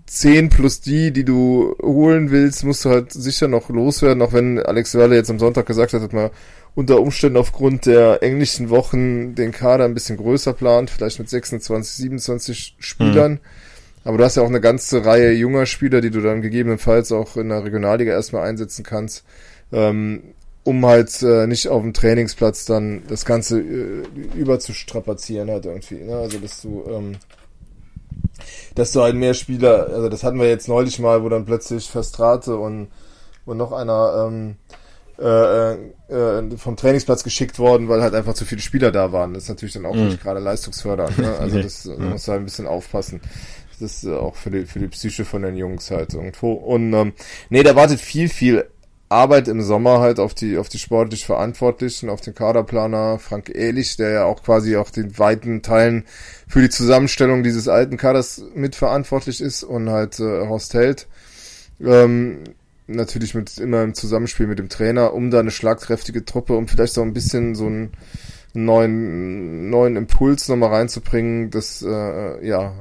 10 0.05 0.49
plus 0.49 0.81
die, 0.81 1.11
die 1.11 1.23
du 1.23 1.75
holen 1.81 2.29
willst, 2.31 2.63
musst 2.63 2.85
du 2.85 2.89
halt 2.89 3.11
sicher 3.11 3.47
noch 3.47 3.69
loswerden, 3.69 4.21
auch 4.21 4.33
wenn 4.33 4.59
Alex 4.59 4.95
Werle 4.95 5.15
jetzt 5.15 5.29
am 5.29 5.39
Sonntag 5.39 5.65
gesagt 5.65 5.93
hat, 5.93 6.03
dass 6.03 6.11
man 6.11 6.29
unter 6.75 6.99
Umständen 6.99 7.37
aufgrund 7.37 7.85
der 7.85 8.23
englischen 8.23 8.69
Wochen 8.69 9.35
den 9.35 9.51
Kader 9.51 9.85
ein 9.85 9.93
bisschen 9.93 10.17
größer 10.17 10.53
plant, 10.53 10.89
vielleicht 10.89 11.19
mit 11.19 11.29
26, 11.29 11.95
27 11.95 12.75
Spielern. 12.79 13.33
Mhm. 13.33 13.39
Aber 14.03 14.17
du 14.17 14.23
hast 14.23 14.35
ja 14.35 14.43
auch 14.43 14.49
eine 14.49 14.61
ganze 14.61 15.05
Reihe 15.05 15.31
junger 15.31 15.65
Spieler, 15.65 16.01
die 16.01 16.09
du 16.09 16.21
dann 16.21 16.41
gegebenenfalls 16.41 17.11
auch 17.11 17.37
in 17.37 17.49
der 17.49 17.63
Regionalliga 17.63 18.11
erstmal 18.11 18.47
einsetzen 18.47 18.83
kannst, 18.83 19.23
ähm, 19.71 20.23
um 20.63 20.85
halt 20.85 21.21
äh, 21.21 21.47
nicht 21.47 21.67
auf 21.69 21.81
dem 21.81 21.93
Trainingsplatz 21.93 22.65
dann 22.65 23.03
das 23.07 23.23
Ganze 23.23 23.59
äh, 23.59 24.03
überzustrapazieren 24.35 25.49
halt 25.49 25.65
irgendwie. 25.65 26.03
Ne? 26.03 26.15
Also 26.15 26.39
dass 26.39 26.61
du 26.61 26.83
ähm, 26.89 27.15
dass 28.75 28.91
du 28.91 29.01
halt 29.01 29.15
mehr 29.15 29.33
Spieler, 29.33 29.87
also 29.87 30.09
das 30.09 30.23
hatten 30.23 30.39
wir 30.39 30.47
jetzt 30.47 30.67
neulich 30.67 30.99
mal, 30.99 31.23
wo 31.23 31.29
dann 31.29 31.45
plötzlich 31.45 31.89
Verstrate 31.89 32.57
und, 32.57 32.87
und 33.45 33.57
noch 33.57 33.71
einer 33.71 34.27
ähm, 34.27 34.55
äh, 35.19 35.73
äh, 35.73 36.57
vom 36.57 36.75
Trainingsplatz 36.75 37.23
geschickt 37.23 37.59
worden, 37.59 37.87
weil 37.87 38.01
halt 38.01 38.15
einfach 38.15 38.33
zu 38.33 38.45
viele 38.45 38.61
Spieler 38.61 38.91
da 38.91 39.11
waren. 39.11 39.33
Das 39.33 39.43
ist 39.43 39.49
natürlich 39.49 39.73
dann 39.73 39.85
auch 39.85 39.93
mhm. 39.93 40.07
nicht 40.07 40.21
gerade 40.21 40.39
leistungsfördernd. 40.39 41.19
Ne? 41.19 41.37
Also 41.37 41.61
das 41.61 41.85
nee. 41.97 41.97
muss 41.97 42.27
halt 42.27 42.39
ein 42.39 42.45
bisschen 42.45 42.67
aufpassen. 42.67 43.21
Das 43.79 44.03
ist 44.03 44.07
auch 44.07 44.35
für 44.35 44.49
die, 44.49 44.65
für 44.65 44.79
die 44.79 44.87
Psyche 44.87 45.23
von 45.23 45.43
den 45.43 45.55
Jungs 45.55 45.91
halt 45.91 46.13
irgendwo. 46.13 46.53
Und 46.53 46.93
ähm, 46.93 47.13
nee, 47.49 47.63
da 47.63 47.75
wartet 47.75 47.99
viel, 47.99 48.27
viel 48.27 48.65
Arbeit 49.13 49.47
im 49.47 49.61
Sommer 49.61 49.99
halt 49.99 50.19
auf 50.19 50.33
die, 50.33 50.57
auf 50.57 50.69
die 50.69 50.79
sportlich 50.79 51.25
Verantwortlichen, 51.25 52.09
auf 52.09 52.21
den 52.21 52.35
Kaderplaner 52.35 53.19
Frank 53.19 53.49
Ehlich, 53.49 53.95
der 53.95 54.09
ja 54.09 54.25
auch 54.25 54.43
quasi 54.43 54.75
auch 54.75 54.89
den 54.89 55.17
weiten 55.17 55.61
Teilen 55.61 56.05
für 56.47 56.61
die 56.61 56.69
Zusammenstellung 56.69 57.43
dieses 57.43 57.67
alten 57.67 57.97
Kaders 57.97 58.43
mitverantwortlich 58.55 59.41
ist 59.41 59.63
und 59.63 59.89
halt 59.89 60.19
äh, 60.19 60.47
Horst 60.47 60.73
Held. 60.73 61.07
Ähm, 61.79 62.43
natürlich 62.87 63.33
mit 63.33 63.57
immer 63.57 63.83
im 63.83 63.93
Zusammenspiel 63.93 64.47
mit 64.47 64.59
dem 64.59 64.69
Trainer, 64.69 65.13
um 65.13 65.31
da 65.31 65.39
eine 65.39 65.51
schlagkräftige 65.51 66.25
Truppe, 66.25 66.55
um 66.55 66.67
vielleicht 66.67 66.93
so 66.93 67.01
ein 67.01 67.13
bisschen 67.13 67.55
so 67.55 67.65
einen 67.65 67.91
neuen, 68.53 69.69
neuen 69.69 69.95
Impuls 69.95 70.47
nochmal 70.47 70.69
reinzubringen, 70.69 71.49
das, 71.49 71.81
äh, 71.81 72.45
ja, 72.45 72.73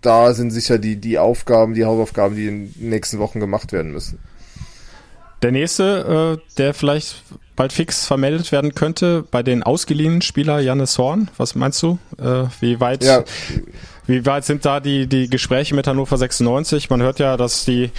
da 0.00 0.34
sind 0.34 0.50
sicher 0.50 0.78
die, 0.78 0.96
die 0.96 1.18
Aufgaben, 1.18 1.74
die 1.74 1.84
Hausaufgaben, 1.84 2.36
die 2.36 2.46
in 2.46 2.72
den 2.72 2.90
nächsten 2.90 3.18
Wochen 3.18 3.40
gemacht 3.40 3.72
werden 3.72 3.92
müssen. 3.92 4.18
Der 5.42 5.52
nächste, 5.52 6.38
äh, 6.38 6.56
der 6.58 6.74
vielleicht 6.74 7.22
bald 7.56 7.72
fix 7.72 8.06
vermeldet 8.06 8.52
werden 8.52 8.74
könnte, 8.74 9.24
bei 9.30 9.42
den 9.42 9.62
ausgeliehenen 9.62 10.22
Spieler 10.22 10.60
Jannis 10.60 10.98
Horn. 10.98 11.30
Was 11.36 11.54
meinst 11.54 11.82
du? 11.82 11.98
Äh, 12.18 12.44
wie 12.60 12.80
weit, 12.80 13.04
ja. 13.04 13.24
wie 14.06 14.24
weit 14.26 14.44
sind 14.44 14.64
da 14.64 14.80
die, 14.80 15.06
die 15.06 15.28
Gespräche 15.28 15.74
mit 15.74 15.86
Hannover 15.86 16.16
96? 16.16 16.90
Man 16.90 17.02
hört 17.02 17.18
ja, 17.18 17.36
dass 17.36 17.64
die 17.64 17.90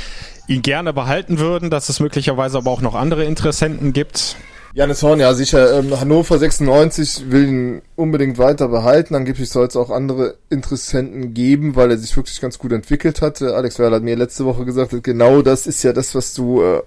ihn 0.47 0.61
gerne 0.61 0.93
behalten 0.93 1.39
würden, 1.39 1.69
dass 1.69 1.89
es 1.89 1.99
möglicherweise 1.99 2.57
aber 2.57 2.71
auch 2.71 2.81
noch 2.81 2.95
andere 2.95 3.25
Interessenten 3.25 3.93
gibt. 3.93 4.35
Janis 4.73 5.03
Horn, 5.03 5.19
ja 5.19 5.33
sicher. 5.33 5.77
Ähm, 5.79 5.99
Hannover 5.99 6.37
96 6.39 7.29
will 7.29 7.47
ihn 7.47 7.81
unbedingt 7.95 8.37
weiter 8.37 8.69
behalten. 8.69 9.15
Angeblich 9.15 9.49
soll 9.49 9.67
es 9.67 9.75
auch 9.75 9.89
andere 9.89 10.35
Interessenten 10.49 11.33
geben, 11.33 11.75
weil 11.75 11.91
er 11.91 11.97
sich 11.97 12.15
wirklich 12.15 12.39
ganz 12.39 12.57
gut 12.57 12.71
entwickelt 12.71 13.21
hat. 13.21 13.41
Alex 13.41 13.79
Werler 13.79 13.97
hat 13.97 14.03
mir 14.03 14.15
letzte 14.15 14.45
Woche 14.45 14.63
gesagt, 14.63 14.95
genau 15.03 15.41
das 15.41 15.67
ist 15.67 15.83
ja 15.83 15.91
das, 15.91 16.15
was 16.15 16.33
du 16.33 16.61
äh, 16.61 16.81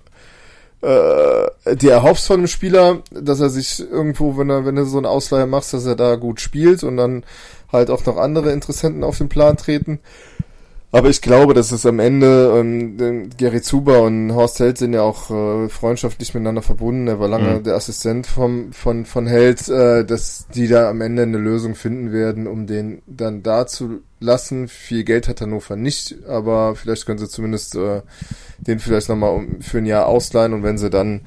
äh, 0.84 1.76
dir 1.76 1.92
erhoffst 1.92 2.26
von 2.26 2.40
dem 2.40 2.46
Spieler, 2.46 3.02
dass 3.10 3.40
er 3.40 3.48
sich 3.48 3.80
irgendwo, 3.80 4.36
wenn 4.36 4.50
er, 4.50 4.64
wenn 4.64 4.76
du 4.76 4.84
so 4.84 4.98
eine 4.98 5.08
Ausleihe 5.08 5.46
machst, 5.46 5.72
dass 5.72 5.86
er 5.86 5.96
da 5.96 6.16
gut 6.16 6.40
spielt 6.40 6.84
und 6.84 6.96
dann 6.96 7.24
halt 7.72 7.90
auch 7.90 8.04
noch 8.06 8.16
andere 8.16 8.52
Interessenten 8.52 9.04
auf 9.04 9.18
den 9.18 9.28
Plan 9.28 9.56
treten. 9.56 10.00
Aber 10.94 11.10
ich 11.10 11.20
glaube, 11.20 11.54
dass 11.54 11.72
es 11.72 11.86
am 11.86 11.98
Ende, 11.98 12.54
ähm, 12.56 13.28
Gary 13.36 13.62
Zuber 13.62 14.02
und 14.02 14.32
Horst 14.32 14.60
Held 14.60 14.78
sind 14.78 14.92
ja 14.92 15.02
auch 15.02 15.28
äh, 15.28 15.68
freundschaftlich 15.68 16.34
miteinander 16.34 16.62
verbunden. 16.62 17.08
Er 17.08 17.18
war 17.18 17.26
lange 17.26 17.58
mhm. 17.58 17.64
der 17.64 17.74
Assistent 17.74 18.28
vom, 18.28 18.72
von, 18.72 19.04
von 19.04 19.26
Held, 19.26 19.68
äh, 19.68 20.04
dass 20.04 20.46
die 20.54 20.68
da 20.68 20.88
am 20.88 21.00
Ende 21.00 21.24
eine 21.24 21.38
Lösung 21.38 21.74
finden 21.74 22.12
werden, 22.12 22.46
um 22.46 22.68
den 22.68 23.02
dann 23.08 23.42
da 23.42 23.66
zu 23.66 24.02
lassen. 24.20 24.68
Viel 24.68 25.02
Geld 25.02 25.26
hat 25.26 25.40
Hannover 25.40 25.74
nicht, 25.74 26.14
aber 26.28 26.76
vielleicht 26.76 27.06
können 27.06 27.18
sie 27.18 27.28
zumindest 27.28 27.74
äh, 27.74 28.02
den 28.66 28.78
vielleicht 28.78 29.08
nochmal 29.08 29.46
für 29.60 29.78
ein 29.78 29.86
Jahr 29.86 30.06
ausleihen 30.06 30.52
und 30.52 30.62
wenn 30.62 30.78
sie 30.78 30.90
dann 30.90 31.22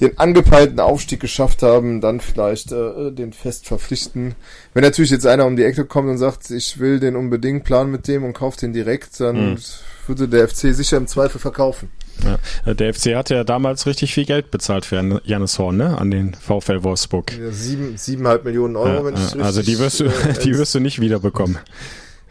den 0.00 0.18
angepeilten 0.18 0.80
Aufstieg 0.80 1.20
geschafft 1.20 1.62
haben, 1.62 2.00
dann 2.00 2.20
vielleicht 2.20 2.72
äh, 2.72 3.12
den 3.12 3.32
fest 3.32 3.66
verpflichten. 3.66 4.34
Wenn 4.72 4.82
natürlich 4.82 5.10
jetzt 5.10 5.26
einer 5.26 5.46
um 5.46 5.56
die 5.56 5.64
Ecke 5.64 5.84
kommt 5.84 6.08
und 6.08 6.18
sagt, 6.18 6.50
ich 6.50 6.78
will 6.78 7.00
den 7.00 7.16
unbedingt 7.16 7.64
planen 7.64 7.90
mit 7.90 8.08
dem 8.08 8.24
und 8.24 8.32
kauft 8.32 8.62
den 8.62 8.72
direkt, 8.72 9.20
dann 9.20 9.52
mhm. 9.52 9.58
würde 10.06 10.28
der 10.28 10.48
FC 10.48 10.74
sicher 10.74 10.96
im 10.96 11.06
Zweifel 11.06 11.38
verkaufen. 11.38 11.90
Ja, 12.24 12.74
der 12.74 12.92
FC 12.92 13.14
hat 13.14 13.30
ja 13.30 13.44
damals 13.44 13.86
richtig 13.86 14.12
viel 14.12 14.26
Geld 14.26 14.50
bezahlt 14.50 14.84
für 14.84 15.20
Janis 15.24 15.58
Horn, 15.58 15.76
ne? 15.76 15.96
An 15.96 16.10
den 16.10 16.34
VfL 16.34 16.82
Wolfsburg. 16.82 17.32
Ja, 17.38 17.50
sieben, 17.50 17.96
siebeneinhalb 17.96 18.44
Millionen 18.44 18.76
Euro, 18.76 18.88
ja, 18.88 19.04
wenn 19.04 19.14
ich 19.14 19.20
richtig, 19.20 19.42
Also 19.42 19.62
die 19.62 19.78
wirst 19.78 20.00
du, 20.00 20.04
äh, 20.04 20.10
die 20.44 20.56
wirst 20.56 20.74
du 20.74 20.80
nicht 20.80 21.00
wiederbekommen. 21.00 21.58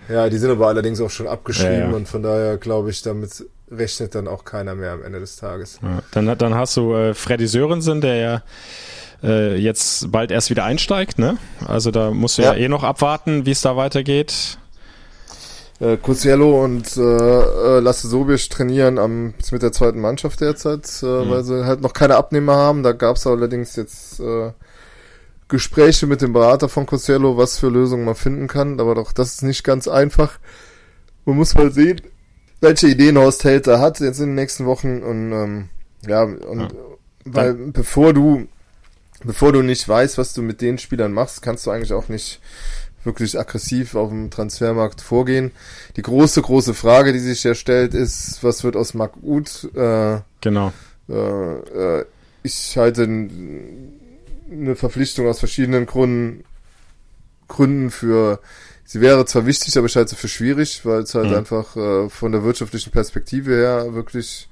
Ja, 0.09 0.29
die 0.29 0.37
sind 0.37 0.51
aber 0.51 0.67
allerdings 0.67 0.99
auch 1.01 1.09
schon 1.09 1.27
abgeschrieben 1.27 1.93
und 1.93 2.07
von 2.07 2.23
daher 2.23 2.57
glaube 2.57 2.89
ich, 2.89 3.01
damit 3.01 3.45
rechnet 3.71 4.15
dann 4.15 4.27
auch 4.27 4.43
keiner 4.43 4.75
mehr 4.75 4.93
am 4.93 5.03
Ende 5.03 5.19
des 5.19 5.35
Tages. 5.35 5.79
dann, 6.11 6.37
dann 6.37 6.55
hast 6.55 6.75
du 6.77 6.95
äh, 6.95 7.13
Freddy 7.13 7.47
Sörensen, 7.47 8.01
der 8.01 8.15
ja 8.15 8.43
äh, 9.21 9.55
jetzt 9.55 10.11
bald 10.11 10.31
erst 10.31 10.49
wieder 10.49 10.63
einsteigt, 10.63 11.19
ne? 11.19 11.37
Also 11.67 11.91
da 11.91 12.09
musst 12.11 12.37
du 12.37 12.41
ja, 12.41 12.53
ja 12.53 12.59
eh 12.59 12.67
noch 12.67 12.83
abwarten, 12.83 13.45
wie 13.45 13.51
es 13.51 13.61
da 13.61 13.75
weitergeht 13.75 14.57
äh, 15.79 15.97
Cusiello 15.97 16.63
und 16.63 16.97
äh, 16.97 17.01
äh, 17.01 17.79
Lasse 17.79 18.07
Sobisch 18.07 18.49
trainieren 18.49 18.97
am, 18.97 19.33
mit 19.51 19.61
der 19.61 19.71
zweiten 19.71 20.01
Mannschaft 20.01 20.41
derzeit, 20.41 20.87
äh, 21.01 21.05
mhm. 21.05 21.29
weil 21.29 21.43
sie 21.43 21.65
halt 21.65 21.81
noch 21.81 21.93
keine 21.93 22.15
Abnehmer 22.17 22.55
haben. 22.55 22.83
Da 22.83 22.91
gab 22.91 23.15
es 23.15 23.25
allerdings 23.25 23.75
jetzt 23.75 24.19
äh, 24.19 24.51
Gespräche 25.49 26.07
mit 26.07 26.21
dem 26.21 26.31
Berater 26.31 26.69
von 26.69 26.85
Cusiello, 26.85 27.35
was 27.35 27.57
für 27.57 27.69
Lösungen 27.69 28.05
man 28.05 28.15
finden 28.15 28.47
kann. 28.47 28.79
Aber 28.79 28.95
doch, 28.95 29.11
das 29.11 29.33
ist 29.33 29.43
nicht 29.43 29.63
ganz 29.63 29.87
einfach. 29.87 30.39
Man 31.25 31.35
muss 31.35 31.55
mal 31.55 31.71
sehen, 31.71 32.01
welche 32.61 32.87
Ideen 32.87 33.17
Horst 33.17 33.43
Helter 33.43 33.79
hat 33.79 33.99
jetzt 33.99 34.19
in 34.19 34.27
den 34.27 34.35
nächsten 34.35 34.65
Wochen. 34.65 35.01
Und 35.01 35.31
ähm, 35.31 35.69
ja, 36.07 36.23
und 36.23 36.59
ja. 36.59 36.67
weil 37.25 37.53
bevor 37.53 38.13
du 38.13 38.47
bevor 39.23 39.51
du 39.51 39.61
nicht 39.61 39.87
weißt, 39.87 40.17
was 40.17 40.33
du 40.33 40.41
mit 40.41 40.61
den 40.61 40.77
Spielern 40.77 41.11
machst, 41.11 41.41
kannst 41.41 41.65
du 41.65 41.71
eigentlich 41.71 41.93
auch 41.93 42.09
nicht 42.09 42.39
wirklich 43.03 43.39
aggressiv 43.39 43.95
auf 43.95 44.09
dem 44.09 44.29
Transfermarkt 44.29 45.01
vorgehen. 45.01 45.51
Die 45.95 46.01
große, 46.01 46.41
große 46.41 46.73
Frage, 46.73 47.13
die 47.13 47.19
sich 47.19 47.43
ja 47.43 47.55
stellt, 47.55 47.93
ist, 47.93 48.43
was 48.43 48.63
wird 48.63 48.75
aus 48.75 48.93
Mark 48.93 49.13
Uth? 49.21 49.69
Äh, 49.75 50.19
genau. 50.41 50.73
Äh, 51.09 51.13
äh, 51.99 52.05
ich 52.43 52.77
halte 52.77 53.07
eine 54.51 54.75
Verpflichtung 54.75 55.27
aus 55.27 55.39
verschiedenen 55.39 55.85
Gründen, 55.85 56.43
Gründen 57.47 57.91
für, 57.91 58.39
sie 58.85 59.01
wäre 59.01 59.25
zwar 59.25 59.45
wichtig, 59.45 59.77
aber 59.77 59.87
ich 59.87 59.95
halte 59.95 60.11
sie 60.11 60.15
für 60.15 60.27
schwierig, 60.27 60.85
weil 60.85 61.01
es 61.01 61.15
halt 61.15 61.29
mhm. 61.29 61.35
einfach 61.35 61.75
äh, 61.75 62.09
von 62.09 62.31
der 62.31 62.43
wirtschaftlichen 62.43 62.91
Perspektive 62.91 63.55
her 63.55 63.93
wirklich, 63.93 64.49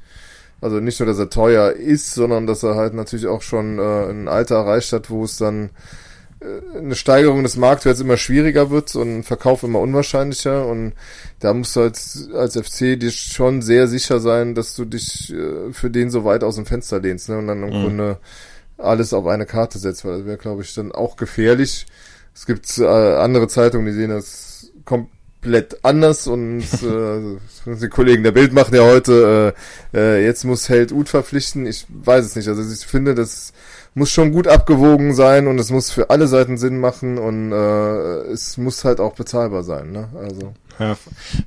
also 0.61 0.79
nicht 0.79 0.99
nur, 0.99 1.07
dass 1.07 1.19
er 1.19 1.29
teuer 1.29 1.71
ist, 1.71 2.13
sondern 2.13 2.47
dass 2.47 2.63
er 2.63 2.75
halt 2.75 2.93
natürlich 2.93 3.27
auch 3.27 3.41
schon 3.41 3.79
äh, 3.79 4.09
ein 4.09 4.27
Alter 4.27 4.55
erreicht 4.55 4.91
hat, 4.93 5.09
wo 5.09 5.23
es 5.23 5.37
dann 5.37 5.69
äh, 6.39 6.77
eine 6.77 6.95
Steigerung 6.95 7.43
des 7.43 7.57
Marktwerts 7.57 7.99
immer 7.99 8.17
schwieriger 8.17 8.69
wird 8.69 8.95
und 8.95 9.23
Verkauf 9.23 9.63
immer 9.63 9.79
unwahrscheinlicher 9.79 10.65
und 10.67 10.93
da 11.39 11.53
musst 11.53 11.75
du 11.75 11.81
halt 11.81 11.99
als 12.33 12.57
FC 12.57 12.99
dir 12.99 13.11
schon 13.11 13.61
sehr 13.61 13.87
sicher 13.87 14.19
sein, 14.19 14.55
dass 14.55 14.75
du 14.75 14.85
dich 14.85 15.33
äh, 15.33 15.71
für 15.71 15.89
den 15.89 16.09
so 16.09 16.25
weit 16.25 16.43
aus 16.43 16.55
dem 16.55 16.65
Fenster 16.65 16.99
lehnst 16.99 17.29
ne? 17.29 17.37
und 17.37 17.47
dann 17.47 17.63
im 17.63 17.69
mhm. 17.69 17.83
Grunde 17.83 18.17
alles 18.77 19.13
auf 19.13 19.25
eine 19.27 19.45
Karte 19.45 19.79
setzt, 19.79 20.05
weil 20.05 20.17
das 20.17 20.25
wäre, 20.25 20.37
glaube 20.37 20.61
ich, 20.61 20.73
dann 20.73 20.91
auch 20.91 21.15
gefährlich. 21.15 21.85
Es 22.33 22.45
gibt 22.45 22.77
äh, 22.77 22.85
andere 22.85 23.47
Zeitungen, 23.47 23.87
die 23.87 23.93
sehen 23.93 24.09
das 24.09 24.71
komplett 24.85 25.83
anders 25.83 26.27
und 26.27 26.61
äh, 26.83 27.37
die 27.65 27.89
Kollegen 27.89 28.23
der 28.23 28.31
Bild 28.31 28.53
machen 28.53 28.75
ja 28.75 28.83
heute, 28.83 29.53
äh, 29.93 29.97
äh, 29.97 30.25
jetzt 30.25 30.43
muss 30.43 30.69
Held 30.69 30.91
Ut 30.91 31.09
verpflichten. 31.09 31.65
Ich 31.65 31.85
weiß 31.89 32.25
es 32.25 32.35
nicht. 32.35 32.47
Also 32.47 32.61
ich 32.61 32.85
finde, 32.85 33.15
dass 33.15 33.53
muss 33.97 34.11
schon 34.11 34.31
gut 34.31 34.47
abgewogen 34.47 35.15
sein 35.15 35.47
und 35.47 35.57
es 35.59 35.71
muss 35.71 35.89
für 35.89 36.11
alle 36.11 36.27
Seiten 36.27 36.59
Sinn 36.59 36.79
machen 36.79 37.17
und 37.17 37.51
äh, 37.51 38.31
es 38.31 38.55
muss 38.57 38.85
halt 38.85 38.99
auch 38.99 39.15
bezahlbar 39.15 39.63
sein. 39.63 39.91
Ne? 39.91 40.07
Also. 40.15 40.53
Ja, 40.79 40.95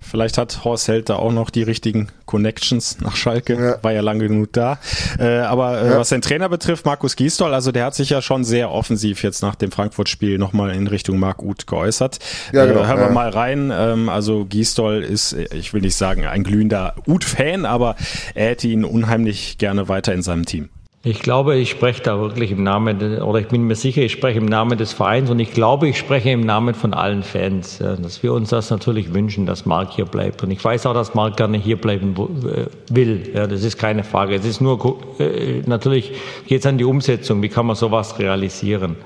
vielleicht 0.00 0.38
hat 0.38 0.64
Horst 0.64 0.88
Held 0.88 1.08
da 1.08 1.16
auch 1.16 1.32
noch 1.32 1.50
die 1.50 1.62
richtigen 1.62 2.08
Connections 2.26 3.00
nach 3.00 3.16
Schalke, 3.16 3.54
ja. 3.54 3.82
war 3.82 3.92
ja 3.92 4.00
lange 4.00 4.28
genug 4.28 4.52
da. 4.52 4.78
Äh, 5.18 5.38
aber 5.38 5.80
äh, 5.80 5.90
ja. 5.90 5.98
was 5.98 6.08
den 6.08 6.20
Trainer 6.20 6.48
betrifft, 6.48 6.84
Markus 6.84 7.16
Gisdol, 7.16 7.54
also 7.54 7.72
der 7.72 7.84
hat 7.84 7.94
sich 7.94 8.10
ja 8.10 8.22
schon 8.22 8.44
sehr 8.44 8.70
offensiv 8.70 9.22
jetzt 9.22 9.42
nach 9.42 9.54
dem 9.54 9.70
Frankfurt-Spiel 9.70 10.38
nochmal 10.38 10.74
in 10.74 10.86
Richtung 10.86 11.18
Marc 11.18 11.42
Uth 11.42 11.66
geäußert. 11.66 12.18
Ja, 12.52 12.66
genau. 12.66 12.80
Äh, 12.80 12.86
hören 12.86 13.00
wir 13.00 13.10
mal 13.10 13.30
rein. 13.30 13.72
Ähm, 13.74 14.08
also 14.08 14.44
Gisdol 14.44 15.02
ist, 15.02 15.32
ich 15.32 15.72
will 15.72 15.80
nicht 15.80 15.96
sagen 15.96 16.26
ein 16.26 16.44
glühender 16.44 16.94
Uth-Fan, 17.06 17.64
aber 17.64 17.96
er 18.34 18.50
hätte 18.50 18.68
ihn 18.68 18.84
unheimlich 18.84 19.58
gerne 19.58 19.88
weiter 19.88 20.12
in 20.12 20.22
seinem 20.22 20.44
Team. 20.44 20.68
Ich 21.02 21.20
glaube, 21.20 21.56
ich 21.56 21.70
spreche 21.70 22.02
da 22.02 22.20
wirklich 22.20 22.50
im 22.50 22.62
Namen, 22.62 23.22
oder 23.22 23.38
ich 23.38 23.48
bin 23.48 23.62
mir 23.62 23.74
sicher, 23.74 24.02
ich 24.02 24.12
spreche 24.12 24.36
im 24.36 24.44
Namen 24.44 24.76
des 24.76 24.92
Vereins 24.92 25.30
und 25.30 25.38
ich 25.38 25.52
glaube, 25.52 25.88
ich 25.88 25.96
spreche 25.96 26.28
im 26.28 26.42
Namen 26.42 26.74
von 26.74 26.92
allen 26.92 27.22
Fans, 27.22 27.78
dass 27.78 28.22
wir 28.22 28.34
uns 28.34 28.50
das 28.50 28.68
natürlich 28.68 29.14
wünschen, 29.14 29.46
dass 29.46 29.64
Marc 29.64 29.92
hier 29.92 30.04
bleibt. 30.04 30.42
Und 30.42 30.50
ich 30.50 30.62
weiß 30.62 30.84
auch, 30.84 30.92
dass 30.92 31.14
Marc 31.14 31.38
gerne 31.38 31.56
hier 31.56 31.80
bleiben 31.80 32.14
äh, 32.44 32.66
will. 32.94 33.30
Ja, 33.34 33.46
das 33.46 33.64
ist 33.64 33.78
keine 33.78 34.04
Frage. 34.04 34.34
Es 34.34 34.44
ist 34.44 34.60
nur, 34.60 34.98
äh, 35.18 35.62
natürlich 35.64 36.12
geht 36.46 36.60
es 36.60 36.66
an 36.66 36.76
die 36.76 36.84
Umsetzung. 36.84 37.40
Wie 37.40 37.48
kann 37.48 37.64
man 37.64 37.76
sowas 37.76 38.18
realisieren? 38.18 38.96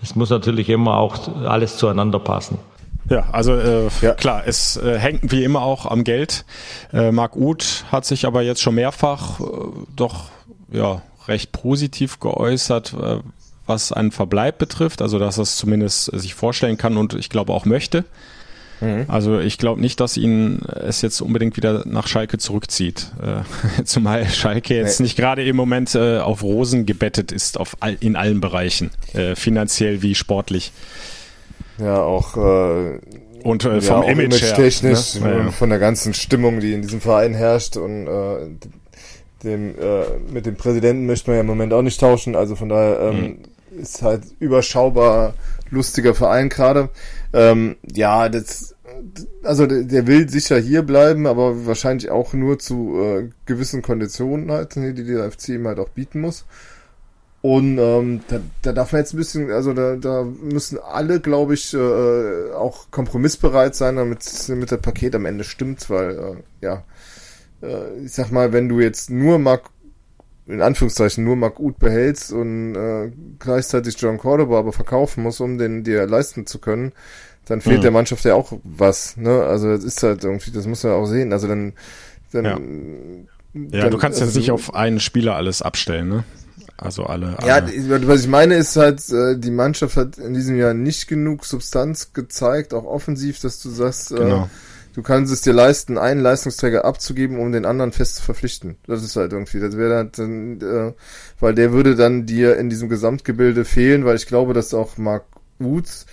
Es 0.00 0.14
muss 0.14 0.30
natürlich 0.30 0.68
immer 0.68 0.98
auch 0.98 1.16
alles 1.44 1.76
zueinander 1.76 2.20
passen. 2.20 2.58
Ja, 3.10 3.24
also 3.32 3.56
äh, 3.56 3.88
ja. 4.00 4.14
klar, 4.14 4.44
es 4.46 4.76
äh, 4.76 4.96
hängt 4.96 5.32
wie 5.32 5.42
immer 5.42 5.62
auch 5.62 5.86
am 5.86 6.04
Geld. 6.04 6.44
Äh, 6.92 7.10
Marc 7.10 7.34
Uth 7.34 7.84
hat 7.90 8.04
sich 8.04 8.26
aber 8.26 8.42
jetzt 8.42 8.62
schon 8.62 8.76
mehrfach 8.76 9.40
äh, 9.40 9.44
doch 9.96 10.26
ja 10.70 11.02
recht 11.28 11.52
positiv 11.52 12.20
geäußert, 12.20 12.94
äh, 12.94 13.18
was 13.66 13.92
einen 13.92 14.10
Verbleib 14.10 14.58
betrifft, 14.58 15.02
also 15.02 15.18
dass 15.18 15.38
er 15.38 15.42
es 15.42 15.56
zumindest 15.56 16.06
sich 16.18 16.34
vorstellen 16.34 16.76
kann 16.76 16.96
und 16.96 17.14
ich 17.14 17.30
glaube 17.30 17.52
auch 17.52 17.64
möchte. 17.64 18.04
Mhm. 18.80 19.04
Also 19.06 19.38
ich 19.38 19.58
glaube 19.58 19.80
nicht, 19.80 20.00
dass 20.00 20.16
ihn 20.16 20.60
es 20.66 21.02
jetzt 21.02 21.20
unbedingt 21.20 21.56
wieder 21.56 21.84
nach 21.86 22.08
Schalke 22.08 22.38
zurückzieht. 22.38 23.12
Äh, 23.22 23.84
zumal 23.84 24.28
Schalke 24.28 24.74
jetzt 24.74 25.00
nee. 25.00 25.04
nicht 25.04 25.16
gerade 25.16 25.44
im 25.44 25.56
Moment 25.56 25.94
äh, 25.94 26.18
auf 26.18 26.42
Rosen 26.42 26.84
gebettet 26.84 27.30
ist 27.30 27.58
auf 27.58 27.76
all, 27.80 27.96
in 28.00 28.16
allen 28.16 28.40
Bereichen, 28.40 28.90
äh, 29.14 29.36
finanziell 29.36 30.02
wie 30.02 30.14
sportlich. 30.14 30.72
Ja, 31.78 32.02
auch 32.02 32.36
äh, 32.36 32.98
und 33.44 33.64
äh, 33.64 33.80
vom 33.80 34.02
ja, 34.02 34.08
Image, 34.10 34.42
Image 34.42 34.54
technisch, 34.54 35.14
her, 35.14 35.44
ne? 35.44 35.52
von 35.52 35.70
der 35.70 35.78
ganzen 35.78 36.14
Stimmung, 36.14 36.60
die 36.60 36.72
in 36.72 36.82
diesem 36.82 37.00
Verein 37.00 37.34
herrscht 37.34 37.76
und 37.76 38.08
dem, 39.44 39.78
äh, 39.78 40.04
mit 40.32 40.46
dem 40.46 40.56
Präsidenten 40.56 41.06
möchte 41.06 41.30
man 41.30 41.36
ja 41.36 41.40
im 41.40 41.46
Moment 41.46 41.72
auch 41.72 41.82
nicht 41.82 42.00
tauschen, 42.00 42.36
also 42.36 42.56
von 42.56 42.68
daher 42.68 43.00
ähm, 43.00 43.38
mhm. 43.70 43.80
ist 43.80 44.02
halt 44.02 44.22
überschaubar 44.38 45.34
lustiger 45.70 46.14
Verein 46.14 46.48
gerade. 46.48 46.90
Ähm, 47.32 47.76
ja, 47.92 48.28
das, 48.28 48.74
also 49.42 49.66
der, 49.66 49.84
der, 49.84 50.06
will 50.06 50.28
sicher 50.28 50.58
hier 50.58 50.82
bleiben, 50.82 51.26
aber 51.26 51.66
wahrscheinlich 51.66 52.10
auch 52.10 52.32
nur 52.34 52.58
zu 52.58 53.00
äh, 53.00 53.28
gewissen 53.46 53.82
Konditionen 53.82 54.50
halt, 54.50 54.76
die 54.76 55.04
der 55.04 55.30
FC 55.30 55.50
ihm 55.50 55.66
halt 55.66 55.78
auch 55.78 55.88
bieten 55.88 56.20
muss. 56.20 56.44
Und 57.42 57.76
ähm, 57.78 58.20
da, 58.28 58.40
da 58.62 58.72
darf 58.72 58.92
man 58.92 59.00
jetzt 59.00 59.14
ein 59.14 59.16
bisschen, 59.16 59.50
also 59.50 59.72
da, 59.72 59.96
da 59.96 60.22
müssen 60.22 60.78
alle, 60.78 61.18
glaube 61.18 61.54
ich, 61.54 61.74
äh, 61.74 62.52
auch 62.52 62.92
kompromissbereit 62.92 63.74
sein, 63.74 63.96
damit, 63.96 64.20
damit 64.48 64.70
das 64.70 64.80
Paket 64.80 65.16
am 65.16 65.26
Ende 65.26 65.42
stimmt, 65.42 65.90
weil 65.90 66.10
äh, 66.10 66.64
ja, 66.64 66.84
ich 68.04 68.12
sag 68.12 68.30
mal, 68.30 68.52
wenn 68.52 68.68
du 68.68 68.80
jetzt 68.80 69.10
nur 69.10 69.38
Mark, 69.38 69.70
in 70.46 70.60
Anführungszeichen 70.60 71.24
nur 71.24 71.36
Mark 71.36 71.60
Uth 71.60 71.78
behältst 71.78 72.32
und 72.32 72.74
äh, 72.74 73.12
gleichzeitig 73.38 74.00
John 74.00 74.18
Cordoba 74.18 74.58
aber 74.58 74.72
verkaufen 74.72 75.22
musst, 75.22 75.40
um 75.40 75.58
den 75.58 75.84
dir 75.84 76.06
leisten 76.06 76.46
zu 76.46 76.58
können, 76.58 76.92
dann 77.46 77.60
fehlt 77.60 77.78
mhm. 77.78 77.82
der 77.82 77.90
Mannschaft 77.90 78.24
ja 78.24 78.34
auch 78.34 78.52
was, 78.64 79.16
ne? 79.16 79.44
Also 79.44 79.68
das 79.68 79.84
ist 79.84 80.02
halt 80.02 80.24
irgendwie, 80.24 80.50
das 80.50 80.66
muss 80.66 80.82
man 80.84 80.92
auch 80.92 81.06
sehen. 81.06 81.32
Also 81.32 81.48
dann, 81.48 81.72
dann 82.32 82.44
ja. 82.44 82.58
Ja, 83.54 83.82
dann, 83.82 83.90
du 83.90 83.98
kannst 83.98 84.20
also, 84.20 84.30
jetzt 84.30 84.36
nicht 84.36 84.50
auf 84.50 84.74
einen 84.74 85.00
Spieler 85.00 85.36
alles 85.36 85.60
abstellen, 85.60 86.08
ne? 86.08 86.24
Also 86.78 87.04
alle, 87.04 87.38
alle. 87.38 87.46
Ja, 87.46 88.08
was 88.08 88.22
ich 88.22 88.28
meine 88.28 88.54
ist 88.54 88.76
halt, 88.76 89.08
äh, 89.10 89.38
die 89.38 89.50
Mannschaft 89.50 89.96
hat 89.96 90.18
in 90.18 90.34
diesem 90.34 90.56
Jahr 90.56 90.74
nicht 90.74 91.06
genug 91.06 91.44
Substanz 91.44 92.12
gezeigt, 92.12 92.74
auch 92.74 92.84
offensiv, 92.84 93.40
dass 93.40 93.60
du 93.60 93.70
sagst, 93.70 94.10
äh, 94.10 94.16
genau. 94.16 94.44
äh, 94.44 94.48
du 94.94 95.02
kannst 95.02 95.32
es 95.32 95.42
dir 95.42 95.52
leisten, 95.52 95.98
einen 95.98 96.20
Leistungsträger 96.20 96.84
abzugeben, 96.84 97.38
um 97.38 97.52
den 97.52 97.64
anderen 97.64 97.92
fest 97.92 98.16
zu 98.16 98.22
verpflichten. 98.22 98.76
Das 98.86 99.02
ist 99.02 99.16
halt 99.16 99.32
irgendwie, 99.32 99.60
das 99.60 99.76
wäre 99.76 99.96
halt 99.96 100.18
dann, 100.18 100.60
äh, 100.60 100.92
weil 101.40 101.54
der 101.54 101.72
würde 101.72 101.96
dann 101.96 102.26
dir 102.26 102.56
in 102.56 102.70
diesem 102.70 102.88
Gesamtgebilde 102.88 103.64
fehlen, 103.64 104.04
weil 104.04 104.16
ich 104.16 104.26
glaube, 104.26 104.54
dass 104.54 104.74
auch 104.74 104.98
Mark 104.98 105.24
Woods 105.58 106.06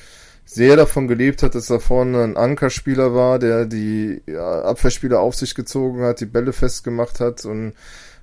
sehr 0.46 0.76
davon 0.76 1.08
gelebt 1.08 1.44
hat, 1.44 1.54
dass 1.54 1.70
er 1.70 1.80
vorne 1.80 2.24
ein 2.24 2.36
Ankerspieler 2.36 3.13
war, 3.13 3.38
der 3.38 3.65
die 3.65 4.24
Abwehrspieler 4.36 5.20
auf 5.20 5.36
sich 5.36 5.54
gezogen 5.54 6.02
hat, 6.02 6.22
die 6.22 6.26
Bälle 6.26 6.54
festgemacht 6.54 7.20
hat 7.20 7.46
und 7.46 7.74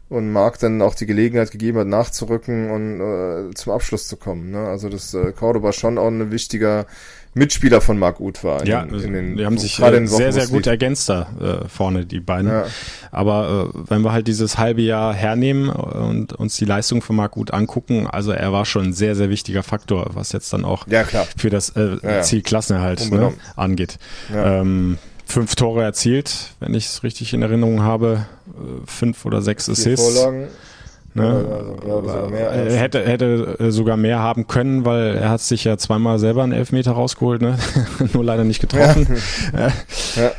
und 0.09 0.31
Mark 0.33 0.59
dann 0.59 0.83
auch 0.83 0.95
die 0.95 1.07
Gelegenheit 1.07 1.51
gegeben 1.51 1.79
hat, 1.79 1.89
nachzurücken 1.89 2.71
und 2.71 3.01
äh, 3.01 3.55
zum 3.55 3.73
Abschluss 3.73 4.07
zu 4.07 4.17
kommen. 4.17 4.51
Ne? 4.53 4.69
Also 4.69 4.89
dass 4.89 5.13
äh, 5.15 5.33
Cordoba 5.33 5.73
schon 5.73 5.99
auch 5.99 6.07
ein 6.07 6.31
wichtiger 6.31 6.87
Mitspieler 7.37 7.83
von 7.83 7.99
Marc 7.99 8.19
Uth 8.19 8.43
war. 8.45 8.67
ja, 8.67 8.83
in, 8.83 8.95
in 8.95 9.13
den, 9.13 9.37
die 9.37 9.45
haben 9.45 9.59
sich 9.59 9.79
äh, 9.79 10.07
sehr, 10.07 10.33
sehr 10.33 10.47
gut 10.47 10.67
ergänzt 10.67 11.11
da 11.11 11.29
äh, 11.39 11.69
vorne, 11.69 12.07
die 12.07 12.21
beiden. 12.21 12.51
Ja. 12.51 12.65
Aber 13.11 13.71
äh, 13.75 13.79
wenn 13.91 14.01
wir 14.01 14.13
halt 14.13 14.27
dieses 14.27 14.57
halbe 14.57 14.81
Jahr 14.81 15.13
hernehmen 15.13 15.69
und 15.69 16.33
uns 16.33 16.57
die 16.57 16.65
Leistung 16.65 17.03
von 17.03 17.15
Marc 17.15 17.37
Uth 17.37 17.53
angucken, 17.53 18.07
also 18.07 18.33
er 18.33 18.53
war 18.53 18.65
schon 18.65 18.87
ein 18.87 18.93
sehr, 18.95 19.15
sehr 19.15 19.29
wichtiger 19.29 19.63
Faktor, 19.63 20.13
was 20.15 20.33
jetzt 20.33 20.51
dann 20.55 20.65
auch 20.65 20.87
ja, 20.89 21.05
für 21.05 21.51
das 21.51 21.69
äh, 21.77 21.99
ja, 22.03 22.23
Ziel 22.23 22.41
Klassenerhalt 22.41 23.11
ne, 23.11 23.35
angeht. 23.55 23.99
Ähm, 24.35 24.97
fünf 25.27 25.57
Tore 25.57 25.83
erzielt, 25.83 26.55
wenn 26.61 26.73
ich 26.73 26.87
es 26.87 27.03
richtig 27.03 27.35
in 27.35 27.43
Erinnerung 27.43 27.83
habe, 27.83 28.25
äh, 28.49 28.87
fünf 28.87 29.27
oder 29.27 29.43
sechs 29.43 29.69
Assists. 29.69 30.15
Vorlagen. 30.15 30.49
Ne? 31.17 31.45
Also, 31.89 32.35
er 32.35 32.77
hätte, 32.77 33.03
hätte 33.05 33.57
äh, 33.59 33.71
sogar 33.71 33.97
mehr 33.97 34.19
haben 34.19 34.47
können, 34.47 34.85
weil 34.85 35.17
er 35.17 35.31
hat 35.31 35.41
sich 35.41 35.65
ja 35.65 35.79
zweimal 35.79 36.19
selber 36.19 36.43
einen 36.43 36.53
Elfmeter 36.53 36.93
rausgeholt, 36.93 37.41
ne? 37.41 37.59
nur 38.13 38.25
leider 38.25 38.45
nicht 38.45 38.61
getroffen. 38.61 39.07
Ja. 39.57 39.69
ja. 40.17 40.31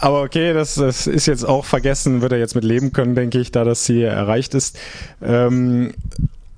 Aber 0.00 0.22
okay, 0.22 0.52
das, 0.52 0.74
das 0.74 1.06
ist 1.06 1.26
jetzt 1.26 1.44
auch 1.44 1.64
vergessen, 1.64 2.20
wird 2.20 2.32
er 2.32 2.38
jetzt 2.38 2.54
mit 2.54 2.64
leben 2.64 2.92
können, 2.92 3.14
denke 3.14 3.38
ich, 3.38 3.52
da 3.52 3.64
das 3.64 3.84
Ziel 3.84 4.02
erreicht 4.02 4.54
ist. 4.54 4.78
Ähm, 5.22 5.92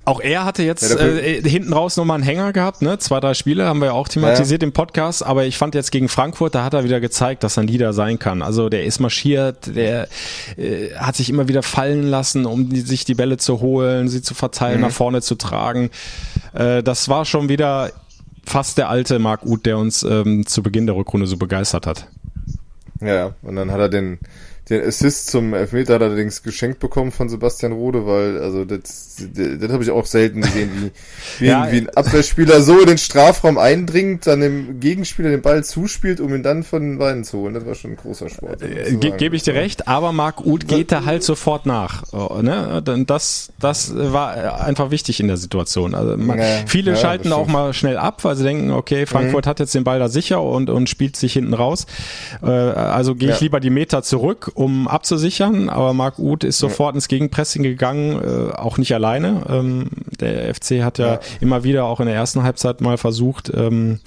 auch 0.07 0.21
er 0.21 0.45
hatte 0.45 0.63
jetzt 0.63 0.89
ja, 0.89 1.05
äh, 1.05 1.43
hinten 1.43 1.73
raus 1.73 1.97
nochmal 1.97 2.15
einen 2.15 2.25
Hänger 2.25 2.53
gehabt, 2.53 2.81
ne? 2.81 2.97
Zwei, 2.99 3.19
drei 3.19 3.35
Spiele 3.35 3.67
haben 3.67 3.81
wir 3.81 3.87
ja 3.87 3.93
auch 3.93 4.07
thematisiert 4.07 4.63
ja. 4.63 4.69
im 4.69 4.73
Podcast, 4.73 5.27
aber 5.27 5.45
ich 5.47 5.59
fand 5.59 5.75
jetzt 5.75 5.91
gegen 5.91 6.09
Frankfurt, 6.09 6.55
da 6.55 6.65
hat 6.65 6.75
er 6.75 6.85
wieder 6.85 7.01
gezeigt, 7.01 7.43
dass 7.43 7.59
er 7.59 7.65
ein 7.65 7.67
Leader 7.67 7.93
sein 7.93 8.21
kann. 8.21 8.41
Also 8.41 8.69
der 8.69 8.85
ist 8.85 9.01
marschiert, 9.01 9.75
der 9.75 10.09
äh, 10.57 10.95
hat 10.95 11.17
sich 11.17 11.29
immer 11.29 11.49
wieder 11.49 11.65
fallen 11.65 12.05
lassen, 12.05 12.47
um 12.47 12.69
die, 12.69 12.83
sich 12.83 13.05
die 13.05 13.15
Bälle 13.15 13.37
zu 13.37 13.61
holen, 13.61 14.09
sie 14.09 14.23
zu 14.23 14.35
verteilen, 14.35 14.77
mhm. 14.77 14.87
nach 14.87 14.93
vorne 14.93 15.23
zu 15.23 15.35
tragen. 15.35 15.91
Äh, 16.55 16.85
das 16.85 17.09
war 17.09 17.25
schon 17.25 17.49
wieder 17.49 17.91
fast 18.45 18.79
der 18.79 18.89
alte 18.89 19.19
Marc 19.19 19.45
Uth, 19.45 19.67
der 19.67 19.77
uns 19.77 20.05
ähm, 20.05 20.47
zu 20.47 20.63
Beginn 20.63 20.87
der 20.87 20.95
Rückrunde 20.95 21.27
so 21.27 21.37
begeistert 21.37 21.85
hat. 21.85 22.07
Ja, 23.01 23.35
und 23.43 23.57
dann 23.57 23.73
hat 23.73 23.81
er 23.81 23.89
den 23.89 24.21
den 24.69 24.85
Assist 24.85 25.31
zum 25.31 25.55
Elfmeter 25.55 25.95
hat 25.95 26.01
er 26.01 26.09
allerdings 26.09 26.43
geschenkt 26.43 26.81
bekommen 26.81 27.13
von 27.13 27.29
Sebastian 27.29 27.71
Rode, 27.71 28.05
weil, 28.05 28.39
also 28.39 28.65
das, 28.65 29.17
das, 29.33 29.59
das 29.61 29.73
habe 29.73 29.85
ich 29.85 29.93
auch 29.93 30.07
selten 30.07 30.41
gesehen, 30.41 30.71
wie, 30.75 30.91
wie, 31.45 31.49
ja, 31.49 31.63
ein, 31.63 31.73
wie 31.73 31.79
ein 31.83 31.91
Abwehrspieler 31.91 32.61
so 32.61 32.81
in 32.81 32.87
den 32.87 32.99
Strafraum 32.99 33.59
eindringt, 33.59 34.27
dann 34.27 34.41
dem 34.41 34.81
Gegenspieler 34.81 35.31
den 35.31 35.41
Ball 35.41 35.63
zuspielt, 35.63 36.19
um 36.19 36.35
ihn 36.35 36.43
dann 36.43 36.65
von 36.65 36.83
den 36.83 36.99
Beinen 36.99 37.23
zu 37.23 37.39
holen. 37.39 37.55
Das 37.55 37.65
war 37.65 37.77
schon 37.77 37.93
ein 37.93 37.97
großer 37.97 38.29
Sport. 38.29 38.61
Äh, 38.63 38.97
Ge 38.97 39.13
Gebe 39.17 39.37
ich 39.37 39.45
dir 39.45 39.55
recht, 39.55 39.87
aber 39.87 40.11
Marc 40.11 40.45
Uth 40.45 40.67
geht 40.67 40.91
da 40.91 41.05
halt 41.05 41.23
sofort 41.23 41.65
nach. 41.65 42.03
Oh, 42.13 42.43
ne? 42.43 42.83
Das, 43.07 43.53
das 43.61 43.93
war 43.95 44.61
einfach 44.61 44.91
wichtig 44.91 45.21
in 45.21 45.29
der 45.29 45.37
Situation. 45.37 45.95
Also 45.95 46.17
man, 46.17 46.39
ja, 46.39 46.45
viele 46.67 46.93
ja, 46.93 46.97
schalten 46.97 47.33
auch 47.33 47.47
mal 47.47 47.73
schnell 47.73 47.99
ab, 47.99 48.25
weil 48.25 48.35
sie 48.35 48.43
denken, 48.43 48.73
okay, 48.73 49.07
Frankfurt 49.07 49.47
mhm. 49.47 49.51
hat 49.51 49.61
jetzt 49.61 49.77
den 49.77 49.85
Ball 49.85 50.01
da 50.01 50.09
sicher 50.09 50.43
und, 50.43 50.71
und 50.71 50.89
spielt 50.89 51.15
sich 51.15 51.35
hinten 51.35 51.55
raus. 51.55 51.87
Äh, 52.43 52.47
also 52.47 53.15
gehe 53.15 53.31
ich 53.31 53.41
lieber 53.41 53.61
die 53.61 53.71
Meter 53.71 54.03
zurück 54.03 54.51
um 54.57 54.89
abzusichern, 54.89 55.69
aber 55.69 55.93
Marc 55.93 56.19
Uth 56.19 56.43
ist 56.43 56.59
sofort 56.59 56.95
ins 56.95 57.09
Gegenpressing 57.09 57.63
gegangen, 57.63 58.21
äh, 58.23 58.53
auch 58.55 58.79
nicht 58.79 58.95
alleine. 58.95 59.43
Ähm, 59.49 59.91
der 60.19 60.55
FC 60.55 60.83
hat 60.83 60.99
ja, 60.99 61.15
ja, 61.15 61.21
immer 61.41 61.63
wieder 61.63 61.85
auch 61.85 62.01
in 62.01 62.07
der 62.07 62.15
ersten 62.15 62.43
Halbzeit 62.43 62.81
mal 62.81 62.97
versucht, 62.97 63.53
ähm, 63.55 64.01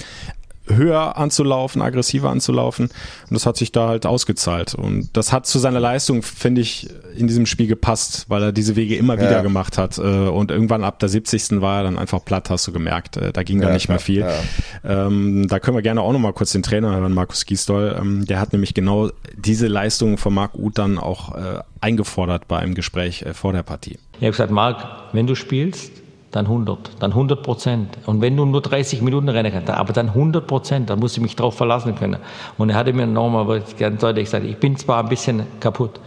höher 0.70 1.18
anzulaufen, 1.18 1.82
aggressiver 1.82 2.30
anzulaufen. 2.30 2.86
Und 2.86 3.34
das 3.34 3.46
hat 3.46 3.58
sich 3.58 3.72
da 3.72 3.88
halt 3.88 4.06
ausgezahlt. 4.06 4.76
Und 4.76 5.10
das 5.14 5.32
hat 5.32 5.46
zu 5.46 5.60
seiner 5.60 5.80
Leistung, 5.80 6.22
finde 6.22 6.62
ich, 6.62 6.90
in 7.16 7.28
diesem 7.28 7.46
Spiel 7.46 7.68
gepasst, 7.68 8.26
weil 8.30 8.44
er 8.44 8.52
diese 8.52 8.76
Wege 8.76 8.96
immer 8.96 9.16
ja. 9.16 9.22
wieder 9.22 9.42
gemacht 9.42 9.78
hat. 9.78 9.98
Äh, 9.98 10.02
und 10.02 10.52
irgendwann 10.52 10.84
ab 10.84 11.00
der 11.00 11.10
70. 11.10 11.62
war 11.62 11.80
er 11.80 11.84
dann 11.84 11.98
einfach 11.98 12.24
platt, 12.24 12.50
hast 12.50 12.68
du 12.68 12.72
gemerkt. 12.72 13.18
Äh, 13.18 13.34
da 13.34 13.44
ging 13.44 13.60
ja, 13.60 13.66
dann 13.66 13.74
nicht 13.74 13.86
klar, 13.86 13.96
mehr 13.96 14.00
viel. 14.00 14.22
Ja. 14.22 15.08
Ähm, 15.08 15.48
da 15.48 15.60
können 15.60 15.78
wir 15.78 15.82
gerne 15.82 16.02
auch 16.02 16.14
nochmal 16.14 16.34
kurz 16.34 16.52
den 16.52 16.64
Trainer 16.64 16.96
hören, 16.96 17.14
Markus 17.14 17.46
Giesdoll. 17.46 17.96
Ähm, 18.00 18.26
der 18.26 18.40
hat 18.40 18.54
nämlich 18.54 18.74
genau 18.74 19.10
diese 19.36 19.68
Leistung 19.68 20.18
von 20.18 20.34
Marc 20.34 20.56
Uth 20.56 20.78
dann 20.78 20.98
auch 20.98 21.36
äh, 21.36 21.60
eingefordert 21.82 22.48
bei 22.48 22.60
einem 22.60 22.76
Gespräch 22.76 23.26
vor 23.34 23.54
der 23.54 23.64
Partie. 23.64 23.98
Ich 24.14 24.22
habe 24.22 24.32
gesagt, 24.32 24.52
Marc, 24.52 24.86
wenn 25.14 25.28
du 25.28 25.36
spielst, 25.36 25.92
dann 26.32 26.46
100, 26.46 26.92
dann 27.00 27.12
100 27.12 27.42
Prozent. 27.42 27.98
Und 28.06 28.22
wenn 28.22 28.38
du 28.38 28.46
nur 28.46 28.62
30 28.62 29.02
Minuten 29.02 29.30
rennen 29.30 29.52
kannst, 29.52 29.70
aber 29.70 29.94
dann 29.94 30.10
100 30.10 30.46
Prozent, 30.46 30.90
dann 30.90 31.00
musst 31.00 31.18
du 31.18 31.22
mich 31.22 31.36
darauf 31.36 31.56
verlassen 31.56 31.96
können. 31.96 32.18
Und 32.58 32.70
er 32.70 32.76
hatte 32.76 32.94
mir 32.94 33.08
nochmal 33.08 33.64
ganz 33.78 34.02
deutlich 34.02 34.26
gesagt, 34.26 34.46
ich 34.46 34.58
bin 34.58 34.78
zwar 34.78 35.04
ein 35.04 35.10
bisschen 35.10 35.44
kaputt, 35.60 36.00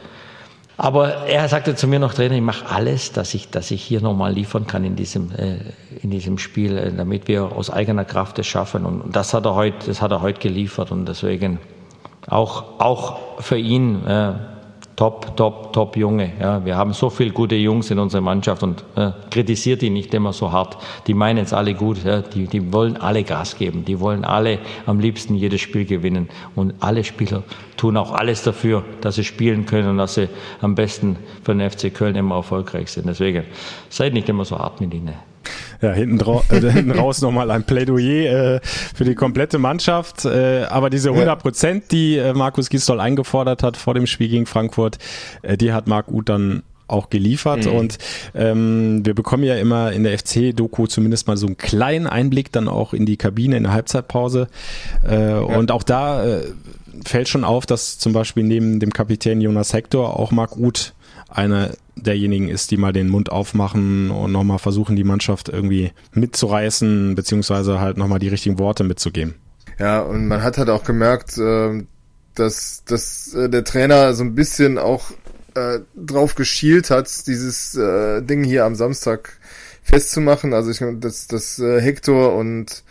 aber 0.76 1.26
er 1.26 1.48
sagte 1.48 1.74
zu 1.74 1.86
mir 1.86 1.98
noch, 1.98 2.14
Trainer, 2.14 2.34
ich 2.34 2.42
mache 2.42 2.66
alles, 2.68 3.12
dass 3.12 3.34
ich, 3.34 3.50
dass 3.50 3.70
ich 3.70 3.82
hier 3.82 4.00
nochmal 4.00 4.32
liefern 4.32 4.66
kann 4.66 4.84
in 4.84 4.96
diesem, 4.96 5.30
äh, 5.32 5.58
in 6.02 6.10
diesem 6.10 6.38
Spiel, 6.38 6.76
äh, 6.76 6.92
damit 6.92 7.28
wir 7.28 7.52
aus 7.52 7.70
eigener 7.70 8.04
Kraft 8.04 8.38
es 8.38 8.46
schaffen. 8.46 8.86
Und 8.86 9.14
das 9.14 9.34
hat 9.34 9.44
er 9.44 9.54
heute, 9.54 9.86
das 9.86 10.00
hat 10.00 10.10
er 10.10 10.22
heute 10.22 10.40
geliefert. 10.40 10.90
Und 10.90 11.06
deswegen 11.06 11.58
auch, 12.26 12.80
auch 12.80 13.40
für 13.40 13.58
ihn, 13.58 14.04
äh, 14.06 14.32
top, 15.02 15.36
top, 15.36 15.72
top 15.72 15.96
Junge. 15.96 16.32
Ja, 16.38 16.64
wir 16.64 16.76
haben 16.76 16.92
so 16.92 17.10
viele 17.10 17.32
gute 17.32 17.56
Jungs 17.56 17.90
in 17.90 17.98
unserer 17.98 18.20
Mannschaft 18.20 18.62
und 18.62 18.84
äh, 18.94 19.10
kritisiert 19.32 19.82
die 19.82 19.90
nicht 19.90 20.14
immer 20.14 20.32
so 20.32 20.52
hart. 20.52 20.76
Die 21.08 21.14
meinen 21.14 21.38
es 21.38 21.52
alle 21.52 21.74
gut. 21.74 22.04
Ja, 22.04 22.22
die, 22.22 22.46
die 22.46 22.72
wollen 22.72 22.96
alle 22.96 23.24
Gas 23.24 23.56
geben. 23.56 23.84
Die 23.84 23.98
wollen 23.98 24.24
alle 24.24 24.60
am 24.86 25.00
liebsten 25.00 25.34
jedes 25.34 25.60
Spiel 25.60 25.86
gewinnen. 25.86 26.28
Und 26.54 26.74
alle 26.78 27.02
Spieler 27.02 27.42
tun 27.76 27.96
auch 27.96 28.12
alles 28.12 28.44
dafür, 28.44 28.84
dass 29.00 29.16
sie 29.16 29.24
spielen 29.24 29.66
können 29.66 29.88
und 29.88 29.98
dass 29.98 30.14
sie 30.14 30.28
am 30.60 30.76
besten 30.76 31.16
für 31.42 31.52
den 31.52 31.68
FC 31.68 31.92
Köln 31.92 32.14
immer 32.14 32.36
erfolgreich 32.36 32.92
sind. 32.92 33.08
Deswegen 33.08 33.42
seid 33.88 34.14
nicht 34.14 34.28
immer 34.28 34.44
so 34.44 34.56
hart 34.56 34.80
mit 34.80 34.94
ihnen 34.94 35.14
ja, 35.80 35.92
hinten, 35.92 36.20
äh, 36.50 36.70
hinten 36.70 36.90
raus 36.92 37.20
nochmal 37.20 37.50
ein 37.50 37.64
Plädoyer 37.64 38.56
äh, 38.56 38.60
für 38.62 39.04
die 39.04 39.14
komplette 39.14 39.58
Mannschaft. 39.58 40.24
Äh, 40.24 40.64
aber 40.64 40.90
diese 40.90 41.10
100 41.10 41.40
Prozent, 41.40 41.92
die 41.92 42.16
äh, 42.16 42.32
Markus 42.32 42.68
Gisdol 42.68 43.00
eingefordert 43.00 43.62
hat 43.62 43.76
vor 43.76 43.94
dem 43.94 44.06
Spiel 44.06 44.28
gegen 44.28 44.46
Frankfurt, 44.46 44.98
äh, 45.42 45.56
die 45.56 45.72
hat 45.72 45.86
Marc 45.86 46.08
Uth 46.08 46.28
dann 46.28 46.62
auch 46.88 47.10
geliefert 47.10 47.66
mhm. 47.66 47.72
und 47.72 47.98
ähm, 48.34 49.04
wir 49.04 49.14
bekommen 49.14 49.44
ja 49.44 49.56
immer 49.56 49.92
in 49.92 50.04
der 50.04 50.18
FC-Doku 50.18 50.86
zumindest 50.86 51.26
mal 51.26 51.36
so 51.36 51.46
einen 51.46 51.56
kleinen 51.56 52.06
Einblick 52.06 52.52
dann 52.52 52.68
auch 52.68 52.92
in 52.92 53.06
die 53.06 53.16
Kabine 53.16 53.56
in 53.56 53.62
der 53.62 53.72
Halbzeitpause 53.72 54.48
äh, 55.08 55.30
ja. 55.30 55.38
und 55.38 55.70
auch 55.70 55.82
da 55.82 56.24
äh, 56.24 56.42
fällt 57.04 57.28
schon 57.28 57.44
auf, 57.44 57.66
dass 57.66 57.98
zum 57.98 58.12
Beispiel 58.12 58.44
neben 58.44 58.78
dem 58.78 58.92
Kapitän 58.92 59.40
Jonas 59.40 59.72
Hector 59.72 60.18
auch 60.18 60.30
Marc 60.30 60.56
Uth 60.56 60.92
einer 61.28 61.70
derjenigen 61.96 62.48
ist, 62.48 62.70
die 62.70 62.76
mal 62.76 62.92
den 62.92 63.08
Mund 63.08 63.30
aufmachen 63.30 64.10
und 64.10 64.32
nochmal 64.32 64.58
versuchen, 64.58 64.96
die 64.96 65.04
Mannschaft 65.04 65.48
irgendwie 65.48 65.92
mitzureißen, 66.12 67.14
beziehungsweise 67.14 67.80
halt 67.80 67.96
nochmal 67.96 68.18
die 68.18 68.28
richtigen 68.28 68.58
Worte 68.58 68.84
mitzugeben. 68.84 69.34
Ja, 69.78 70.00
und 70.00 70.28
man 70.28 70.42
hat 70.42 70.58
halt 70.58 70.70
auch 70.70 70.84
gemerkt, 70.84 71.38
äh, 71.38 71.84
dass, 72.34 72.84
dass 72.84 73.34
äh, 73.34 73.48
der 73.48 73.64
Trainer 73.64 74.14
so 74.14 74.24
ein 74.24 74.34
bisschen 74.34 74.78
auch 74.78 75.10
äh, 75.54 75.80
drauf 75.94 76.34
geschielt 76.34 76.90
hat, 76.90 77.26
dieses 77.26 77.72
Ding 77.72 78.42
hier 78.42 78.64
am 78.64 78.74
Samstag 78.74 79.38
festzumachen. 79.82 80.54
Also 80.54 80.70
ich 80.70 80.80
dass, 81.00 81.26
dass 81.26 81.58
Hector 81.58 82.34
und 82.34 82.84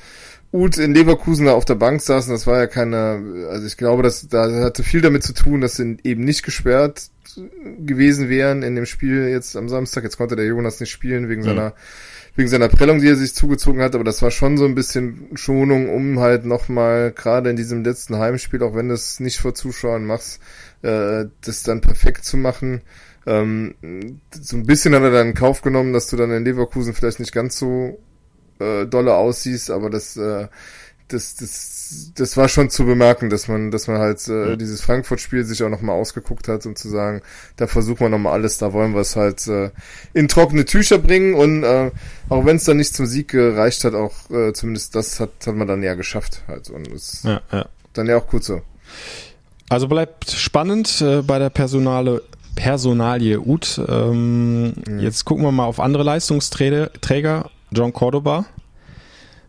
Uth 0.53 0.77
in 0.77 0.93
Leverkusen 0.93 1.45
da 1.45 1.53
auf 1.53 1.65
der 1.65 1.75
Bank 1.75 2.01
saßen, 2.01 2.31
das 2.31 2.45
war 2.45 2.57
ja 2.57 2.67
keine, 2.67 3.47
also 3.49 3.65
ich 3.65 3.77
glaube, 3.77 4.03
das 4.03 4.27
da 4.27 4.51
hatte 4.61 4.83
viel 4.83 5.01
damit 5.01 5.23
zu 5.23 5.33
tun, 5.33 5.61
dass 5.61 5.77
sie 5.77 5.97
eben 6.03 6.23
nicht 6.23 6.43
gesperrt 6.43 7.09
gewesen 7.79 8.27
wären 8.27 8.61
in 8.61 8.75
dem 8.75 8.85
Spiel 8.85 9.29
jetzt 9.29 9.55
am 9.55 9.69
Samstag. 9.69 10.03
Jetzt 10.03 10.17
konnte 10.17 10.35
der 10.35 10.45
Jonas 10.45 10.79
nicht 10.81 10.91
spielen 10.91 11.29
wegen 11.29 11.41
mhm. 11.41 11.45
seiner 11.45 11.73
wegen 12.35 12.49
seiner 12.49 12.69
Prellung, 12.69 12.99
die 13.01 13.09
er 13.09 13.15
sich 13.15 13.35
zugezogen 13.35 13.81
hat, 13.81 13.93
aber 13.93 14.05
das 14.05 14.21
war 14.21 14.31
schon 14.31 14.57
so 14.57 14.65
ein 14.65 14.75
bisschen 14.75 15.27
Schonung, 15.33 15.89
um 15.89 16.19
halt 16.19 16.45
nochmal, 16.45 17.11
gerade 17.11 17.49
in 17.49 17.57
diesem 17.57 17.83
letzten 17.83 18.17
Heimspiel, 18.17 18.63
auch 18.63 18.73
wenn 18.73 18.87
du 18.87 18.93
es 18.93 19.19
nicht 19.19 19.39
vor 19.39 19.53
Zuschauern 19.53 20.05
machst, 20.05 20.39
äh, 20.81 21.25
das 21.41 21.63
dann 21.63 21.81
perfekt 21.81 22.23
zu 22.23 22.37
machen. 22.37 22.81
Ähm, 23.25 23.75
so 24.31 24.55
ein 24.55 24.65
bisschen 24.65 24.95
hat 24.95 25.03
er 25.03 25.11
dann 25.11 25.27
in 25.27 25.33
Kauf 25.33 25.61
genommen, 25.61 25.93
dass 25.93 26.07
du 26.07 26.15
dann 26.15 26.31
in 26.31 26.45
Leverkusen 26.45 26.93
vielleicht 26.93 27.19
nicht 27.19 27.33
ganz 27.33 27.57
so 27.57 27.99
äh, 28.61 28.85
dolle 28.85 29.15
aussiehst, 29.15 29.71
aber 29.71 29.89
das 29.89 30.15
äh, 30.17 30.47
das, 31.13 31.35
das, 31.35 32.11
das 32.15 32.37
war 32.37 32.47
schon 32.47 32.69
zu 32.69 32.85
bemerken, 32.85 33.29
dass 33.29 33.47
man, 33.47 33.71
dass 33.71 33.87
man 33.87 33.97
halt 33.97 34.27
äh, 34.27 34.57
dieses 34.57 34.81
Frankfurt-Spiel 34.81 35.43
sich 35.43 35.63
auch 35.63 35.69
nochmal 35.69 35.99
ausgeguckt 35.99 36.47
hat, 36.47 36.65
um 36.65 36.75
zu 36.75 36.89
sagen, 36.89 37.21
da 37.57 37.67
versuchen 37.67 37.99
wir 37.99 38.09
nochmal 38.09 38.33
alles, 38.33 38.57
da 38.57 38.73
wollen 38.73 38.93
wir 38.93 39.01
es 39.01 39.15
halt 39.15 39.45
äh, 39.47 39.71
in 40.13 40.27
trockene 40.27 40.65
Tücher 40.65 40.97
bringen 40.97 41.33
und 41.33 41.63
äh, 41.63 41.91
auch 42.29 42.45
wenn 42.45 42.55
es 42.55 42.63
dann 42.63 42.77
nicht 42.77 42.95
zum 42.95 43.05
Sieg 43.05 43.29
gereicht 43.29 43.83
hat, 43.83 43.93
auch 43.93 44.29
äh, 44.29 44.53
zumindest 44.53 44.95
das 44.95 45.19
hat, 45.19 45.31
hat 45.45 45.55
man 45.55 45.67
dann 45.67 45.83
ja 45.83 45.95
geschafft 45.95 46.43
halt 46.47 46.69
und 46.69 46.87
ist 46.87 47.23
ja, 47.23 47.41
ja. 47.51 47.65
dann 47.93 48.07
ja 48.07 48.17
auch 48.17 48.27
gut 48.27 48.43
so. 48.43 48.61
Also 49.69 49.87
bleibt 49.87 50.31
spannend 50.31 51.01
äh, 51.01 51.21
bei 51.21 51.39
der 51.39 51.49
Personale 51.49 52.23
Personalie 52.55 53.39
Ut. 53.39 53.81
Ähm, 53.87 54.73
mhm. 54.85 54.99
Jetzt 54.99 55.23
gucken 55.23 55.45
wir 55.45 55.53
mal 55.53 55.63
auf 55.63 55.79
andere 55.79 56.03
Leistungsträger. 56.03 57.49
John 57.71 57.93
Cordoba 57.93 58.45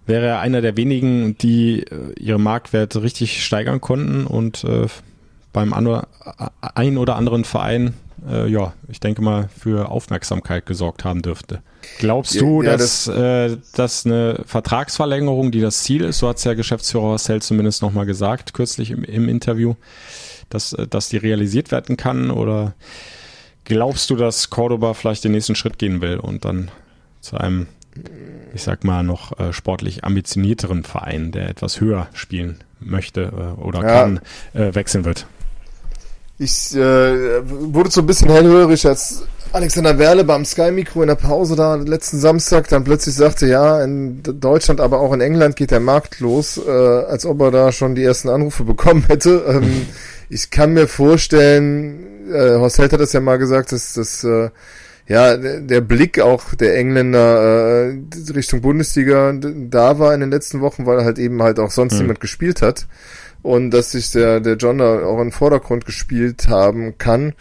wäre 0.06 0.26
er 0.26 0.40
einer 0.40 0.60
der 0.60 0.76
wenigen, 0.76 1.36
die 1.38 1.80
äh, 1.80 2.12
ihre 2.18 2.38
Marktwerte 2.38 3.02
richtig 3.02 3.44
steigern 3.44 3.80
konnten 3.80 4.26
und 4.26 4.64
äh, 4.64 4.86
beim 5.52 5.72
ein 5.72 6.98
oder 6.98 7.16
anderen 7.16 7.44
Verein 7.44 7.94
äh, 8.28 8.48
ja, 8.48 8.72
ich 8.88 9.00
denke 9.00 9.22
mal, 9.22 9.48
für 9.58 9.90
Aufmerksamkeit 9.90 10.66
gesorgt 10.66 11.04
haben 11.04 11.22
dürfte. 11.22 11.62
Glaubst 11.98 12.40
du, 12.40 12.62
ja, 12.62 12.76
dass, 12.76 13.04
das, 13.04 13.16
äh, 13.16 13.56
dass 13.74 14.06
eine 14.06 14.42
Vertragsverlängerung, 14.46 15.50
die 15.50 15.60
das 15.60 15.82
Ziel 15.82 16.04
ist, 16.04 16.18
so 16.18 16.28
hat 16.28 16.36
es 16.36 16.44
ja 16.44 16.54
Geschäftsführer 16.54 17.04
Horstell 17.04 17.42
zumindest 17.42 17.82
nochmal 17.82 18.06
gesagt, 18.06 18.54
kürzlich 18.54 18.90
im, 18.90 19.04
im 19.04 19.28
Interview, 19.28 19.74
dass, 20.50 20.72
äh, 20.72 20.86
dass 20.86 21.08
die 21.08 21.16
realisiert 21.16 21.72
werden 21.72 21.96
kann? 21.96 22.30
Oder 22.30 22.74
glaubst 23.64 24.10
du, 24.10 24.16
dass 24.16 24.50
Cordoba 24.50 24.94
vielleicht 24.94 25.24
den 25.24 25.32
nächsten 25.32 25.56
Schritt 25.56 25.78
gehen 25.78 26.00
will 26.00 26.18
und 26.18 26.44
dann 26.44 26.70
zu 27.20 27.36
einem, 27.36 27.66
ich 28.54 28.62
sag 28.62 28.84
mal, 28.84 29.02
noch 29.02 29.38
äh, 29.38 29.52
sportlich 29.52 30.04
ambitionierteren 30.04 30.84
Verein, 30.84 31.32
der 31.32 31.48
etwas 31.48 31.80
höher 31.80 32.08
spielen 32.12 32.58
möchte 32.80 33.22
äh, 33.22 33.60
oder 33.60 33.82
ja. 33.82 34.02
kann, 34.02 34.20
äh, 34.54 34.74
wechseln 34.74 35.04
wird? 35.04 35.26
Ich 36.38 36.74
äh, 36.74 37.40
wurde 37.44 37.90
so 37.90 38.00
ein 38.00 38.06
bisschen 38.06 38.30
hellhörig, 38.30 38.86
als 38.86 39.24
Alexander 39.52 39.98
Werle 39.98 40.24
beim 40.24 40.44
Sky-Mikro 40.44 41.02
in 41.02 41.08
der 41.08 41.14
Pause 41.14 41.56
da 41.56 41.74
letzten 41.74 42.18
Samstag 42.18 42.68
dann 42.68 42.84
plötzlich 42.84 43.14
sagte, 43.14 43.46
ja, 43.46 43.82
in 43.84 44.22
Deutschland, 44.22 44.80
aber 44.80 45.00
auch 45.00 45.12
in 45.12 45.20
England 45.20 45.56
geht 45.56 45.70
der 45.70 45.80
Markt 45.80 46.20
los, 46.20 46.58
äh, 46.58 46.70
als 46.70 47.26
ob 47.26 47.40
er 47.42 47.50
da 47.50 47.72
schon 47.72 47.94
die 47.94 48.02
ersten 48.02 48.30
Anrufe 48.30 48.64
bekommen 48.64 49.04
hätte. 49.08 49.44
Ähm, 49.46 49.86
ich 50.30 50.50
kann 50.50 50.72
mir 50.72 50.88
vorstellen, 50.88 52.30
äh, 52.32 52.56
Horst 52.56 52.78
Held 52.78 52.94
hat 52.94 53.00
das 53.00 53.12
ja 53.12 53.20
mal 53.20 53.36
gesagt, 53.36 53.72
dass 53.72 53.92
das 53.92 54.24
äh, 54.24 54.48
ja 55.12 55.36
der 55.36 55.80
Blick 55.80 56.20
auch 56.20 56.54
der 56.54 56.76
Engländer 56.76 57.90
äh, 57.90 57.98
Richtung 58.34 58.62
Bundesliga 58.62 59.32
da 59.32 59.98
war 59.98 60.14
in 60.14 60.20
den 60.20 60.30
letzten 60.30 60.60
Wochen, 60.60 60.86
weil 60.86 61.04
halt 61.04 61.18
eben 61.18 61.42
halt 61.42 61.58
auch 61.58 61.70
sonst 61.70 61.94
mhm. 61.94 62.00
niemand 62.00 62.20
gespielt 62.20 62.62
hat 62.62 62.86
und 63.42 63.70
dass 63.70 63.92
sich 63.92 64.10
der 64.10 64.40
der 64.40 64.56
John 64.56 64.78
da 64.78 65.04
auch 65.04 65.20
im 65.20 65.32
Vordergrund 65.32 65.84
gespielt 65.84 66.48
haben 66.48 66.96
kann. 66.98 67.34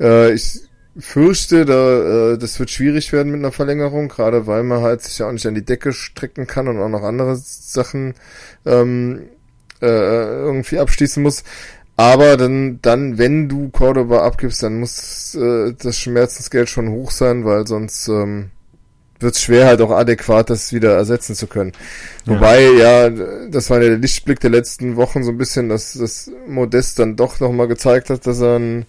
Äh, 0.00 0.32
ich 0.32 0.60
fürchte, 0.98 1.64
da, 1.64 2.32
äh, 2.32 2.38
das 2.38 2.58
wird 2.58 2.70
schwierig 2.70 3.12
werden 3.12 3.32
mit 3.32 3.40
einer 3.40 3.52
Verlängerung, 3.52 4.08
gerade 4.08 4.46
weil 4.46 4.62
man 4.62 4.82
halt 4.82 5.02
sich 5.02 5.18
ja 5.18 5.28
auch 5.28 5.32
nicht 5.32 5.46
an 5.46 5.54
die 5.54 5.64
Decke 5.64 5.92
strecken 5.92 6.46
kann 6.46 6.68
und 6.68 6.80
auch 6.80 6.88
noch 6.88 7.02
andere 7.02 7.36
Sachen 7.36 8.14
ähm, 8.64 9.22
äh, 9.80 9.86
irgendwie 9.86 10.78
abschließen 10.78 11.22
muss. 11.22 11.42
Aber 11.96 12.36
dann, 12.36 12.80
dann, 12.82 13.18
wenn 13.18 13.48
du 13.48 13.68
Cordoba 13.68 14.24
abgibst, 14.24 14.62
dann 14.62 14.80
muss 14.80 15.34
äh, 15.36 15.74
das 15.80 15.98
Schmerzensgeld 15.98 16.68
schon 16.68 16.88
hoch 16.88 17.12
sein, 17.12 17.44
weil 17.44 17.66
sonst 17.66 18.08
ähm, 18.08 18.50
wird 19.20 19.36
es 19.36 19.42
schwer, 19.42 19.66
halt 19.66 19.80
auch 19.80 19.90
adäquat 19.90 20.50
das 20.50 20.72
wieder 20.72 20.94
ersetzen 20.96 21.36
zu 21.36 21.46
können. 21.46 21.72
Ja. 22.26 22.34
Wobei, 22.34 22.62
ja, 22.62 23.10
das 23.48 23.70
war 23.70 23.80
ja 23.80 23.90
der 23.90 23.98
Lichtblick 23.98 24.40
der 24.40 24.50
letzten 24.50 24.96
Wochen 24.96 25.22
so 25.22 25.30
ein 25.30 25.38
bisschen, 25.38 25.68
dass 25.68 25.92
das 25.94 26.30
Modest 26.48 26.98
dann 26.98 27.14
doch 27.14 27.38
nochmal 27.38 27.68
gezeigt 27.68 28.10
hat, 28.10 28.26
dass 28.26 28.40
er 28.40 28.58
ein 28.58 28.86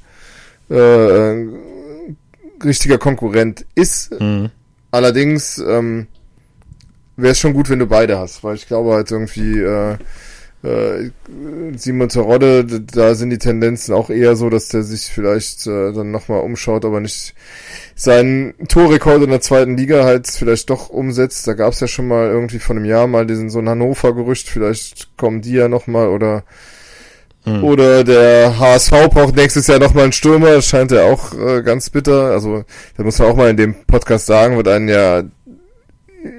äh, 0.69 1.45
richtiger 2.63 2.97
Konkurrent 2.97 3.65
ist. 3.75 4.19
Mhm. 4.19 4.49
Allerdings 4.89 5.59
ähm, 5.59 6.07
wäre 7.17 7.33
es 7.33 7.39
schon 7.39 7.53
gut, 7.53 7.69
wenn 7.69 7.79
du 7.79 7.85
beide 7.85 8.17
hast, 8.17 8.43
weil 8.43 8.55
ich 8.55 8.67
glaube 8.67 8.93
halt 8.93 9.11
irgendwie 9.11 9.59
äh, 9.59 9.97
äh, 10.65 11.11
Simon 11.77 12.09
Terodde, 12.09 12.65
da 12.81 13.15
sind 13.15 13.29
die 13.29 13.37
Tendenzen 13.37 13.93
auch 13.93 14.09
eher 14.09 14.35
so, 14.35 14.49
dass 14.49 14.69
der 14.69 14.83
sich 14.83 15.05
vielleicht 15.05 15.67
äh, 15.67 15.93
dann 15.93 16.11
nochmal 16.11 16.41
umschaut, 16.41 16.85
aber 16.85 16.99
nicht 16.99 17.35
seinen 17.95 18.55
Torrekord 18.67 19.23
in 19.23 19.29
der 19.29 19.41
zweiten 19.41 19.77
Liga 19.77 20.03
halt 20.03 20.27
vielleicht 20.27 20.69
doch 20.69 20.89
umsetzt. 20.89 21.47
Da 21.47 21.53
gab 21.53 21.73
es 21.73 21.79
ja 21.79 21.87
schon 21.87 22.07
mal 22.07 22.27
irgendwie 22.27 22.59
vor 22.59 22.75
einem 22.75 22.85
Jahr 22.85 23.07
mal 23.07 23.25
diesen 23.25 23.49
so 23.49 23.59
ein 23.59 23.69
Hannover-Gerücht, 23.69 24.49
vielleicht 24.49 25.15
kommen 25.17 25.41
die 25.41 25.53
ja 25.53 25.67
nochmal 25.67 26.09
oder 26.09 26.43
hm. 27.43 27.63
oder 27.63 28.03
der 28.03 28.57
HSV 28.59 29.09
braucht 29.11 29.35
nächstes 29.35 29.67
Jahr 29.67 29.79
nochmal 29.79 30.05
einen 30.05 30.13
Stürmer, 30.13 30.51
das 30.51 30.67
scheint 30.67 30.91
ja 30.91 31.03
auch 31.03 31.33
äh, 31.33 31.61
ganz 31.61 31.91
bitter. 31.91 32.31
Also, 32.31 32.63
da 32.97 33.03
muss 33.03 33.19
man 33.19 33.27
auch 33.29 33.35
mal 33.35 33.51
in 33.51 33.57
dem 33.57 33.75
Podcast 33.85 34.25
sagen, 34.25 34.57
wird 34.57 34.67
einen 34.67 34.89
ja 34.89 35.23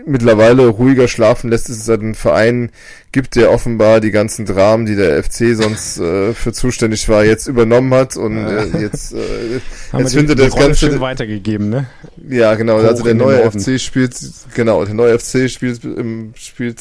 mittlerweile 0.04 0.66
ruhiger 0.66 1.08
schlafen 1.08 1.50
lässt, 1.50 1.68
es 1.68 1.88
halt 1.88 2.00
einen 2.00 2.14
Verein 2.14 2.70
gibt, 3.12 3.36
der 3.36 3.50
offenbar 3.50 4.00
die 4.00 4.10
ganzen 4.10 4.44
Dramen, 4.44 4.86
die 4.86 4.96
der 4.96 5.22
FC 5.22 5.54
sonst 5.54 5.98
äh, 5.98 6.34
für 6.34 6.52
zuständig 6.52 7.08
war, 7.08 7.24
jetzt 7.24 7.46
übernommen 7.46 7.92
hat 7.94 8.16
und 8.16 8.36
äh, 8.36 8.66
jetzt, 8.80 9.14
äh, 9.14 9.60
jetzt 9.98 10.14
findet 10.14 10.38
das 10.38 10.54
Ganze 10.54 10.90
schön 10.90 11.00
weitergegeben, 11.00 11.70
ne? 11.70 11.86
Ja, 12.28 12.54
genau. 12.54 12.78
Hoch 12.78 12.84
also 12.84 13.04
der 13.04 13.14
neue 13.14 13.50
FC 13.50 13.80
spielt, 13.80 14.14
genau, 14.54 14.84
der 14.84 14.94
neue 14.94 15.18
FC 15.18 15.48
spielt 15.50 15.84
im 15.84 16.32
spielt 16.36 16.80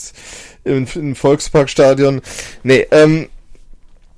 im, 0.63 0.87
im 0.95 1.15
Volksparkstadion. 1.15 2.21
Nee, 2.63 2.87
ähm, 2.91 3.27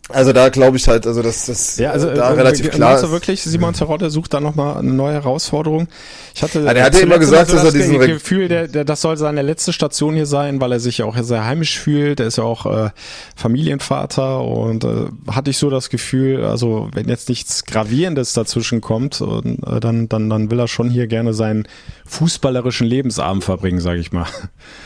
also 0.10 0.32
da 0.32 0.48
glaube 0.50 0.78
ich 0.78 0.88
halt, 0.88 1.06
also 1.06 1.22
dass 1.22 1.48
das 1.48 1.78
ja, 1.78 1.92
also, 1.92 2.10
da 2.14 2.30
äh, 2.30 2.34
relativ 2.34 2.72
klar 2.72 2.96
ist. 2.96 3.10
wirklich, 3.12 3.42
Simon 3.44 3.74
Terodde 3.74 4.10
sucht 4.10 4.34
da 4.34 4.40
nochmal 4.40 4.78
eine 4.78 4.94
neue 4.94 5.14
Herausforderung. 5.14 5.90
Ich 6.34 6.44
hatte, 6.44 6.62
ja, 6.62 6.74
der 6.74 6.86
hatte 6.86 7.00
immer 7.00 7.20
gesagt, 7.20 7.52
dass 7.52 7.64
er 7.66 7.72
diesen 7.74 8.00
Gefühl, 8.00 8.48
der, 8.48 8.70
der, 8.70 8.86
das 8.86 9.02
soll 9.02 9.18
seine 9.18 9.42
letzte 9.42 9.74
Station 9.74 10.16
hier 10.16 10.26
sein, 10.26 10.62
weil 10.62 10.72
er 10.72 10.80
sich 10.80 11.00
ja 11.00 11.06
auch 11.06 11.18
sehr 11.18 11.44
heimisch 11.44 11.78
fühlt. 11.78 12.20
Der 12.20 12.28
ist 12.28 12.38
ja 12.38 12.46
auch 12.46 12.66
äh, 12.66 12.90
Familienvater 13.36 14.42
und 14.42 14.86
äh, 14.86 15.08
hatte 15.30 15.50
ich 15.50 15.58
so 15.58 15.70
das 15.70 15.90
Gefühl, 15.90 16.46
also 16.46 16.90
wenn 16.94 17.10
jetzt 17.10 17.28
nichts 17.28 17.66
Gravierendes 17.66 18.32
dazwischen 18.34 18.80
kommt, 18.80 19.20
und, 19.20 19.62
äh, 19.68 19.82
dann, 19.82 20.08
dann, 20.08 20.30
dann 20.30 20.50
will 20.50 20.60
er 20.60 20.70
schon 20.70 20.90
hier 20.90 21.08
gerne 21.08 21.34
seinen 21.34 21.68
fußballerischen 22.06 22.88
Lebensabend 22.88 23.44
verbringen, 23.44 23.82
sage 23.82 24.00
ich 24.00 24.14
mal. 24.14 24.28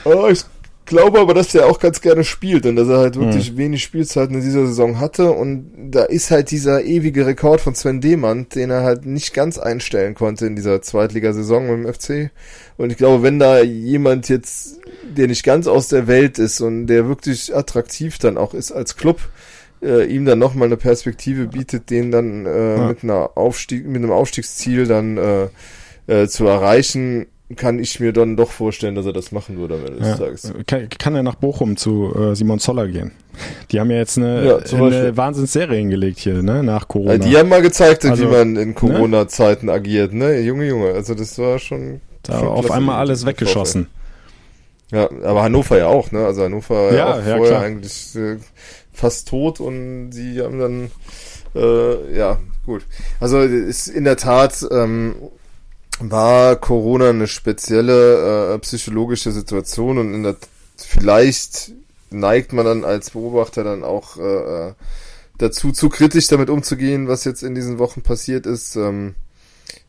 Oh, 0.04 0.28
ich 0.32 0.46
glaube 0.92 1.20
aber, 1.20 1.34
dass 1.34 1.56
er 1.56 1.68
auch 1.68 1.80
ganz 1.80 2.02
gerne 2.02 2.26
spielt 2.26 2.66
und 2.66 2.76
dass 2.76 2.90
er 2.90 2.98
halt 2.98 3.16
wirklich 3.16 3.54
mhm. 3.54 3.58
wenig 3.58 3.82
Spielzeiten 3.82 4.36
in 4.36 4.42
dieser 4.42 4.68
Saison 4.68 5.00
hatte 5.00 5.32
und 5.32 5.72
da 5.90 6.04
ist 6.04 6.32
halt 6.32 6.52
dieser 6.52 6.84
ewige 6.84 7.26
Rekord 7.26 7.62
von 7.62 7.74
Sven 7.74 8.02
Demann, 8.02 8.50
den 8.50 8.70
er 8.70 8.84
halt 8.84 9.06
nicht 9.06 9.34
ganz 9.34 9.58
einstellen 9.58 10.14
konnte 10.14 10.46
in 10.46 10.58
dieser 10.58 10.82
Zweitligasaison 10.82 11.66
mit 11.66 11.86
dem 11.86 11.94
FC 11.94 12.32
und 12.76 12.92
ich 12.92 12.98
glaube, 12.98 13.24
wenn 13.24 13.40
da 13.40 13.62
jemand 13.62 14.28
jetzt, 14.28 14.80
der 15.04 15.28
nicht 15.28 15.44
ganz 15.44 15.68
aus 15.68 15.88
der 15.88 16.08
Welt 16.08 16.38
ist 16.38 16.60
und 16.60 16.88
der 16.88 17.08
wirklich 17.08 17.56
attraktiv 17.56 18.18
dann 18.18 18.38
auch 18.38 18.54
ist 18.54 18.74
als 18.74 18.98
Club, 18.98 19.22
äh, 19.82 20.06
ihm 20.06 20.26
dann 20.26 20.40
nochmal 20.40 20.68
eine 20.68 20.78
Perspektive 20.78 21.48
bietet, 21.48 21.90
den 21.90 22.12
dann 22.12 22.46
äh, 22.46 22.76
ja. 22.78 22.88
mit 22.88 23.04
einer 23.04 23.32
Aufstieg, 23.38 23.88
mit 23.88 24.04
einem 24.04 24.12
Aufstiegsziel 24.12 24.86
dann 24.86 25.18
äh, 25.18 25.48
äh, 26.08 26.28
zu 26.28 26.46
erreichen, 26.46 27.28
kann 27.56 27.80
ich 27.80 28.00
mir 28.00 28.14
dann 28.14 28.36
doch 28.36 28.52
vorstellen, 28.52 28.96
dass 28.96 29.06
er 29.06 29.14
das 29.14 29.32
machen 29.32 29.58
würde 29.58 29.76
am 29.76 29.86
Ende 29.86 30.00
des 30.00 30.08
ja. 30.08 30.18
Tages. 30.18 30.54
Kann, 30.68 30.90
kann 30.90 31.16
er 31.16 31.24
nach 31.24 31.36
Bochum 31.36 31.78
zu 31.78 32.14
äh, 32.16 32.36
Simon 32.36 32.60
Zoller 32.60 32.88
gehen? 32.88 33.12
Die 33.72 33.80
haben 33.80 33.90
ja 33.92 33.98
jetzt 33.98 34.18
eine, 34.18 34.46
ja, 34.46 34.78
eine 34.78 35.16
Wahnsinnsserie 35.16 35.78
hingelegt 35.78 36.20
hier, 36.20 36.42
ne, 36.42 36.64
nach 36.64 36.88
Corona. 36.88 37.18
die 37.18 37.38
haben 37.38 37.50
mal 37.50 37.62
gezeigt, 37.62 38.06
also, 38.06 38.24
wie 38.24 38.28
man 38.28 38.56
in 38.56 38.70
ne? 38.70 38.74
Corona-Zeiten 38.74 39.68
ne? 39.68 39.72
agiert, 39.72 40.14
ne? 40.14 40.40
Junge, 40.40 40.68
Junge, 40.68 40.94
also 40.94 41.16
das 41.16 41.38
war 41.40 41.60
schon. 41.60 42.02
Da 42.24 42.40
schon 42.40 42.48
auf 42.50 42.70
einmal 42.70 42.98
alles 42.98 43.26
weggeschossen. 43.26 43.88
Ja, 44.92 45.10
aber 45.24 45.44
Hannover 45.44 45.78
ja 45.78 45.88
auch, 45.88 46.12
ne? 46.12 46.26
Also 46.26 46.44
Hannover 46.44 46.94
ja, 46.94 47.14
auch 47.14 47.26
ja, 47.26 47.38
vorher 47.38 47.48
klar. 47.48 47.64
eigentlich 47.64 48.16
äh, 48.16 48.38
fast 48.92 49.30
tot 49.30 49.60
und 49.60 50.12
die 50.12 50.42
haben 50.42 50.60
dann 50.60 50.92
äh, 51.56 52.18
ja, 52.18 52.40
gut. 52.66 52.84
Also 53.20 53.40
ist 53.40 53.88
in 53.88 54.04
der 54.04 54.18
Tat 54.18 54.66
ähm, 54.70 55.16
war 56.10 56.56
Corona 56.56 57.10
eine 57.10 57.28
spezielle 57.28 58.54
äh, 58.54 58.60
psychologische 58.60 59.32
Situation 59.32 59.98
und 59.98 60.14
in 60.14 60.24
der, 60.24 60.36
vielleicht 60.78 61.74
neigt 62.10 62.54
man 62.54 62.66
dann 62.66 62.84
als 62.84 63.12
Beobachter 63.12 63.64
dann 63.64 63.84
auch 63.84 64.18
äh, 64.18 64.22
äh, 64.70 64.74
dazu, 65.38 65.72
zu 65.72 65.90
kritisch 65.90 66.28
damit 66.28 66.50
umzugehen, 66.50 67.08
was 67.08 67.24
jetzt 67.24 67.44
in 67.44 67.56
diesen 67.56 67.78
Wochen 67.80 68.02
passiert 68.02 68.46
ist. 68.46 68.76
Ähm, 68.76 69.16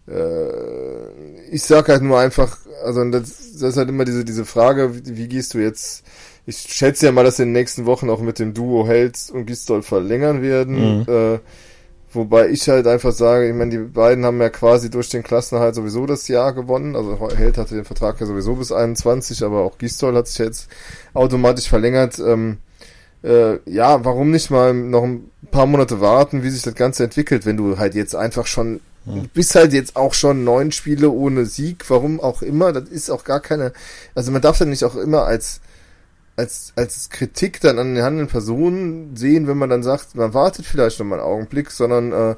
äh, 0.06 1.50
ich 1.50 1.62
sag 1.62 1.88
halt 1.88 2.02
nur 2.02 2.18
einfach, 2.18 2.58
also 2.84 3.04
das, 3.10 3.52
das 3.58 3.70
ist 3.70 3.76
halt 3.76 3.88
immer 3.88 4.04
diese, 4.04 4.24
diese 4.24 4.44
Frage, 4.44 4.94
wie, 4.94 5.16
wie 5.16 5.28
gehst 5.28 5.54
du 5.54 5.58
jetzt 5.58 6.04
ich 6.46 6.58
schätze 6.58 7.06
ja 7.06 7.12
mal, 7.12 7.24
dass 7.24 7.38
in 7.38 7.48
den 7.48 7.52
nächsten 7.52 7.86
Wochen 7.86 8.10
auch 8.10 8.20
mit 8.20 8.38
dem 8.38 8.54
Duo 8.54 8.86
Held 8.86 9.16
und 9.32 9.46
Gistol 9.46 9.82
verlängern 9.82 10.42
werden. 10.42 10.98
Mhm. 10.98 11.06
Äh, 11.08 11.38
Wobei 12.14 12.48
ich 12.48 12.68
halt 12.68 12.86
einfach 12.86 13.12
sage, 13.12 13.48
ich 13.48 13.54
meine, 13.54 13.70
die 13.70 13.78
beiden 13.78 14.24
haben 14.24 14.40
ja 14.40 14.50
quasi 14.50 14.90
durch 14.90 15.08
den 15.08 15.22
Klassenerhalt 15.22 15.74
sowieso 15.74 16.04
das 16.06 16.28
Jahr 16.28 16.52
gewonnen. 16.52 16.94
Also 16.94 17.18
Held 17.34 17.56
hatte 17.56 17.74
den 17.74 17.84
Vertrag 17.84 18.20
ja 18.20 18.26
sowieso 18.26 18.56
bis 18.56 18.70
21, 18.70 19.42
aber 19.42 19.60
auch 19.60 19.78
Gistol 19.78 20.14
hat 20.14 20.28
sich 20.28 20.38
jetzt 20.38 20.68
automatisch 21.14 21.68
verlängert. 21.68 22.18
Ähm, 22.18 22.58
äh, 23.22 23.58
ja, 23.70 24.04
warum 24.04 24.30
nicht 24.30 24.50
mal 24.50 24.74
noch 24.74 25.04
ein 25.04 25.30
paar 25.50 25.66
Monate 25.66 26.00
warten, 26.00 26.42
wie 26.42 26.50
sich 26.50 26.62
das 26.62 26.74
Ganze 26.74 27.04
entwickelt, 27.04 27.46
wenn 27.46 27.56
du 27.56 27.78
halt 27.78 27.94
jetzt 27.94 28.14
einfach 28.14 28.46
schon, 28.46 28.80
ja. 29.06 29.22
bist 29.32 29.54
halt 29.54 29.72
jetzt 29.72 29.96
auch 29.96 30.12
schon 30.12 30.44
neun 30.44 30.72
Spiele 30.72 31.10
ohne 31.10 31.46
Sieg, 31.46 31.88
warum 31.88 32.20
auch 32.20 32.42
immer, 32.42 32.72
das 32.72 32.88
ist 32.88 33.10
auch 33.10 33.24
gar 33.24 33.40
keine, 33.40 33.72
also 34.14 34.32
man 34.32 34.42
darf 34.42 34.58
ja 34.58 34.66
nicht 34.66 34.84
auch 34.84 34.96
immer 34.96 35.24
als 35.24 35.60
als, 36.36 36.72
als 36.76 37.10
Kritik 37.10 37.60
dann 37.60 37.78
an 37.78 37.94
den 37.94 38.02
handelnden 38.02 38.28
Personen 38.28 39.16
sehen, 39.16 39.46
wenn 39.46 39.58
man 39.58 39.70
dann 39.70 39.82
sagt, 39.82 40.14
man 40.14 40.34
wartet 40.34 40.64
vielleicht 40.66 40.98
noch 40.98 41.06
mal 41.06 41.16
einen 41.16 41.24
Augenblick, 41.24 41.70
sondern 41.70 42.12
äh, 42.12 42.36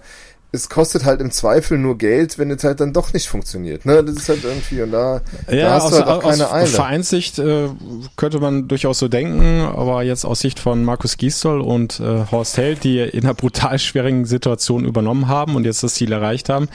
es 0.54 0.68
kostet 0.68 1.04
halt 1.04 1.20
im 1.20 1.32
Zweifel 1.32 1.78
nur 1.78 1.98
Geld, 1.98 2.38
wenn 2.38 2.48
es 2.52 2.62
halt 2.62 2.78
dann 2.78 2.92
doch 2.92 3.12
nicht 3.12 3.26
funktioniert. 3.26 3.84
Ne? 3.84 4.04
Das 4.04 4.14
ist 4.14 4.28
halt 4.28 4.44
irgendwie, 4.44 4.82
und 4.82 4.92
da, 4.92 5.20
ja, 5.50 5.64
da 5.64 5.74
hast 5.74 5.82
aus, 5.84 5.90
du 5.90 5.96
halt 5.96 6.06
auch 6.06 6.22
keine 6.22 6.46
aus 6.46 6.52
Eile. 6.52 6.66
Vereinssicht 6.68 7.38
äh, 7.40 7.68
könnte 8.16 8.38
man 8.38 8.68
durchaus 8.68 9.00
so 9.00 9.08
denken, 9.08 9.62
aber 9.62 10.04
jetzt 10.04 10.24
aus 10.24 10.38
Sicht 10.38 10.60
von 10.60 10.84
Markus 10.84 11.16
Gisdol 11.16 11.60
und 11.60 11.98
äh, 11.98 12.24
Horst 12.30 12.56
Held, 12.56 12.84
die 12.84 13.00
in 13.00 13.24
einer 13.24 13.34
brutal 13.34 13.80
schwierigen 13.80 14.26
Situation 14.26 14.84
übernommen 14.84 15.26
haben 15.26 15.56
und 15.56 15.64
jetzt 15.64 15.82
das 15.82 15.94
Ziel 15.94 16.12
erreicht 16.12 16.48
haben, 16.48 16.68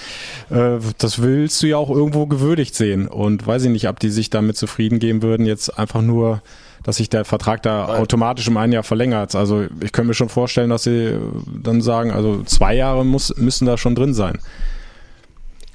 äh, 0.49 0.78
das 0.97 1.22
willst 1.22 1.63
du 1.63 1.67
ja 1.67 1.78
auch 1.78 1.89
irgendwo 1.89 2.28
gewürdigt 2.28 2.76
sehen. 2.76 3.07
Und 3.07 3.47
weiß 3.47 3.63
ich 3.63 3.70
nicht, 3.70 3.88
ob 3.88 3.97
die 3.99 4.09
sich 4.09 4.30
damit 4.30 4.57
zufrieden 4.57 4.99
geben 4.99 5.22
würden, 5.22 5.45
jetzt 5.45 5.80
einfach 5.80 6.01
nur 6.01 6.41
dass 6.90 6.96
sich 6.98 7.10
der 7.10 7.24
Vertrag 7.24 7.62
da 7.62 7.86
Nein. 7.88 8.02
automatisch 8.02 8.48
um 8.48 8.58
ein 8.58 8.72
Jahr 8.72 8.82
verlängert. 8.82 9.36
Also 9.36 9.66
ich 9.80 9.92
könnte 9.92 10.08
mir 10.08 10.14
schon 10.16 10.30
vorstellen, 10.30 10.72
dass 10.72 10.84
sie 10.84 11.20
dann 11.62 11.82
sagen, 11.82 12.10
also 12.12 12.42
zwei 12.44 12.74
Jahre 12.74 13.06
muss, 13.06 13.36
müssen 13.38 13.68
da 13.68 13.78
schon 13.78 13.94
drin 13.94 14.16
sein. 14.16 14.40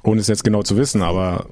Ohne 0.03 0.21
es 0.21 0.27
jetzt 0.27 0.43
genau 0.43 0.62
zu 0.65 0.77
wissen, 0.77 1.03
aber 1.03 1.47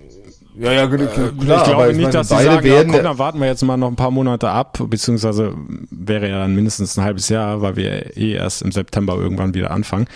ja, 0.58 0.72
ja, 0.72 0.86
klar, 0.86 1.00
ich 1.00 1.44
glaube 1.44 1.86
nicht, 1.86 2.00
meine, 2.00 2.10
dass 2.10 2.28
sie 2.28 2.42
sagen, 2.42 2.66
ja, 2.66 2.82
komm, 2.82 3.04
dann 3.04 3.18
warten 3.18 3.38
wir 3.38 3.46
jetzt 3.46 3.62
mal 3.62 3.76
noch 3.76 3.88
ein 3.88 3.96
paar 3.96 4.10
Monate 4.10 4.50
ab, 4.50 4.78
beziehungsweise 4.88 5.54
wäre 5.90 6.28
ja 6.28 6.40
dann 6.40 6.54
mindestens 6.54 6.98
ein 6.98 7.04
halbes 7.04 7.28
Jahr, 7.28 7.62
weil 7.62 7.76
wir 7.76 8.16
eh 8.16 8.32
erst 8.32 8.62
im 8.62 8.72
September 8.72 9.14
irgendwann 9.14 9.54
wieder 9.54 9.70
anfangen. 9.70 10.08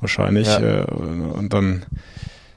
Wahrscheinlich. 0.00 0.46
Ja. 0.46 0.82
Äh, 0.82 0.84
und 0.84 1.54
dann 1.54 1.86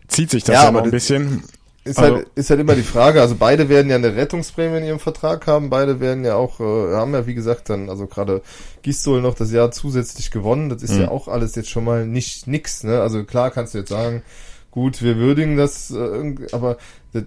zieht 0.10 0.30
sich 0.30 0.44
das 0.44 0.56
ja, 0.56 0.64
ja 0.66 0.72
noch 0.72 0.84
ein 0.84 0.92
bisschen. 0.92 1.44
Ist, 1.88 1.98
also, 2.00 2.16
halt, 2.16 2.28
ist 2.36 2.50
halt 2.50 2.60
immer 2.60 2.76
die 2.76 2.84
Frage, 2.84 3.22
also 3.22 3.36
beide 3.38 3.70
werden 3.70 3.90
ja 3.90 3.96
eine 3.96 4.16
Rettungsprämie 4.16 4.78
in 4.78 4.84
ihrem 4.84 5.00
Vertrag 5.00 5.48
haben, 5.48 5.70
beide 5.70 6.00
werden 6.00 6.26
ja 6.26 6.36
auch, 6.36 6.60
äh, 6.60 6.94
haben 6.94 7.14
ja 7.14 7.26
wie 7.26 7.34
gesagt 7.34 7.70
dann, 7.70 7.90
also 7.90 8.08
gerade 8.08 8.42
Gistol 8.82 9.22
noch 9.22 9.36
das 9.36 9.52
Jahr 9.52 9.72
zusätzlich 9.72 10.32
gewonnen, 10.32 10.70
das 10.70 10.84
ist 10.84 10.94
mhm. 10.94 11.02
ja 11.02 11.12
auch 11.12 11.28
alles 11.28 11.56
jetzt 11.56 11.70
schon 11.70 11.86
mal 11.86 12.06
nicht 12.06 12.48
nix, 12.48 12.84
ne? 12.84 13.02
Also 13.02 13.24
klar 13.24 13.52
kannst 13.52 13.74
du 13.74 13.80
jetzt 13.80 13.90
sagen, 13.90 14.24
gut, 14.72 15.02
wir 15.02 15.18
würdigen 15.18 15.58
das, 15.58 15.92
äh, 15.92 16.36
aber 16.52 16.78
das, 17.14 17.24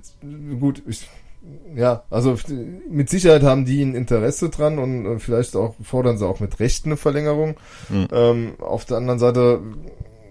gut, 0.60 0.82
ich, 0.86 1.08
ja, 1.74 2.04
also 2.10 2.36
mit 2.88 3.08
Sicherheit 3.08 3.42
haben 3.42 3.64
die 3.64 3.82
ein 3.82 3.94
Interesse 3.94 4.50
dran 4.50 4.78
und 4.78 5.06
äh, 5.06 5.18
vielleicht 5.18 5.56
auch 5.56 5.74
fordern 5.82 6.18
sie 6.18 6.26
auch 6.26 6.40
mit 6.40 6.60
Recht 6.60 6.86
eine 6.86 6.96
Verlängerung. 6.96 7.56
Mhm. 7.88 8.08
Ähm, 8.12 8.52
auf 8.58 8.84
der 8.84 8.98
anderen 8.98 9.18
Seite, 9.18 9.60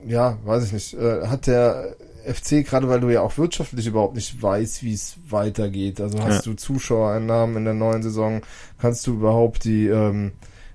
ja, 0.06 0.38
weiß 0.46 0.66
ich 0.66 0.74
nicht, 0.74 0.94
äh, 0.94 1.28
hat 1.28 1.48
der 1.48 1.96
FC, 2.34 2.66
gerade 2.66 2.88
weil 2.88 3.00
du 3.00 3.10
ja 3.10 3.22
auch 3.22 3.38
wirtschaftlich 3.38 3.88
überhaupt 3.88 4.16
nicht 4.16 4.42
weißt, 4.42 4.84
wie 4.84 4.94
es 4.94 5.18
weitergeht. 5.30 6.00
Also 6.02 6.20
hast 6.20 6.46
ja. 6.46 6.52
du 6.52 6.58
Zuschauereinnahmen 6.58 7.58
in 7.58 7.66
der 7.66 7.74
neuen 7.74 8.04
Saison, 8.04 8.42
kannst 8.80 9.06
du 9.08 9.14
überhaupt 9.14 9.64
die 9.64 9.88
ähm, 9.88 10.32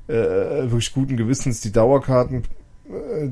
äh, 0.09 0.13
wirklich 0.13 0.93
guten 0.93 1.17
Gewissens 1.17 1.61
die 1.61 1.73
Dauerkarten 1.73 2.45
äh, 2.89 3.31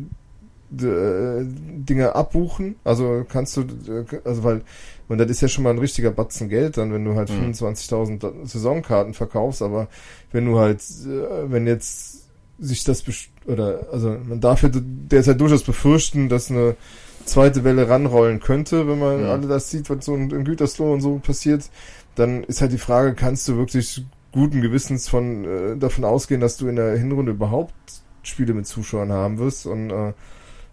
äh, 0.72 1.44
Dinge 1.44 2.14
abbuchen. 2.14 2.76
Also 2.84 3.26
kannst 3.28 3.56
du, 3.56 3.62
äh, 3.62 4.04
also 4.24 4.44
weil, 4.44 4.62
und 5.08 5.18
das 5.18 5.30
ist 5.30 5.42
ja 5.42 5.48
schon 5.48 5.64
mal 5.64 5.70
ein 5.70 5.78
richtiger 5.78 6.10
Batzen 6.10 6.48
Geld 6.48 6.78
dann, 6.78 6.92
wenn 6.92 7.04
du 7.04 7.14
halt 7.14 7.30
mhm. 7.30 7.52
25.000 7.52 8.46
Saisonkarten 8.46 9.12
verkaufst, 9.12 9.60
aber 9.60 9.88
wenn 10.30 10.46
du 10.46 10.58
halt, 10.58 10.80
äh, 10.80 11.50
wenn 11.50 11.66
jetzt 11.66 12.22
sich 12.58 12.84
das, 12.84 13.04
oder, 13.46 13.88
also 13.92 14.16
man 14.24 14.40
darf 14.40 14.62
ja 14.62 14.70
derzeit 14.72 15.40
durchaus 15.40 15.62
befürchten, 15.62 16.28
dass 16.28 16.50
eine 16.50 16.76
zweite 17.24 17.64
Welle 17.64 17.88
ranrollen 17.88 18.40
könnte, 18.40 18.88
wenn 18.88 18.98
man 18.98 19.22
ja. 19.22 19.32
alle 19.32 19.46
das 19.46 19.70
sieht, 19.70 19.90
was 19.90 20.04
so 20.04 20.14
in 20.14 20.44
Gütersloh 20.44 20.92
und 20.92 21.00
so 21.00 21.18
passiert, 21.18 21.70
dann 22.14 22.44
ist 22.44 22.60
halt 22.60 22.72
die 22.72 22.78
Frage, 22.78 23.14
kannst 23.14 23.48
du 23.48 23.56
wirklich 23.56 24.04
guten 24.32 24.60
Gewissens 24.60 25.08
von 25.08 25.44
äh, 25.44 25.76
davon 25.76 26.04
ausgehen, 26.04 26.40
dass 26.40 26.56
du 26.56 26.68
in 26.68 26.76
der 26.76 26.96
Hinrunde 26.96 27.32
überhaupt 27.32 27.74
Spiele 28.22 28.54
mit 28.54 28.66
Zuschauern 28.66 29.12
haben 29.12 29.38
wirst 29.38 29.66
und 29.66 29.90
äh, 29.90 30.12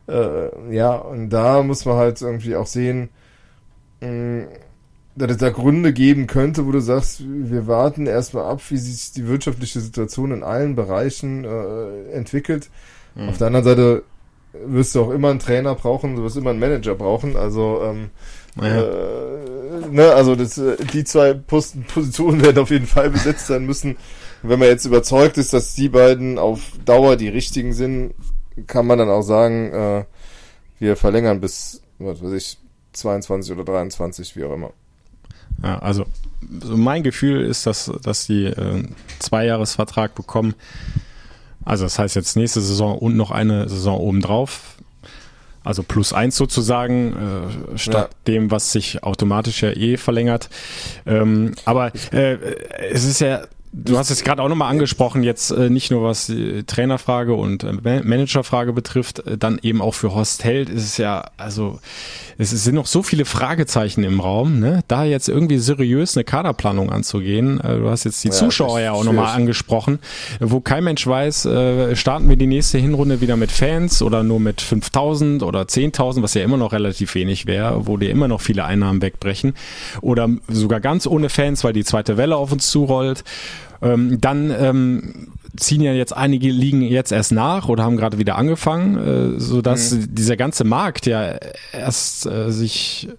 äh, 0.07 0.75
ja, 0.75 0.95
und 0.95 1.29
da 1.29 1.63
muss 1.63 1.85
man 1.85 1.97
halt 1.97 2.21
irgendwie 2.21 2.55
auch 2.55 2.67
sehen, 2.67 3.09
mh, 4.01 4.47
dass 5.15 5.31
es 5.31 5.37
da 5.37 5.49
Gründe 5.49 5.91
geben 5.93 6.27
könnte, 6.27 6.65
wo 6.65 6.71
du 6.71 6.79
sagst, 6.79 7.21
wir 7.25 7.67
warten 7.67 8.07
erstmal 8.07 8.45
ab, 8.45 8.61
wie 8.69 8.77
sich 8.77 9.11
die 9.11 9.27
wirtschaftliche 9.27 9.81
Situation 9.81 10.31
in 10.31 10.43
allen 10.43 10.75
Bereichen 10.75 11.43
äh, 11.43 12.11
entwickelt. 12.11 12.69
Mhm. 13.15 13.29
Auf 13.29 13.37
der 13.37 13.47
anderen 13.47 13.65
Seite 13.65 14.03
wirst 14.53 14.95
du 14.95 15.01
auch 15.01 15.11
immer 15.11 15.29
einen 15.29 15.39
Trainer 15.39 15.75
brauchen, 15.75 16.15
du 16.15 16.23
wirst 16.23 16.37
immer 16.37 16.49
einen 16.49 16.59
Manager 16.59 16.95
brauchen. 16.95 17.35
Also, 17.35 17.81
ähm, 17.83 18.09
naja. 18.55 18.81
äh, 18.81 19.89
ne, 19.91 20.13
also 20.13 20.35
das, 20.35 20.57
äh, 20.57 20.77
die 20.93 21.03
zwei 21.03 21.33
Posten, 21.33 21.83
Positionen 21.83 22.41
werden 22.45 22.59
auf 22.59 22.71
jeden 22.71 22.87
Fall 22.87 23.09
besetzt 23.09 23.47
sein 23.47 23.65
müssen. 23.65 23.97
Wenn 24.41 24.59
man 24.59 24.69
jetzt 24.69 24.85
überzeugt 24.85 25.37
ist, 25.37 25.53
dass 25.53 25.73
die 25.75 25.89
beiden 25.89 26.37
auf 26.37 26.71
Dauer 26.85 27.15
die 27.15 27.27
richtigen 27.27 27.73
sind, 27.73 28.13
kann 28.67 28.87
man 28.87 28.97
dann 28.97 29.09
auch 29.09 29.21
sagen, 29.21 29.71
äh, 29.71 30.05
wir 30.79 30.95
verlängern 30.95 31.41
bis, 31.41 31.81
was 31.99 32.23
weiß 32.23 32.31
ich, 32.31 32.57
22 32.93 33.53
oder 33.53 33.65
23, 33.65 34.35
wie 34.35 34.45
auch 34.45 34.53
immer. 34.53 34.71
Ja, 35.61 35.79
also 35.79 36.05
so 36.61 36.77
mein 36.77 37.03
Gefühl 37.03 37.45
ist, 37.45 37.65
dass, 37.65 37.91
dass 38.01 38.25
die 38.25 38.45
äh, 38.45 38.83
Zweijahresvertrag 39.19 40.15
bekommen 40.15 40.55
also 41.69 41.85
das 41.85 41.99
heißt 41.99 42.15
jetzt 42.15 42.35
nächste 42.35 42.61
Saison 42.61 42.97
und 42.97 43.15
noch 43.15 43.29
eine 43.29 43.69
Saison 43.69 43.99
obendrauf. 43.99 44.61
Also 45.63 45.83
plus 45.83 46.13
eins 46.13 46.35
sozusagen, 46.35 47.13
äh, 47.73 47.77
statt 47.77 48.09
ja. 48.11 48.17
dem, 48.25 48.49
was 48.49 48.71
sich 48.71 49.03
automatisch 49.03 49.61
ja 49.61 49.69
eh 49.69 49.97
verlängert. 49.97 50.49
Ähm, 51.05 51.53
aber 51.65 51.91
äh, 52.11 52.37
es 52.89 53.05
ist 53.05 53.21
ja 53.21 53.43
Du 53.71 53.99
hast 53.99 54.09
es 54.09 54.23
gerade 54.23 54.41
auch 54.41 54.49
nochmal 54.49 54.71
angesprochen, 54.71 55.21
jetzt 55.21 55.51
äh, 55.51 55.69
nicht 55.69 55.91
nur 55.91 56.03
was 56.03 56.25
die 56.25 56.63
Trainerfrage 56.63 57.35
und 57.35 57.63
äh, 57.63 58.01
Managerfrage 58.01 58.73
betrifft, 58.73 59.19
äh, 59.19 59.37
dann 59.37 59.59
eben 59.61 59.83
auch 59.83 59.93
für 59.93 60.15
Horst 60.15 60.43
Held 60.43 60.69
ist 60.69 60.83
es 60.83 60.97
ja, 60.97 61.29
also 61.37 61.79
es 62.39 62.49
sind 62.49 62.73
noch 62.73 62.87
so 62.87 63.03
viele 63.03 63.25
Fragezeichen 63.25 64.03
im 64.03 64.21
Raum, 64.21 64.59
ne? 64.59 64.81
da 64.87 65.03
jetzt 65.03 65.29
irgendwie 65.29 65.59
seriös 65.59 66.17
eine 66.17 66.23
Kaderplanung 66.23 66.89
anzugehen. 66.89 67.59
Äh, 67.59 67.77
du 67.77 67.89
hast 67.91 68.05
jetzt 68.05 68.23
die 68.23 68.29
ja, 68.29 68.33
Zuschauer 68.33 68.79
ja 68.79 68.93
auch 68.93 69.03
nochmal 69.03 69.35
angesprochen, 69.35 69.99
wo 70.39 70.61
kein 70.61 70.83
Mensch 70.83 71.05
weiß, 71.05 71.45
äh, 71.45 71.95
starten 71.95 72.27
wir 72.27 72.37
die 72.37 72.47
nächste 72.47 72.79
Hinrunde 72.79 73.21
wieder 73.21 73.37
mit 73.37 73.51
Fans 73.51 74.01
oder 74.01 74.23
nur 74.23 74.39
mit 74.39 74.61
5000 74.61 75.43
oder 75.43 75.61
10.000, 75.61 76.23
was 76.23 76.33
ja 76.33 76.43
immer 76.43 76.57
noch 76.57 76.71
relativ 76.71 77.13
wenig 77.13 77.45
wäre, 77.45 77.85
wo 77.85 77.97
dir 77.97 78.09
immer 78.09 78.27
noch 78.27 78.41
viele 78.41 78.65
Einnahmen 78.65 79.03
wegbrechen 79.03 79.53
oder 80.01 80.27
sogar 80.47 80.79
ganz 80.79 81.05
ohne 81.05 81.29
Fans, 81.29 81.63
weil 81.63 81.73
die 81.73 81.83
zweite 81.83 82.17
Welle 82.17 82.35
auf 82.35 82.51
uns 82.51 82.71
zurollt. 82.71 83.23
Ähm, 83.81 84.19
dann 84.19 84.51
ähm, 84.51 85.29
ziehen 85.59 85.81
ja 85.81 85.93
jetzt 85.93 86.15
einige 86.15 86.49
Ligen 86.49 86.81
jetzt 86.81 87.11
erst 87.11 87.31
nach 87.31 87.69
oder 87.69 87.83
haben 87.83 87.97
gerade 87.97 88.17
wieder 88.17 88.37
angefangen, 88.37 89.35
äh, 89.35 89.39
so 89.39 89.61
dass 89.61 89.91
mhm. 89.91 90.15
dieser 90.15 90.37
ganze 90.37 90.63
Markt 90.63 91.05
ja 91.05 91.35
erst 91.73 92.25
äh, 92.25 92.51
sich, 92.51 93.09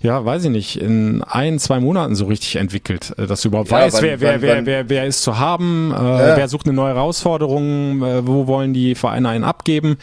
ja, 0.00 0.24
weiß 0.24 0.44
ich 0.44 0.50
nicht, 0.50 0.80
in 0.80 1.22
ein, 1.22 1.58
zwei 1.58 1.80
Monaten 1.80 2.14
so 2.14 2.26
richtig 2.26 2.56
entwickelt, 2.56 3.14
äh, 3.18 3.26
dass 3.26 3.42
du 3.42 3.48
überhaupt 3.48 3.70
ja, 3.70 3.78
weißt, 3.78 3.96
wann, 3.96 4.02
wer, 4.02 4.20
wer, 4.20 4.32
wann, 4.32 4.42
wer, 4.42 4.56
wann, 4.56 4.66
wer, 4.66 4.88
wer 4.88 5.06
ist 5.06 5.22
zu 5.22 5.38
haben, 5.38 5.92
äh, 5.92 5.94
ja. 5.94 6.36
wer 6.36 6.48
sucht 6.48 6.66
eine 6.66 6.74
neue 6.74 6.94
Herausforderung, 6.94 8.02
äh, 8.02 8.26
wo 8.26 8.46
wollen 8.46 8.72
die 8.74 8.94
Vereine 8.94 9.28
einen 9.28 9.44
abgeben 9.44 9.96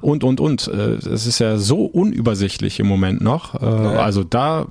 und, 0.00 0.24
und, 0.24 0.40
und. 0.40 0.68
Äh, 0.68 0.96
es 0.96 1.26
ist 1.26 1.38
ja 1.38 1.58
so 1.58 1.84
unübersichtlich 1.84 2.80
im 2.80 2.86
Moment 2.86 3.20
noch. 3.20 3.60
Äh, 3.60 3.66
ja. 3.66 4.00
Also 4.00 4.24
da 4.24 4.66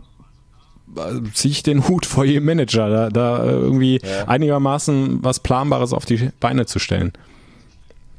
ziehe 1.34 1.52
ich 1.52 1.64
den 1.64 1.88
Hut 1.88 2.06
vor 2.06 2.26
jedem 2.26 2.46
Manager, 2.46 2.90
da, 2.90 3.10
da 3.10 3.44
äh, 3.44 3.50
irgendwie 3.52 4.00
ja. 4.04 4.28
einigermaßen 4.28 5.24
was 5.24 5.40
Planbares 5.40 5.94
auf 5.94 6.06
die 6.06 6.32
Beine 6.40 6.66
zu 6.66 6.80
stellen. 6.80 7.14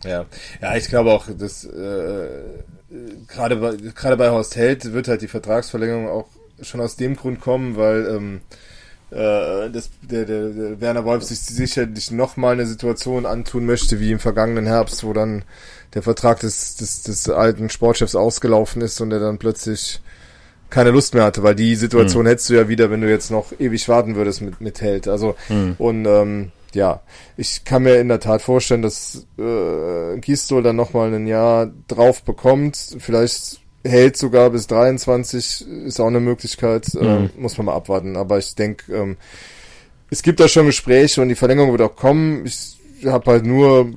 Ja, 0.05 0.27
ja, 0.61 0.77
ich 0.77 0.89
glaube 0.89 1.13
auch, 1.13 1.27
dass 1.37 1.65
äh, 1.65 2.29
gerade 3.29 3.57
bei, 3.57 3.77
gerade 3.95 4.17
bei 4.17 4.31
Horst 4.31 4.57
Held 4.57 4.93
wird 4.93 5.09
halt 5.09 5.23
die 5.23 5.29
Vertragsverlängerung 5.29 6.09
auch 6.09 6.27
schon 6.63 6.81
aus 6.81 6.97
dem 6.97 7.17
Grund 7.17 7.41
kommen, 7.41 7.77
weil 7.77 8.07
ähm, 8.07 8.41
äh, 9.11 9.71
das, 9.71 9.91
der, 10.03 10.25
der, 10.25 10.49
der 10.51 10.81
Werner 10.81 11.05
Wolf 11.05 11.25
sich 11.25 11.41
sicherlich 11.41 12.11
nochmal 12.11 12.55
eine 12.55 12.67
Situation 12.67 13.27
antun 13.27 13.67
möchte, 13.67 14.01
wie 14.01 14.13
im 14.13 14.19
vergangenen 14.19 14.67
Herbst, 14.67 15.05
wo 15.05 15.13
dann 15.13 15.45
der 15.95 16.03
Vertrag 16.03 16.41
des, 16.41 16.77
des, 16.77 17.03
des 17.03 17.29
alten 17.29 17.71
Sportchefs 17.71 18.15
ausgelaufen 18.15 18.83
ist 18.83 19.01
und 19.01 19.13
er 19.13 19.21
dann 19.21 19.39
plötzlich 19.39 20.01
keine 20.77 20.91
Lust 20.91 21.15
mehr 21.15 21.25
hatte, 21.25 21.43
weil 21.43 21.55
die 21.55 21.75
Situation 21.75 22.25
mhm. 22.25 22.29
hättest 22.29 22.51
du 22.51 22.55
ja 22.55 22.69
wieder, 22.69 22.91
wenn 22.91 23.01
du 23.01 23.09
jetzt 23.09 23.31
noch 23.31 23.51
ewig 23.59 23.89
warten 23.89 24.15
würdest 24.15 24.43
mit, 24.43 24.61
mit 24.61 24.83
Held. 24.83 25.09
Also, 25.09 25.35
mhm. 25.49 25.75
und 25.79 26.05
ähm, 26.05 26.53
ja, 26.75 27.01
ich 27.39 27.65
kann 27.65 27.85
mir 27.85 27.99
in 27.99 28.09
der 28.09 28.21
Tat 28.21 28.43
vorstellen, 28.43 28.83
dass 28.83 29.27
äh, 29.39 30.19
Gistol 30.19 30.63
dann 30.63 30.77
nochmal 30.77 31.15
ein 31.15 31.27
Jahr 31.27 31.71
drauf 31.89 32.25
bekommt. 32.25 32.77
Vielleicht 32.99 33.61
hält 33.85 34.19
sogar 34.19 34.51
bis 34.51 34.67
23, 34.67 35.67
ist 35.87 35.99
auch 35.99 36.09
eine 36.09 36.21
Möglichkeit, 36.21 36.93
mhm. 36.93 37.01
äh, 37.01 37.41
muss 37.41 37.57
man 37.57 37.65
mal 37.65 37.75
abwarten. 37.75 38.19
Aber 38.19 38.37
ich 38.37 38.55
denke, 38.55 38.95
ähm, 38.95 39.17
es 40.11 40.23
gibt 40.23 40.41
da 40.41 40.47
schon 40.47 40.67
Gespräche 40.67 41.23
und 41.23 41.31
die 41.31 41.37
Verlängerung 41.37 41.71
wird 41.71 41.81
auch 41.81 41.97
kommen. 41.97 42.45
Ich 42.45 42.77
habe 43.07 43.31
halt 43.31 43.47
nur 43.47 43.91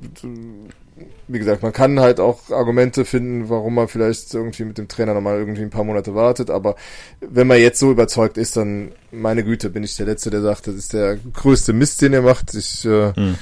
wie 1.30 1.38
gesagt, 1.38 1.62
man 1.62 1.72
kann 1.72 2.00
halt 2.00 2.20
auch 2.20 2.50
Argumente 2.50 3.06
finden, 3.06 3.50
warum 3.50 3.76
man 3.76 3.88
vielleicht 3.88 4.34
irgendwie 4.34 4.66
mit 4.66 4.80
dem 4.80 4.88
Trainer 4.88 5.14
nochmal 5.14 5.38
irgendwie 5.38 5.62
ein 5.62 5.70
paar 5.70 5.84
Monate 5.84 6.16
wartet, 6.16 6.50
aber 6.50 6.76
wenn 7.22 7.46
man 7.46 7.60
jetzt 7.60 7.80
so 7.80 7.92
überzeugt 7.92 8.38
ist, 8.38 8.58
dann, 8.58 8.92
meine 9.12 9.44
Güte, 9.44 9.70
bin 9.70 9.84
ich 9.84 9.96
der 9.96 10.08
Letzte, 10.08 10.32
der 10.32 10.42
sagt, 10.42 10.68
das 10.68 10.76
ist 10.76 10.94
der 10.94 11.18
größte 11.18 11.72
Mist, 11.72 12.02
den 12.02 12.14
er 12.14 12.24
macht. 12.24 12.56
Ich 12.56 12.84
äh, 12.84 13.14
hm. 13.14 13.36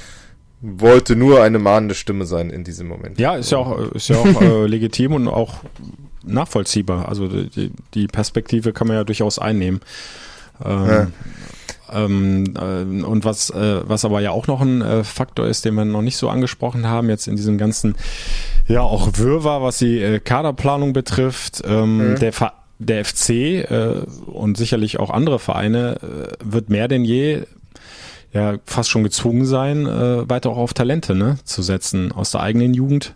wollte 0.60 1.16
nur 1.16 1.42
eine 1.42 1.58
mahnende 1.58 1.94
Stimme 1.94 2.26
sein 2.26 2.50
in 2.50 2.62
diesem 2.62 2.88
Moment. 2.88 3.18
Ja, 3.18 3.36
ist 3.36 3.50
ja 3.50 3.58
auch, 3.58 3.78
ist 3.92 4.08
ja 4.08 4.18
auch 4.18 4.42
äh, 4.42 4.66
legitim 4.66 5.14
und 5.14 5.26
auch 5.26 5.64
nachvollziehbar. 6.22 7.08
Also 7.08 7.26
die, 7.26 7.72
die 7.94 8.06
Perspektive 8.06 8.74
kann 8.74 8.86
man 8.86 8.96
ja 8.98 9.04
durchaus 9.04 9.38
einnehmen. 9.38 9.80
Ähm, 10.62 10.86
ja. 10.86 11.06
Ähm, 11.92 12.54
äh, 12.56 13.04
und 13.04 13.24
was, 13.24 13.50
äh, 13.50 13.80
was 13.86 14.04
aber 14.04 14.20
ja 14.20 14.30
auch 14.30 14.46
noch 14.46 14.60
ein 14.60 14.82
äh, 14.82 15.04
Faktor 15.04 15.46
ist, 15.46 15.64
den 15.64 15.74
wir 15.74 15.84
noch 15.84 16.02
nicht 16.02 16.16
so 16.16 16.28
angesprochen 16.28 16.86
haben, 16.86 17.08
jetzt 17.08 17.28
in 17.28 17.36
diesem 17.36 17.58
ganzen, 17.58 17.96
ja, 18.66 18.80
auch 18.80 19.10
Wirrwarr, 19.14 19.62
was 19.62 19.78
die 19.78 20.00
äh, 20.00 20.20
Kaderplanung 20.20 20.92
betrifft, 20.92 21.62
ähm, 21.66 22.12
mhm. 22.12 22.18
der 22.18 22.32
Ver 22.32 22.52
der 22.80 23.04
FC 23.04 23.30
äh, 23.30 24.04
und 24.26 24.56
sicherlich 24.56 25.00
auch 25.00 25.10
andere 25.10 25.40
Vereine 25.40 25.96
äh, 26.00 26.32
wird 26.44 26.70
mehr 26.70 26.86
denn 26.86 27.04
je 27.04 27.42
ja 28.32 28.58
fast 28.66 28.88
schon 28.88 29.02
gezwungen 29.02 29.46
sein, 29.46 29.86
weiter 29.86 30.50
auch 30.50 30.58
auf 30.58 30.74
Talente 30.74 31.14
ne, 31.14 31.38
zu 31.44 31.62
setzen 31.62 32.12
aus 32.12 32.30
der 32.30 32.42
eigenen 32.42 32.74
Jugend. 32.74 33.14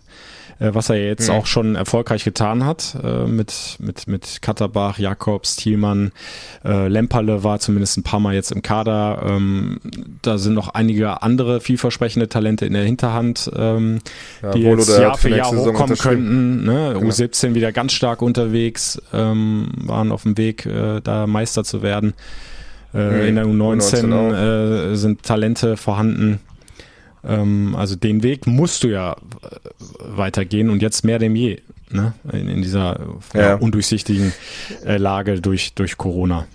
Äh, 0.63 0.73
was 0.73 0.89
er 0.89 0.95
jetzt 0.95 1.29
mhm. 1.29 1.35
auch 1.35 1.45
schon 1.45 1.75
erfolgreich 1.75 2.23
getan 2.23 2.65
hat 2.65 2.95
äh, 3.03 3.25
mit 3.25 3.75
mit 3.79 4.07
mit 4.07 4.41
Katterbach, 4.41 4.97
Jakobs, 4.97 5.57
Thielmann, 5.57 6.11
äh, 6.63 6.87
Lemperle 6.87 7.43
war 7.43 7.59
zumindest 7.59 7.97
ein 7.97 8.03
paar 8.03 8.19
Mal 8.19 8.33
jetzt 8.33 8.51
im 8.51 8.61
Kader. 8.61 9.23
Ähm, 9.27 9.79
da 10.21 10.37
sind 10.37 10.53
noch 10.53 10.69
einige 10.69 11.21
andere 11.21 11.59
vielversprechende 11.59 12.29
Talente 12.29 12.65
in 12.65 12.73
der 12.73 12.83
Hinterhand, 12.83 13.51
ähm, 13.55 13.99
ja, 14.41 14.51
die 14.51 14.61
jetzt 14.61 14.97
Jahr 14.97 15.17
für 15.17 15.29
Jahr 15.29 15.51
hochkommen 15.51 15.97
könnten. 15.97 16.63
Ne? 16.63 16.93
Genau. 16.93 17.09
U17 17.09 17.55
wieder 17.55 17.71
ganz 17.71 17.91
stark 17.91 18.21
unterwegs, 18.21 19.01
ähm, 19.11 19.69
waren 19.75 20.11
auf 20.11 20.23
dem 20.23 20.37
Weg, 20.37 20.67
da 21.03 21.27
Meister 21.27 21.63
zu 21.63 21.81
werden. 21.81 22.13
Mhm. 22.93 23.21
In 23.21 23.35
der 23.35 23.45
U19, 23.45 24.05
U19 24.05 24.91
äh, 24.91 24.95
sind 24.95 25.23
Talente 25.23 25.77
vorhanden. 25.77 26.39
Ähm, 27.23 27.75
also 27.75 27.95
den 27.95 28.23
Weg 28.23 28.47
musst 28.47 28.83
du 28.83 28.87
ja 28.89 29.13
äh, 29.13 29.15
weitergehen 29.99 30.69
und 30.69 30.81
jetzt 30.81 31.03
mehr 31.03 31.19
denn 31.19 31.35
je, 31.35 31.61
ne? 31.89 32.13
In, 32.31 32.49
in 32.49 32.61
dieser 32.61 32.99
ja. 33.33 33.41
Ja, 33.41 33.55
undurchsichtigen 33.55 34.33
äh, 34.85 34.97
Lage 34.97 35.39
durch, 35.41 35.73
durch 35.73 35.97
Corona. 35.97 36.47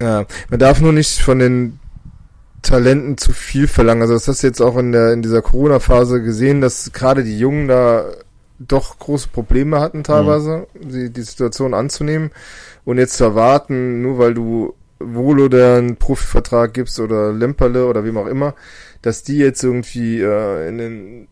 Ja, 0.00 0.26
man 0.50 0.58
darf 0.58 0.80
nur 0.80 0.92
nicht 0.92 1.20
von 1.20 1.38
den 1.38 1.78
Talenten 2.62 3.16
zu 3.16 3.32
viel 3.32 3.68
verlangen. 3.68 4.02
Also 4.02 4.14
das 4.14 4.28
hast 4.28 4.42
du 4.42 4.46
jetzt 4.46 4.60
auch 4.60 4.76
in 4.76 4.92
der 4.92 5.12
in 5.12 5.22
dieser 5.22 5.42
Corona-Phase 5.42 6.22
gesehen, 6.22 6.60
dass 6.60 6.92
gerade 6.92 7.24
die 7.24 7.38
Jungen 7.38 7.68
da 7.68 8.04
doch 8.58 8.98
große 8.98 9.28
Probleme 9.28 9.80
hatten 9.80 10.04
teilweise, 10.04 10.66
mhm. 10.74 10.88
die, 10.88 11.10
die 11.10 11.22
Situation 11.22 11.74
anzunehmen 11.74 12.30
und 12.84 12.98
jetzt 12.98 13.16
zu 13.16 13.24
erwarten, 13.24 14.02
nur 14.02 14.18
weil 14.18 14.34
du 14.34 14.74
Volo 14.98 15.48
der 15.48 15.76
einen 15.76 15.96
Profivertrag 15.96 16.72
gibst 16.72 17.00
oder 17.00 17.32
Lemperle 17.32 17.86
oder 17.86 18.04
wem 18.04 18.16
auch 18.16 18.26
immer, 18.26 18.54
dass 19.04 19.22
die 19.22 19.36
jetzt 19.36 19.62
irgendwie 19.62 20.20
äh, 20.20 20.68
in 20.68 20.78
den 20.78 21.28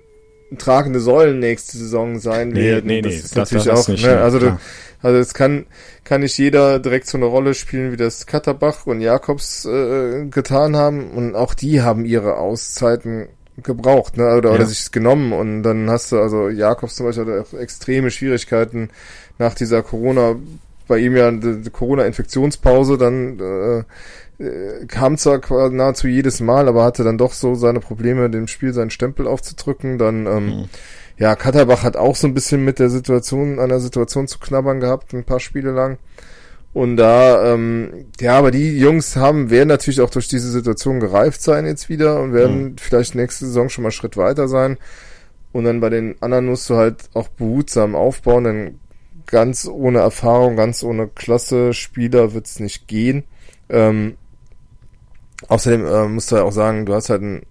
tragende 0.59 1.01
Säulen 1.01 1.39
nächste 1.39 1.79
Saison 1.79 2.19
sein 2.19 2.49
nee, 2.51 2.63
werden. 2.63 2.87
Nee, 2.87 3.01
das 3.01 3.13
nee, 3.13 3.19
ist 3.19 3.37
das, 3.37 3.37
natürlich 3.37 3.65
das 3.65 3.85
auch, 3.85 3.89
nicht, 3.89 4.05
ne? 4.05 4.21
also, 4.21 4.39
da, 4.39 4.61
also 5.01 5.19
es 5.19 5.33
kann, 5.33 5.65
kann 6.05 6.21
nicht 6.21 6.37
jeder 6.37 6.79
direkt 6.79 7.07
so 7.07 7.17
eine 7.17 7.25
Rolle 7.25 7.55
spielen, 7.55 7.91
wie 7.91 7.97
das 7.97 8.27
Katterbach 8.27 8.87
und 8.87 9.01
Jakobs 9.01 9.65
äh, 9.65 10.27
getan 10.27 10.77
haben. 10.77 11.11
Und 11.13 11.35
auch 11.35 11.55
die 11.55 11.81
haben 11.81 12.05
ihre 12.05 12.37
Auszeiten 12.37 13.29
gebraucht, 13.63 14.19
ne? 14.19 14.37
Oder, 14.37 14.51
ja. 14.51 14.55
oder 14.57 14.67
sich 14.67 14.93
genommen. 14.93 15.33
Und 15.33 15.63
dann 15.63 15.89
hast 15.89 16.13
du, 16.13 16.21
also 16.21 16.51
Jakobs 16.51 16.97
zum 16.97 17.07
Beispiel 17.07 17.41
hat 17.41 17.55
extreme 17.55 18.11
Schwierigkeiten 18.11 18.91
nach 19.39 19.55
dieser 19.55 19.83
Corona, 19.83 20.37
bei 20.87 20.99
ihm 20.99 21.17
ja 21.17 21.29
eine 21.29 21.63
Corona-Infektionspause, 21.71 22.99
dann 22.99 23.39
äh, 23.41 23.85
äh, 24.43 24.87
kam 24.87 25.17
zwar 25.19 25.41
nahezu 25.71 26.09
jedes 26.09 26.41
Mal, 26.41 26.69
aber 26.69 26.85
hatte 26.85 27.05
dann 27.05 27.19
doch 27.19 27.33
so 27.33 27.55
seine 27.55 27.81
Probleme, 27.81 28.29
dem 28.31 28.49
Spiel 28.49 28.73
seinen 28.73 28.91
Stempel 28.91 29.27
aufzudrücken. 29.27 29.99
Dann, 29.99 30.27
ähm, 30.27 30.47
mhm. 30.47 30.65
ja, 31.19 31.37
Katterbach 31.37 31.83
hat 31.83 31.97
auch 31.97 32.17
so 32.17 32.27
ein 32.27 32.35
bisschen 32.35 32.65
mit 32.65 32.79
der 32.79 32.91
Situation, 32.91 33.59
an 33.59 33.69
der 33.69 33.81
Situation 33.81 34.27
zu 34.29 34.39
knabbern 34.39 34.81
gehabt, 34.81 35.15
ein 35.15 35.25
paar 35.25 35.41
Spiele 35.41 35.71
lang. 35.71 35.99
Und 36.75 36.97
da, 36.97 37.53
ähm, 37.53 38.07
ja, 38.19 38.39
aber 38.39 38.51
die 38.51 38.79
Jungs 38.79 39.17
haben, 39.17 39.51
werden 39.51 39.69
natürlich 39.69 40.01
auch 40.01 40.11
durch 40.11 40.29
diese 40.29 40.51
Situation 40.51 41.01
gereift 41.01 41.43
sein 41.43 41.67
jetzt 41.67 41.91
wieder 41.91 42.21
und 42.21 42.33
werden 42.33 42.63
mhm. 42.63 42.77
vielleicht 42.79 43.15
nächste 43.15 43.45
Saison 43.45 43.69
schon 43.69 43.83
mal 43.83 43.89
einen 43.89 43.93
Schritt 43.93 44.17
weiter 44.17 44.49
sein. 44.49 44.79
Und 45.53 45.65
dann 45.65 45.81
bei 45.81 45.91
den 45.91 46.17
anderen 46.21 46.47
musst 46.47 46.71
du 46.71 46.77
halt 46.77 47.11
auch 47.13 47.29
behutsam 47.29 47.95
aufbauen, 47.95 48.45
denn 48.45 48.79
ganz 49.33 49.67
ohne 49.67 49.99
Erfahrung, 49.99 50.55
ganz 50.55 50.85
ohne 50.85 51.09
Klasse 51.09 51.75
Spieler 51.75 52.35
wird's 52.35 52.61
nicht 52.61 52.87
gehen. 52.87 53.25
Ähm, 53.69 54.17
Außerdem 55.49 55.87
äh, 55.87 56.09
musst 56.09 56.31
du 56.31 56.37
ja 56.37 56.45
auch 56.45 56.53
sagen, 56.53 56.87
du 56.87 56.95
hast 56.95 57.11
halt 57.11 57.23
einen, 57.23 57.43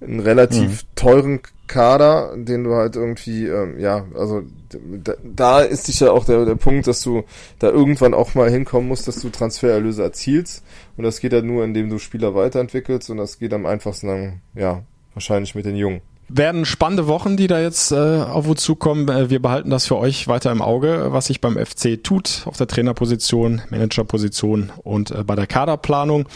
einen 0.00 0.20
relativ 0.20 0.82
mhm. 0.82 0.86
teuren 0.94 1.40
Kader, 1.66 2.34
den 2.36 2.64
du 2.64 2.74
halt 2.74 2.96
irgendwie, 2.96 3.46
ähm, 3.46 3.78
ja, 3.78 4.04
also 4.14 4.42
da, 4.70 5.14
da 5.22 5.60
ist 5.60 5.88
dich 5.88 6.00
ja 6.00 6.10
auch 6.10 6.24
der, 6.24 6.44
der 6.44 6.54
Punkt, 6.54 6.86
dass 6.86 7.02
du 7.02 7.24
da 7.58 7.70
irgendwann 7.70 8.14
auch 8.14 8.34
mal 8.34 8.50
hinkommen 8.50 8.88
musst, 8.88 9.08
dass 9.08 9.20
du 9.20 9.30
Transfererlöse 9.30 10.02
erzielst. 10.02 10.64
Und 10.96 11.04
das 11.04 11.20
geht 11.20 11.32
halt 11.32 11.44
nur, 11.44 11.64
indem 11.64 11.88
du 11.88 11.98
Spieler 11.98 12.34
weiterentwickelst 12.34 13.10
und 13.10 13.16
das 13.16 13.38
geht 13.38 13.52
am 13.52 13.66
einfachsten 13.66 14.08
dann, 14.08 14.42
ja, 14.54 14.82
wahrscheinlich 15.14 15.54
mit 15.54 15.66
den 15.66 15.76
Jungen 15.76 16.00
werden 16.36 16.64
spannende 16.64 17.06
Wochen, 17.06 17.36
die 17.36 17.46
da 17.46 17.60
jetzt 17.60 17.92
äh, 17.92 17.94
auf 17.94 18.48
uns 18.48 18.62
zukommen. 18.62 19.08
Äh, 19.08 19.30
wir 19.30 19.40
behalten 19.40 19.70
das 19.70 19.86
für 19.86 19.96
euch 19.96 20.28
weiter 20.28 20.50
im 20.50 20.62
Auge, 20.62 21.08
was 21.10 21.26
sich 21.26 21.40
beim 21.40 21.56
FC 21.56 22.02
tut 22.02 22.42
auf 22.46 22.56
der 22.56 22.66
Trainerposition, 22.66 23.62
Managerposition 23.70 24.72
und 24.82 25.10
äh, 25.10 25.24
bei 25.24 25.34
der 25.34 25.46
Kaderplanung. 25.46 26.28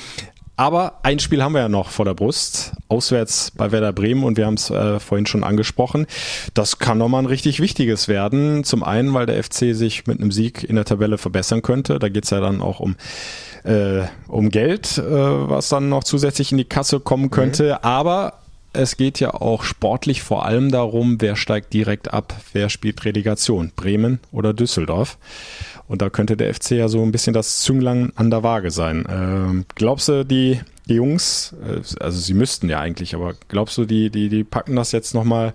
Aber 0.58 1.00
ein 1.02 1.18
Spiel 1.18 1.42
haben 1.42 1.52
wir 1.52 1.60
ja 1.60 1.68
noch 1.68 1.90
vor 1.90 2.06
der 2.06 2.14
Brust, 2.14 2.72
auswärts 2.88 3.50
bei 3.50 3.72
Werder 3.72 3.92
Bremen 3.92 4.24
und 4.24 4.38
wir 4.38 4.46
haben 4.46 4.54
es 4.54 4.70
äh, 4.70 4.98
vorhin 5.00 5.26
schon 5.26 5.44
angesprochen. 5.44 6.06
Das 6.54 6.78
kann 6.78 6.96
nochmal 6.96 7.22
ein 7.22 7.26
richtig 7.26 7.60
wichtiges 7.60 8.08
werden. 8.08 8.64
Zum 8.64 8.82
einen, 8.82 9.12
weil 9.12 9.26
der 9.26 9.42
FC 9.42 9.74
sich 9.74 10.06
mit 10.06 10.18
einem 10.18 10.32
Sieg 10.32 10.64
in 10.64 10.76
der 10.76 10.86
Tabelle 10.86 11.18
verbessern 11.18 11.60
könnte. 11.60 11.98
Da 11.98 12.08
geht's 12.08 12.30
ja 12.30 12.40
dann 12.40 12.62
auch 12.62 12.80
um 12.80 12.96
äh, 13.64 14.04
um 14.28 14.48
Geld, 14.48 14.96
äh, 14.96 15.02
was 15.02 15.68
dann 15.68 15.88
noch 15.88 16.04
zusätzlich 16.04 16.52
in 16.52 16.58
die 16.58 16.64
Kasse 16.64 17.00
kommen 17.00 17.30
könnte. 17.30 17.64
Mhm. 17.64 17.78
Aber 17.82 18.34
es 18.76 18.96
geht 18.96 19.20
ja 19.20 19.34
auch 19.34 19.62
sportlich 19.62 20.22
vor 20.22 20.44
allem 20.46 20.70
darum, 20.70 21.20
wer 21.20 21.36
steigt 21.36 21.72
direkt 21.72 22.12
ab, 22.12 22.34
wer 22.52 22.68
spielt 22.68 23.04
Relegation, 23.04 23.72
Bremen 23.74 24.20
oder 24.32 24.52
Düsseldorf. 24.54 25.18
Und 25.88 26.02
da 26.02 26.10
könnte 26.10 26.36
der 26.36 26.52
FC 26.52 26.72
ja 26.72 26.88
so 26.88 27.02
ein 27.02 27.12
bisschen 27.12 27.32
das 27.32 27.60
Zünglein 27.60 28.12
an 28.16 28.30
der 28.30 28.42
Waage 28.42 28.70
sein. 28.70 29.06
Ähm, 29.08 29.64
glaubst 29.74 30.08
du, 30.08 30.24
die, 30.24 30.60
die 30.86 30.94
Jungs, 30.94 31.54
äh, 31.64 31.80
also 32.02 32.18
sie 32.18 32.34
müssten 32.34 32.68
ja 32.68 32.80
eigentlich, 32.80 33.14
aber 33.14 33.34
glaubst 33.48 33.78
du, 33.78 33.84
die, 33.84 34.10
die, 34.10 34.28
die 34.28 34.44
packen 34.44 34.76
das 34.76 34.92
jetzt 34.92 35.14
nochmal 35.14 35.54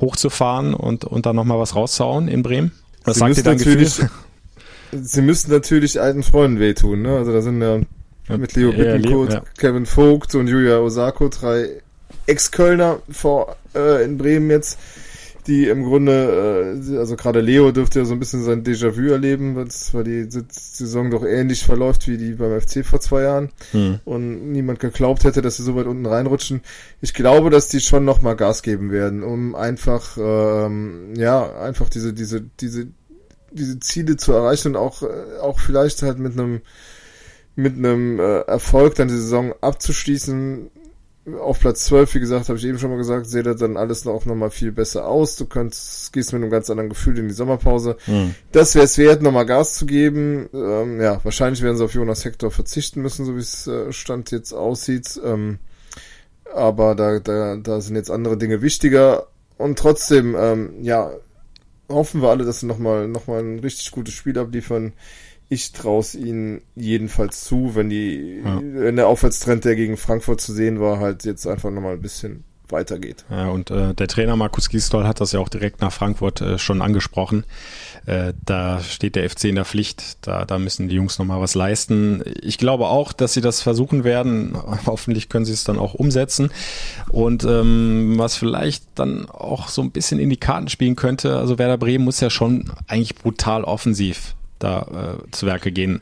hochzufahren 0.00 0.74
und, 0.74 1.04
und 1.04 1.26
dann 1.26 1.36
nochmal 1.36 1.58
was 1.58 1.74
rauszuhauen 1.74 2.28
in 2.28 2.42
Bremen? 2.42 2.72
Was 3.04 3.16
sie 3.16 3.20
sagt 3.20 3.36
ihr 3.36 3.42
dein 3.42 3.58
Gefühl? 3.58 4.10
Sie 4.92 5.20
müssen 5.20 5.50
natürlich 5.50 6.00
alten 6.00 6.22
Freunden 6.22 6.60
wehtun, 6.60 7.02
ne? 7.02 7.16
Also 7.16 7.32
da 7.32 7.42
sind 7.42 7.60
ja 7.60 7.80
mit 8.36 8.54
Leo 8.54 8.70
Bittencourt, 8.70 9.32
ja. 9.32 9.42
Kevin 9.58 9.84
Vogt 9.84 10.34
und 10.36 10.46
Julia 10.46 10.78
Osako 10.78 11.28
drei 11.28 11.82
Ex-Kölner 12.26 13.00
vor 13.10 13.56
äh, 13.74 14.04
in 14.04 14.18
Bremen 14.18 14.50
jetzt 14.50 14.78
die 15.46 15.68
im 15.68 15.84
Grunde, 15.84 16.74
äh, 16.90 16.96
also 16.98 17.16
gerade 17.16 17.40
Leo 17.40 17.70
dürfte 17.70 18.00
ja 18.00 18.04
so 18.04 18.14
ein 18.14 18.18
bisschen 18.18 18.42
sein 18.42 18.64
Déjà-vu 18.64 19.10
erleben, 19.10 19.54
weil 19.56 20.04
die 20.04 20.26
Saison 20.50 21.10
doch 21.10 21.24
ähnlich 21.24 21.64
verläuft 21.64 22.08
wie 22.08 22.16
die 22.16 22.32
beim 22.32 22.60
FC 22.60 22.84
vor 22.84 23.00
zwei 23.00 23.22
Jahren 23.22 23.50
hm. 23.70 24.00
und 24.04 24.52
niemand 24.52 24.80
geglaubt 24.80 25.24
hätte, 25.24 25.42
dass 25.42 25.56
sie 25.56 25.62
so 25.62 25.76
weit 25.76 25.86
unten 25.86 26.06
reinrutschen. 26.06 26.62
Ich 27.00 27.14
glaube, 27.14 27.50
dass 27.50 27.68
die 27.68 27.80
schon 27.80 28.04
nochmal 28.04 28.36
Gas 28.36 28.62
geben 28.62 28.90
werden, 28.90 29.22
um 29.22 29.54
einfach, 29.54 30.16
ähm, 30.18 31.14
ja, 31.16 31.58
einfach 31.60 31.88
diese, 31.88 32.12
diese, 32.12 32.42
diese, 32.60 32.88
diese 33.52 33.80
Ziele 33.80 34.16
zu 34.16 34.32
erreichen 34.32 34.68
und 34.68 34.76
auch, 34.76 35.02
äh, 35.02 35.38
auch 35.40 35.60
vielleicht 35.60 36.02
halt 36.02 36.18
mit 36.18 36.32
einem 36.32 36.60
mit 37.58 37.74
einem 37.78 38.20
äh, 38.20 38.40
Erfolg 38.40 38.96
dann 38.96 39.08
die 39.08 39.14
Saison 39.14 39.54
abzuschließen, 39.62 40.70
auf 41.40 41.58
Platz 41.58 41.86
12, 41.86 42.14
wie 42.14 42.20
gesagt, 42.20 42.48
habe 42.48 42.58
ich 42.58 42.64
eben 42.64 42.78
schon 42.78 42.90
mal 42.90 42.96
gesagt, 42.96 43.26
sehe 43.26 43.42
das 43.42 43.56
dann 43.56 43.76
alles 43.76 44.04
noch, 44.04 44.24
noch 44.26 44.34
mal 44.34 44.50
viel 44.50 44.70
besser 44.70 45.06
aus. 45.06 45.36
Du 45.36 45.46
könntest, 45.46 46.12
gehst 46.12 46.32
mit 46.32 46.40
einem 46.40 46.50
ganz 46.50 46.70
anderen 46.70 46.88
Gefühl 46.88 47.18
in 47.18 47.28
die 47.28 47.34
Sommerpause. 47.34 47.96
Mhm. 48.06 48.34
Das 48.52 48.74
wäre 48.74 48.84
es 48.84 48.96
wert, 48.96 49.22
nochmal 49.22 49.46
Gas 49.46 49.74
zu 49.74 49.86
geben. 49.86 50.48
Ähm, 50.54 51.00
ja, 51.00 51.20
wahrscheinlich 51.24 51.62
werden 51.62 51.76
sie 51.76 51.84
auf 51.84 51.94
Jonas 51.94 52.24
Hector 52.24 52.50
verzichten 52.50 53.02
müssen, 53.02 53.26
so 53.26 53.34
wie 53.34 53.40
es 53.40 53.66
äh, 53.66 53.92
Stand 53.92 54.30
jetzt 54.30 54.52
aussieht. 54.52 55.20
Ähm, 55.24 55.58
aber 56.54 56.94
da, 56.94 57.18
da, 57.18 57.56
da 57.56 57.80
sind 57.80 57.96
jetzt 57.96 58.10
andere 58.10 58.36
Dinge 58.36 58.62
wichtiger. 58.62 59.26
Und 59.58 59.78
trotzdem, 59.78 60.36
ähm, 60.38 60.74
ja, 60.82 61.10
hoffen 61.88 62.22
wir 62.22 62.28
alle, 62.28 62.44
dass 62.44 62.60
sie 62.60 62.66
nochmal 62.66 63.08
noch 63.08 63.26
mal 63.26 63.40
ein 63.40 63.58
richtig 63.58 63.90
gutes 63.90 64.14
Spiel 64.14 64.38
abliefern 64.38 64.92
ich 65.48 65.72
traue 65.72 66.00
es 66.00 66.14
ihnen 66.14 66.62
jedenfalls 66.74 67.44
zu, 67.44 67.74
wenn 67.74 67.88
die, 67.88 68.42
ja. 68.44 68.60
wenn 68.62 68.96
der 68.96 69.06
Aufwärtstrend, 69.06 69.64
der 69.64 69.76
gegen 69.76 69.96
Frankfurt 69.96 70.40
zu 70.40 70.52
sehen 70.52 70.80
war, 70.80 70.98
halt 70.98 71.24
jetzt 71.24 71.46
einfach 71.46 71.70
nochmal 71.70 71.94
ein 71.94 72.02
bisschen 72.02 72.44
weitergeht. 72.68 73.24
Ja, 73.30 73.48
und 73.48 73.70
äh, 73.70 73.94
der 73.94 74.08
Trainer 74.08 74.36
Markus 74.36 74.68
Gisdol 74.68 75.06
hat 75.06 75.20
das 75.20 75.32
ja 75.32 75.40
auch 75.40 75.48
direkt 75.48 75.80
nach 75.80 75.92
Frankfurt 75.92 76.40
äh, 76.40 76.58
schon 76.58 76.82
angesprochen. 76.82 77.44
Äh, 78.06 78.34
da 78.44 78.80
steht 78.80 79.16
der 79.16 79.28
FC 79.28 79.44
in 79.44 79.54
der 79.56 79.64
Pflicht, 79.64 80.26
da, 80.26 80.44
da 80.44 80.58
müssen 80.58 80.88
die 80.88 80.96
Jungs 80.96 81.18
nochmal 81.18 81.40
was 81.40 81.54
leisten. 81.54 82.22
Ich 82.40 82.58
glaube 82.58 82.86
auch, 82.88 83.12
dass 83.12 83.34
sie 83.34 83.40
das 83.40 83.62
versuchen 83.62 84.04
werden. 84.04 84.56
Hoffentlich 84.86 85.28
können 85.28 85.44
sie 85.44 85.52
es 85.52 85.64
dann 85.64 85.78
auch 85.78 85.94
umsetzen. 85.94 86.50
Und 87.10 87.44
ähm, 87.44 88.14
was 88.16 88.36
vielleicht 88.36 88.84
dann 88.94 89.28
auch 89.28 89.68
so 89.68 89.82
ein 89.82 89.90
bisschen 89.90 90.18
in 90.18 90.30
die 90.30 90.36
Karten 90.36 90.68
spielen 90.68 90.96
könnte, 90.96 91.36
also 91.36 91.58
Werder 91.58 91.78
Bremen 91.78 92.04
muss 92.04 92.20
ja 92.20 92.30
schon 92.30 92.72
eigentlich 92.86 93.14
brutal 93.16 93.64
offensiv 93.64 94.35
da 94.58 95.18
äh, 95.18 95.30
zu 95.30 95.46
Werke 95.46 95.72
gehen. 95.72 96.00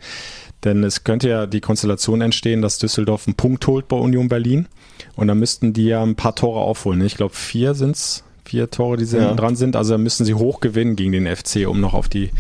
Denn 0.65 0.83
es 0.83 1.05
könnte 1.05 1.29
ja 1.29 1.47
die 1.47 1.61
Konstellation 1.61 2.21
entstehen, 2.21 2.63
dass 2.63 2.79
Düsseldorf 2.79 3.27
einen 3.27 3.35
Punkt 3.35 3.67
holt 3.67 3.87
bei 3.89 3.97
Union 3.97 4.29
Berlin. 4.29 4.67
Und 5.15 5.29
dann 5.29 5.39
müssten 5.39 5.73
die 5.73 5.87
ja 5.87 6.03
ein 6.03 6.17
paar 6.17 6.35
Tore 6.35 6.61
aufholen. 6.61 7.03
Ich 7.03 7.17
glaube, 7.17 7.35
vier 7.35 7.75
sind's, 7.75 8.25
vier 8.45 8.71
Tore, 8.71 8.97
die 8.97 9.05
ja. 9.05 9.35
dran 9.35 9.57
sind. 9.57 9.77
Also 9.77 9.93
da 9.93 9.99
müssen 9.99 10.25
sie 10.25 10.35
hoch 10.35 10.61
gewinnen 10.61 10.97
gegen 10.97 11.13
den 11.13 11.27
FC, 11.27 11.69
um 11.69 11.81
noch 11.81 11.95
auf 11.95 12.09
die, 12.09 12.31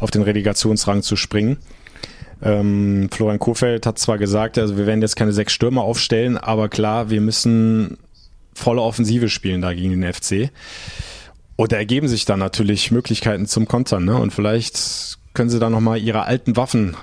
auf 0.00 0.10
den 0.10 0.22
Relegationsrang 0.22 1.02
zu 1.02 1.16
springen. 1.16 1.56
Ähm, 2.42 3.08
Florian 3.10 3.38
Kohfeldt 3.38 3.86
hat 3.86 3.98
zwar 3.98 4.18
gesagt, 4.18 4.58
also 4.58 4.76
wir 4.76 4.86
werden 4.86 5.00
jetzt 5.00 5.16
keine 5.16 5.32
sechs 5.32 5.52
Stürmer 5.52 5.82
aufstellen, 5.82 6.36
aber 6.36 6.68
klar, 6.68 7.08
wir 7.08 7.20
müssen 7.20 7.98
volle 8.52 8.82
Offensive 8.82 9.28
spielen 9.28 9.62
da 9.62 9.72
gegen 9.72 9.98
den 10.00 10.12
FC. 10.12 10.50
Und 11.56 11.72
da 11.72 11.76
ergeben 11.76 12.08
sich 12.08 12.24
dann 12.24 12.40
natürlich 12.40 12.90
Möglichkeiten 12.90 13.46
zum 13.46 13.68
Kontern, 13.68 14.04
ne? 14.04 14.16
Und 14.16 14.32
vielleicht 14.32 15.18
können 15.34 15.50
sie 15.50 15.58
da 15.58 15.70
nochmal 15.70 15.98
ihre 15.98 16.24
alten 16.24 16.56
Waffen 16.56 16.96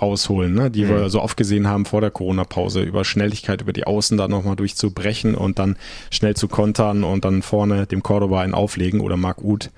rausholen, 0.00 0.54
ne? 0.54 0.70
die 0.70 0.84
mhm. 0.84 0.88
wir 0.88 1.08
so 1.10 1.22
oft 1.22 1.36
gesehen 1.36 1.68
haben 1.68 1.84
vor 1.84 2.00
der 2.00 2.10
Corona-Pause, 2.10 2.82
über 2.82 3.04
Schnelligkeit 3.04 3.60
über 3.60 3.72
die 3.72 3.86
Außen 3.86 4.16
da 4.16 4.28
nochmal 4.28 4.56
durchzubrechen 4.56 5.34
und 5.34 5.58
dann 5.58 5.76
schnell 6.10 6.34
zu 6.34 6.48
kontern 6.48 7.04
und 7.04 7.24
dann 7.24 7.42
vorne 7.42 7.86
dem 7.86 8.02
Cordoba 8.02 8.40
einen 8.40 8.54
auflegen 8.54 9.00
oder 9.00 9.16
Marc 9.16 9.42
Uth, 9.42 9.70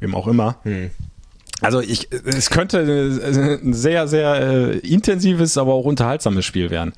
wem 0.00 0.14
auch 0.14 0.26
immer. 0.26 0.58
Mhm. 0.64 0.90
Also 1.60 1.80
ich, 1.80 2.08
es 2.12 2.50
könnte 2.50 2.80
ein 2.80 3.72
sehr, 3.72 4.06
sehr 4.06 4.34
äh, 4.34 4.78
intensives, 4.78 5.56
aber 5.56 5.72
auch 5.72 5.84
unterhaltsames 5.84 6.44
Spiel 6.44 6.70
werden, 6.70 6.92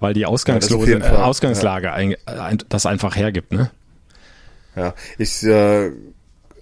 weil 0.00 0.14
die 0.14 0.26
Ausgangslose, 0.26 0.98
ja, 0.98 0.98
äh, 0.98 1.16
Ausgangslage 1.16 1.88
ja. 1.88 1.92
ein, 1.92 2.16
ein, 2.26 2.58
das 2.68 2.86
einfach 2.86 3.14
hergibt, 3.14 3.52
ne? 3.52 3.70
Ja, 4.74 4.94
ich 5.18 5.42
äh, 5.42 5.90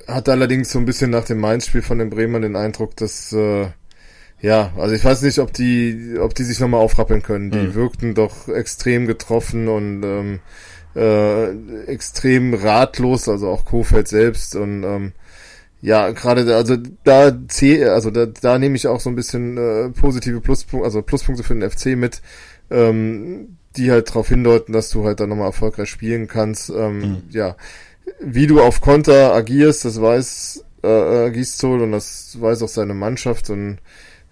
hatte 0.08 0.32
allerdings 0.32 0.70
so 0.70 0.78
ein 0.78 0.86
bisschen 0.86 1.10
nach 1.10 1.24
dem 1.24 1.38
Mainz-Spiel 1.38 1.82
von 1.82 1.98
den 1.98 2.10
Bremern 2.10 2.42
den 2.42 2.56
Eindruck, 2.56 2.96
dass 2.96 3.32
äh, 3.32 3.68
ja, 4.40 4.72
also 4.76 4.94
ich 4.94 5.04
weiß 5.04 5.22
nicht, 5.22 5.38
ob 5.40 5.52
die, 5.52 6.16
ob 6.20 6.34
die 6.34 6.44
sich 6.44 6.60
nochmal 6.60 6.80
aufrappeln 6.80 7.22
können. 7.22 7.50
Die 7.50 7.58
mhm. 7.58 7.74
wirkten 7.74 8.14
doch 8.14 8.48
extrem 8.48 9.06
getroffen 9.06 9.68
und 9.68 10.02
ähm, 10.04 10.40
äh, 10.94 11.84
extrem 11.84 12.54
ratlos, 12.54 13.28
also 13.28 13.48
auch 13.48 13.64
Kofeld 13.64 14.08
selbst 14.08 14.56
und 14.56 14.84
ähm, 14.84 15.12
ja, 15.80 16.10
gerade 16.10 16.56
also 16.56 16.76
da 17.04 17.32
also 17.92 18.10
da, 18.10 18.26
da 18.26 18.58
nehme 18.58 18.74
ich 18.74 18.88
auch 18.88 19.00
so 19.00 19.10
ein 19.10 19.14
bisschen 19.14 19.56
äh, 19.56 19.90
positive 19.90 20.40
Pluspunkte, 20.40 20.84
also 20.84 21.02
Pluspunkte 21.02 21.44
für 21.44 21.54
den 21.54 21.68
FC 21.68 21.96
mit, 21.96 22.20
ähm, 22.70 23.58
die 23.76 23.92
halt 23.92 24.08
darauf 24.08 24.28
hindeuten, 24.28 24.72
dass 24.72 24.90
du 24.90 25.04
halt 25.04 25.20
dann 25.20 25.28
nochmal 25.28 25.46
erfolgreich 25.46 25.88
spielen 25.88 26.26
kannst. 26.26 26.70
Ähm, 26.70 26.98
mhm. 26.98 27.22
Ja, 27.30 27.56
wie 28.20 28.46
du 28.46 28.60
auf 28.60 28.80
Konter 28.80 29.32
agierst, 29.32 29.84
das 29.84 30.00
weiß 30.00 30.64
äh, 30.84 31.26
äh 31.26 31.30
Gistol 31.30 31.82
und 31.82 31.92
das 31.92 32.36
weiß 32.40 32.62
auch 32.62 32.68
seine 32.68 32.94
Mannschaft 32.94 33.50
und 33.50 33.78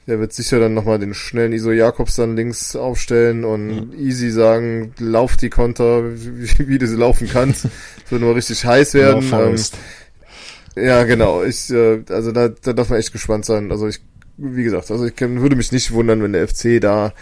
der 0.07 0.21
wird 0.21 0.33
sicher 0.33 0.61
dann 0.61 0.75
nochmal 0.75 0.99
den 0.99 1.15
schnellen 1.15 1.53
Iso 1.53 1.73
Jakobs 1.73 2.15
dann 2.15 2.37
links 2.37 2.77
aufstellen 2.77 3.45
und 3.45 3.91
mhm. 3.91 3.99
easy 3.99 4.31
sagen, 4.31 4.95
lauf 4.99 5.37
die 5.37 5.51
Konter, 5.51 6.05
wie, 6.15 6.69
wie 6.69 6.79
du 6.79 6.87
sie 6.87 6.97
laufen 6.97 7.29
kannst. 7.29 7.65
Es 8.05 8.13
wird 8.13 8.23
nur 8.23 8.37
richtig 8.37 8.65
heiß 8.65 8.95
werden. 8.95 9.25
Ähm, 9.33 9.57
ja, 10.77 11.03
genau. 11.05 11.43
Ich, 11.43 11.71
äh, 11.71 12.03
also 12.09 12.31
da, 12.31 12.49
da 12.49 12.73
darf 12.73 12.91
man 12.91 13.01
echt 13.01 13.13
gespannt 13.13 13.47
sein. 13.47 13.73
Also 13.73 13.89
ich, 13.89 14.01
wie 14.39 14.65
gesagt, 14.65 14.91
also 14.91 15.07
ich 15.07 15.17
kann, 15.17 15.41
würde 15.41 15.57
mich 15.57 15.73
nicht 15.73 15.93
wundern, 15.93 16.23
wenn 16.23 16.33
der 16.33 16.47
FC 16.47 16.81
da, 16.81 17.13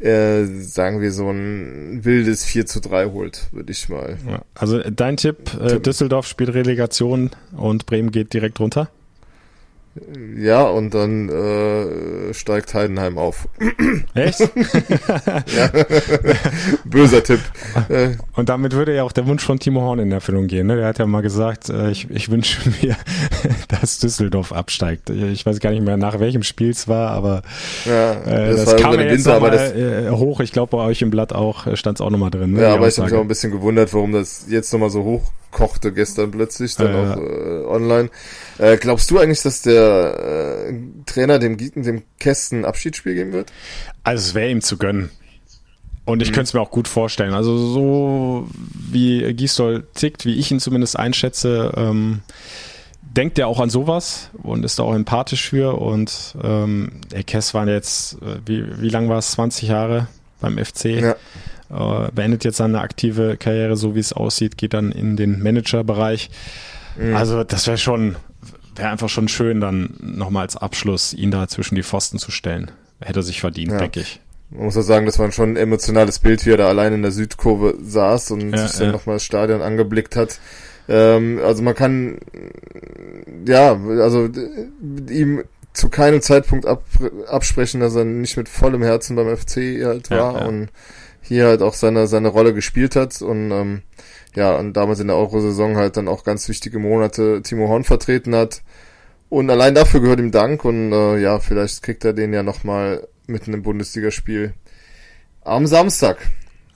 äh, 0.00 0.44
sagen 0.44 1.00
wir, 1.00 1.12
so 1.12 1.30
ein 1.30 2.04
wildes 2.04 2.44
4 2.44 2.66
zu 2.66 2.80
3 2.80 3.06
holt, 3.06 3.48
würde 3.52 3.72
ich 3.72 3.88
mal. 3.88 4.16
Ja, 4.28 4.42
also 4.54 4.78
dein 4.78 5.16
Tipp, 5.16 5.50
äh, 5.60 5.78
Düsseldorf 5.80 6.26
spielt 6.26 6.54
Relegation 6.54 7.30
und 7.56 7.86
Bremen 7.86 8.10
geht 8.10 8.32
direkt 8.32 8.58
runter? 8.60 8.88
Ja, 10.38 10.64
und 10.64 10.94
dann 10.94 11.28
äh, 11.28 12.32
steigt 12.32 12.72
Heidenheim 12.72 13.18
auf. 13.18 13.46
Echt? 14.14 14.40
ja. 14.40 15.70
Böser 16.84 17.22
Tipp. 17.22 17.40
Und 18.34 18.48
damit 18.48 18.72
würde 18.72 18.94
ja 18.94 19.02
auch 19.02 19.12
der 19.12 19.26
Wunsch 19.26 19.44
von 19.44 19.58
Timo 19.58 19.82
Horn 19.82 19.98
in 19.98 20.10
Erfüllung 20.10 20.46
gehen. 20.46 20.66
Ne? 20.66 20.76
Der 20.76 20.86
hat 20.86 20.98
ja 20.98 21.04
mal 21.04 21.20
gesagt, 21.20 21.68
äh, 21.68 21.90
ich, 21.90 22.10
ich 22.10 22.30
wünsche 22.30 22.70
mir, 22.82 22.96
dass 23.68 23.98
Düsseldorf 23.98 24.52
absteigt. 24.52 25.10
Ich 25.10 25.44
weiß 25.44 25.60
gar 25.60 25.70
nicht 25.70 25.84
mehr, 25.84 25.98
nach 25.98 26.18
welchem 26.20 26.42
Spiel 26.42 26.70
es 26.70 26.88
war, 26.88 27.10
aber 27.10 27.42
ja, 27.84 28.12
äh, 28.22 28.50
das, 28.52 28.64
das 28.64 28.76
kam 28.76 28.94
ja 28.94 29.02
jetzt 29.02 29.26
Winter, 29.26 29.34
aber 29.34 29.50
das, 29.50 29.72
äh, 29.72 30.10
hoch. 30.10 30.40
Ich 30.40 30.52
glaube, 30.52 30.70
bei 30.74 30.82
euch 30.84 31.02
im 31.02 31.10
Blatt 31.10 31.34
auch 31.34 31.66
äh, 31.66 31.76
stand 31.76 31.98
es 31.98 32.00
auch 32.00 32.10
nochmal 32.10 32.30
drin. 32.30 32.52
Ne, 32.52 32.62
ja, 32.62 32.74
aber 32.74 32.88
ich 32.88 32.96
habe 32.96 33.10
mich 33.10 33.18
auch 33.18 33.22
ein 33.22 33.28
bisschen 33.28 33.52
gewundert, 33.52 33.92
warum 33.92 34.12
das 34.12 34.46
jetzt 34.48 34.72
nochmal 34.72 34.90
so 34.90 35.04
hoch 35.04 35.32
kochte 35.52 35.92
gestern 35.92 36.32
plötzlich, 36.32 36.74
dann 36.74 36.92
ja, 36.92 37.12
auch 37.12 37.16
äh, 37.18 37.64
online. 37.66 38.10
Äh, 38.58 38.76
glaubst 38.78 39.10
du 39.10 39.18
eigentlich, 39.18 39.42
dass 39.42 39.62
der 39.62 40.66
äh, 40.68 40.74
Trainer 41.06 41.38
dem 41.38 41.56
Gieten, 41.56 41.84
dem 41.84 42.02
Kästen 42.18 42.64
Abschiedsspiel 42.64 43.14
geben 43.14 43.32
wird? 43.32 43.52
Also 44.02 44.28
es 44.28 44.34
wäre 44.34 44.50
ihm 44.50 44.62
zu 44.62 44.76
gönnen. 44.78 45.10
Und 46.04 46.20
ich 46.20 46.30
mhm. 46.30 46.34
könnte 46.34 46.48
es 46.48 46.54
mir 46.54 46.60
auch 46.60 46.70
gut 46.70 46.88
vorstellen. 46.88 47.34
Also 47.34 47.56
so 47.56 48.48
wie 48.90 49.32
Gisdol 49.34 49.86
tickt, 49.94 50.24
wie 50.24 50.34
ich 50.34 50.50
ihn 50.50 50.58
zumindest 50.58 50.98
einschätze, 50.98 51.72
ähm, 51.76 52.22
denkt 53.02 53.38
er 53.38 53.46
auch 53.46 53.60
an 53.60 53.70
sowas 53.70 54.30
und 54.42 54.64
ist 54.64 54.78
da 54.78 54.82
auch 54.82 54.94
empathisch 54.94 55.48
für. 55.48 55.78
Und 55.78 56.34
ähm, 56.42 57.00
der 57.12 57.22
Kess 57.22 57.54
waren 57.54 57.68
jetzt, 57.68 58.14
äh, 58.14 58.38
wie, 58.44 58.80
wie 58.80 58.88
lang 58.88 59.08
war 59.08 59.18
es? 59.18 59.32
20 59.32 59.68
Jahre 59.68 60.08
beim 60.40 60.58
FC. 60.58 60.84
Ja. 60.86 61.16
Äh, 61.72 62.10
beendet 62.12 62.44
jetzt 62.44 62.58
seine 62.58 62.80
aktive 62.80 63.36
Karriere, 63.38 63.76
so 63.76 63.94
wie 63.94 64.00
es 64.00 64.12
aussieht, 64.12 64.58
geht 64.58 64.74
dann 64.74 64.92
in 64.92 65.16
den 65.16 65.42
Managerbereich. 65.42 66.30
Mhm. 66.96 67.16
Also 67.16 67.44
das 67.44 67.66
wäre 67.66 67.78
schon, 67.78 68.16
wäre 68.76 68.90
einfach 68.90 69.08
schon 69.08 69.28
schön, 69.28 69.60
dann 69.60 69.94
nochmal 70.00 70.42
als 70.42 70.56
Abschluss 70.56 71.14
ihn 71.14 71.30
da 71.30 71.48
zwischen 71.48 71.74
die 71.74 71.82
Pfosten 71.82 72.18
zu 72.18 72.30
stellen. 72.30 72.70
Hätte 73.00 73.20
er 73.20 73.22
sich 73.22 73.40
verdient, 73.40 73.72
ja. 73.72 73.78
denke 73.78 74.00
ich. 74.00 74.20
Man 74.50 74.66
muss 74.66 74.74
ja 74.74 74.82
sagen, 74.82 75.06
das 75.06 75.18
war 75.18 75.32
schon 75.32 75.52
ein 75.52 75.56
emotionales 75.56 76.18
Bild, 76.18 76.44
wie 76.44 76.50
er 76.50 76.58
da 76.58 76.68
allein 76.68 76.92
in 76.92 77.02
der 77.02 77.10
Südkurve 77.10 77.74
saß 77.80 78.32
und 78.32 78.50
ja, 78.50 78.68
sich 78.68 78.76
dann 78.76 78.88
ja. 78.88 78.92
nochmal 78.92 79.16
das 79.16 79.24
Stadion 79.24 79.62
angeblickt 79.62 80.14
hat. 80.14 80.38
Ähm, 80.88 81.40
also 81.42 81.62
man 81.62 81.74
kann, 81.74 82.18
ja, 83.46 83.80
also 84.00 84.28
ihm 85.08 85.42
zu 85.72 85.88
keinem 85.88 86.20
Zeitpunkt 86.20 86.66
ab, 86.66 86.84
absprechen, 87.28 87.80
dass 87.80 87.94
er 87.94 88.04
nicht 88.04 88.36
mit 88.36 88.50
vollem 88.50 88.82
Herzen 88.82 89.16
beim 89.16 89.34
FC 89.34 89.84
halt 89.84 90.10
war 90.10 90.38
ja, 90.40 90.46
und 90.46 90.68
hier 91.22 91.46
halt 91.46 91.62
auch 91.62 91.74
seine, 91.74 92.06
seine 92.06 92.28
Rolle 92.28 92.52
gespielt 92.52 92.96
hat 92.96 93.22
und 93.22 93.50
ähm, 93.50 93.82
ja, 94.34 94.56
und 94.56 94.74
damals 94.74 95.00
in 95.00 95.08
der 95.08 95.16
Euro-Saison 95.16 95.76
halt 95.76 95.96
dann 95.96 96.08
auch 96.08 96.24
ganz 96.24 96.48
wichtige 96.48 96.78
Monate 96.78 97.42
Timo 97.42 97.68
Horn 97.68 97.84
vertreten 97.84 98.34
hat. 98.34 98.62
Und 99.28 99.48
allein 99.50 99.74
dafür 99.74 100.00
gehört 100.00 100.20
ihm 100.20 100.30
Dank 100.30 100.64
und 100.64 100.92
äh, 100.92 101.18
ja, 101.18 101.38
vielleicht 101.38 101.82
kriegt 101.82 102.04
er 102.04 102.12
den 102.12 102.32
ja 102.32 102.42
nochmal 102.42 103.06
mit 103.26 103.48
einem 103.48 103.62
Bundesligaspiel 103.62 104.54
am 105.42 105.66
Samstag. 105.66 106.18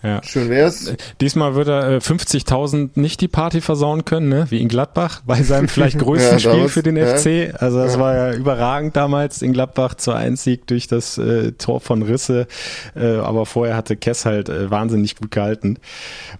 Ja. 0.06 0.22
Schön 0.22 0.48
wär's. 0.50 0.94
Diesmal 1.20 1.56
wird 1.56 1.66
er 1.66 1.94
äh, 1.94 1.96
50.000 1.96 2.90
nicht 2.94 3.20
die 3.20 3.26
Party 3.26 3.60
versauen 3.60 4.04
können, 4.04 4.28
ne? 4.28 4.46
wie 4.50 4.60
in 4.60 4.68
Gladbach, 4.68 5.22
bei 5.26 5.42
seinem 5.42 5.66
vielleicht 5.66 5.98
größten 5.98 6.38
ja, 6.38 6.52
Spiel 6.52 6.68
für 6.68 6.84
den 6.84 6.96
ja. 6.96 7.16
FC. 7.16 7.60
Also 7.60 7.78
das 7.78 7.94
ja. 7.94 8.00
war 8.00 8.14
ja 8.14 8.32
überragend 8.32 8.94
damals 8.94 9.42
in 9.42 9.52
Gladbach 9.52 9.94
zur 9.94 10.14
Einsieg 10.14 10.68
durch 10.68 10.86
das 10.86 11.18
äh, 11.18 11.52
Tor 11.52 11.80
von 11.80 12.02
Risse. 12.02 12.46
Äh, 12.94 13.16
aber 13.16 13.46
vorher 13.46 13.76
hatte 13.76 13.96
Kess 13.96 14.26
halt 14.26 14.48
äh, 14.48 14.70
wahnsinnig 14.70 15.16
gut 15.16 15.32
gehalten. 15.32 15.78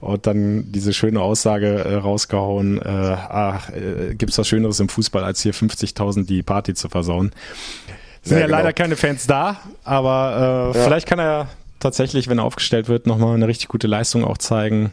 Und 0.01 0.29
dann 0.29 0.71
diese 0.71 0.93
schöne 0.93 1.21
Aussage 1.21 1.67
äh, 1.67 1.95
rausgehauen, 1.95 2.81
äh, 2.81 2.85
ach, 2.85 3.71
äh, 3.71 4.14
gibt's 4.14 4.39
was 4.39 4.47
Schöneres 4.47 4.79
im 4.79 4.89
Fußball, 4.89 5.25
als 5.25 5.41
hier 5.41 5.55
50.000 5.55 6.27
die 6.27 6.45
Party 6.45 6.75
zu 6.75 6.89
versauen. 6.89 7.33
Sind 8.23 8.37
ja, 8.37 8.43
ja 8.43 8.47
genau. 8.47 8.59
leider 8.59 8.73
keine 8.73 8.95
Fans 8.95 9.27
da, 9.27 9.57
aber 9.83 10.73
äh, 10.75 10.79
vielleicht 10.85 11.09
kann 11.09 11.19
er 11.19 11.49
tatsächlich, 11.81 12.29
wenn 12.29 12.39
er 12.39 12.45
aufgestellt 12.45 12.89
wird, 12.89 13.07
nochmal 13.07 13.35
eine 13.35 13.49
richtig 13.49 13.68
gute 13.68 13.87
Leistung 13.87 14.24
auch 14.24 14.39
zeigen. 14.39 14.93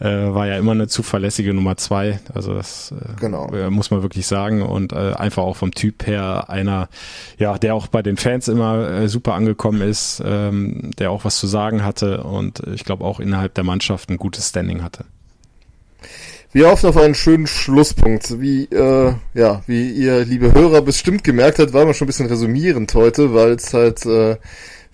Äh, 0.00 0.32
war 0.32 0.46
ja 0.46 0.56
immer 0.56 0.72
eine 0.72 0.88
zuverlässige 0.88 1.52
Nummer 1.52 1.76
zwei. 1.76 2.20
Also 2.32 2.54
das 2.54 2.92
äh, 2.92 3.20
genau. 3.20 3.52
Äh, 3.52 3.68
muss 3.68 3.90
man 3.90 4.00
wirklich 4.00 4.26
sagen. 4.26 4.62
Und 4.62 4.92
äh, 4.92 5.12
einfach 5.12 5.42
auch 5.42 5.56
vom 5.56 5.72
Typ 5.72 6.06
her 6.06 6.48
einer, 6.48 6.88
ja, 7.38 7.58
der 7.58 7.74
auch 7.74 7.86
bei 7.86 8.00
den 8.00 8.16
Fans 8.16 8.48
immer 8.48 8.88
äh, 8.88 9.08
super 9.08 9.34
angekommen 9.34 9.82
ist, 9.82 10.22
ähm, 10.24 10.90
der 10.98 11.10
auch 11.10 11.26
was 11.26 11.38
zu 11.38 11.46
sagen 11.46 11.84
hatte 11.84 12.22
und 12.22 12.60
ich 12.74 12.84
glaube 12.84 13.04
auch 13.04 13.20
innerhalb 13.20 13.52
der 13.54 13.64
Mannschaft 13.64 14.08
ein 14.08 14.16
gutes 14.16 14.48
Standing 14.48 14.82
hatte. 14.82 15.04
Wir 16.52 16.68
hoffen 16.68 16.88
auf 16.88 16.96
einen 16.96 17.14
schönen 17.14 17.46
Schlusspunkt. 17.46 18.40
Wie, 18.40 18.64
äh, 18.64 19.12
ja, 19.34 19.62
wie 19.66 19.90
ihr, 19.90 20.24
liebe 20.24 20.52
Hörer, 20.52 20.82
bestimmt 20.82 21.22
gemerkt 21.22 21.60
habt, 21.60 21.72
war 21.72 21.86
wir 21.86 21.94
schon 21.94 22.06
ein 22.06 22.08
bisschen 22.08 22.26
resümierend 22.26 22.92
heute, 22.94 23.34
weil 23.34 23.52
es 23.52 23.72
halt 23.72 24.04
äh, 24.04 24.36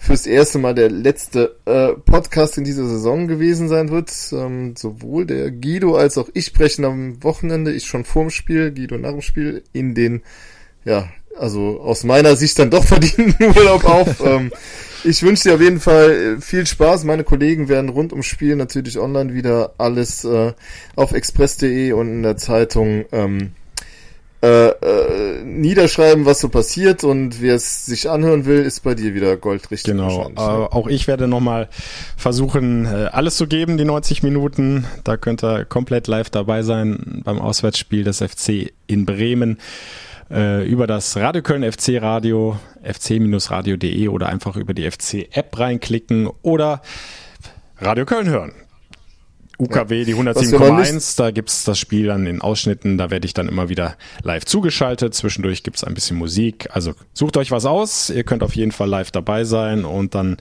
fürs 0.07 0.27
erste 0.27 0.59
Mal 0.59 0.75
der 0.75 0.89
letzte 0.89 1.57
äh, 1.67 1.93
Podcast 1.95 2.57
in 2.59 2.65
dieser 2.65 2.87
Saison 2.87 3.27
gewesen 3.27 3.69
sein 3.69 3.91
wird. 3.91 4.13
Ähm, 4.33 4.75
sowohl 4.77 5.27
der 5.27 5.51
Guido 5.51 5.97
als 5.97 6.17
auch 6.17 6.29
ich 6.33 6.47
sprechen 6.47 6.85
am 6.85 7.23
Wochenende, 7.23 7.73
ich 7.73 7.87
schon 7.87 8.05
vorm 8.05 8.31
Spiel, 8.31 8.73
Guido 8.73 8.99
nach 8.99 9.11
dem 9.11 9.21
Spiel, 9.21 9.65
in 9.73 9.95
den, 9.95 10.23
ja, 10.85 11.09
also 11.37 11.81
aus 11.81 12.05
meiner 12.05 12.37
Sicht 12.37 12.59
dann 12.59 12.71
doch 12.71 12.85
verdienten 12.95 13.35
Urlaub 13.57 13.85
auf. 13.85 14.25
ähm, 14.25 14.53
ich 15.03 15.23
wünsche 15.23 15.45
dir 15.45 15.55
auf 15.57 15.61
jeden 15.61 15.81
Fall 15.81 16.11
äh, 16.11 16.41
viel 16.41 16.67
Spaß. 16.67 17.05
Meine 17.05 17.25
Kollegen 17.25 17.69
werden 17.69 17.91
rund 17.91 18.13
ums 18.13 18.27
Spiel 18.27 18.55
natürlich 18.55 18.99
online 18.99 19.35
wieder 19.35 19.75
alles 19.79 20.25
äh, 20.25 20.53
auf 20.95 21.13
express.de 21.13 21.93
und 21.93 22.09
in 22.09 22.23
der 22.23 22.37
Zeitung 22.37 23.05
ähm, 23.11 23.53
äh, 24.43 24.69
äh, 24.69 25.43
niederschreiben, 25.45 26.27
was 26.27 26.41
so 26.41 26.49
passiert 26.49 27.05
und 27.05 27.41
wer 27.41 27.55
es 27.55 27.87
sich 27.87 28.11
anhören 28.11 28.45
will, 28.45 28.63
ist 28.63 28.83
bei 28.83 28.95
dir 28.95 29.15
wieder 29.15 29.37
goldrichtig. 29.37 29.91
Genau. 29.93 30.29
Äh, 30.29 30.41
auch 30.41 30.89
ich 30.89 31.09
werde 31.09 31.27
nochmal 31.27 31.69
versuchen, 32.17 32.85
äh, 32.85 33.09
alles 33.13 33.37
zu 33.37 33.47
geben, 33.47 33.79
die 33.79 33.85
90 33.85 34.23
Minuten. 34.23 34.85
Da 35.05 35.17
könnt 35.17 35.43
ihr 35.43 35.65
komplett 35.65 36.07
live 36.07 36.29
dabei 36.29 36.63
sein 36.63 37.23
beim 37.25 37.41
Auswärtsspiel 37.41 38.05
des 38.05 38.19
FC 38.19 38.73
in 38.87 39.07
Bremen 39.07 39.59
äh, 40.31 40.69
über 40.69 40.87
das 40.87 41.17
Radio 41.17 41.43
Köln 41.43 41.71
FC 41.71 42.01
Radio, 42.01 42.59
fc-radio.de 42.83 44.09
oder 44.09 44.29
einfach 44.29 44.57
über 44.57 44.75
die 44.75 44.91
FC 44.91 45.29
App 45.33 45.59
reinklicken 45.59 46.29
oder 46.43 46.83
Radio 47.79 48.05
Köln 48.05 48.29
hören. 48.29 48.53
UKW, 49.59 50.05
die 50.05 50.15
107,1, 50.15 51.17
da 51.17 51.31
gibt's 51.31 51.65
das 51.65 51.79
Spiel 51.79 52.07
dann 52.07 52.27
in 52.27 52.41
Ausschnitten, 52.43 52.99
da 52.99 53.11
werde 53.11 53.27
ich 53.27 53.35
dann 53.35 53.49
immer 53.49 53.69
wieder 53.69 53.97
live 54.23 54.45
zugeschaltet. 54.45 55.15
Zwischendurch 55.15 55.63
gibt's 55.63 55.83
ein 55.85 55.95
bisschen 55.95 56.17
Musik. 56.17 56.69
Also 56.73 56.93
sucht 57.15 57.37
euch 57.37 57.51
was 57.51 57.65
aus, 57.65 58.11
ihr 58.11 58.25
könnt 58.25 58.43
auf 58.43 58.55
jeden 58.55 58.73
Fall 58.73 58.89
live 58.89 59.11
dabei 59.11 59.45
sein 59.45 59.85
und 59.85 60.15
dann, 60.15 60.37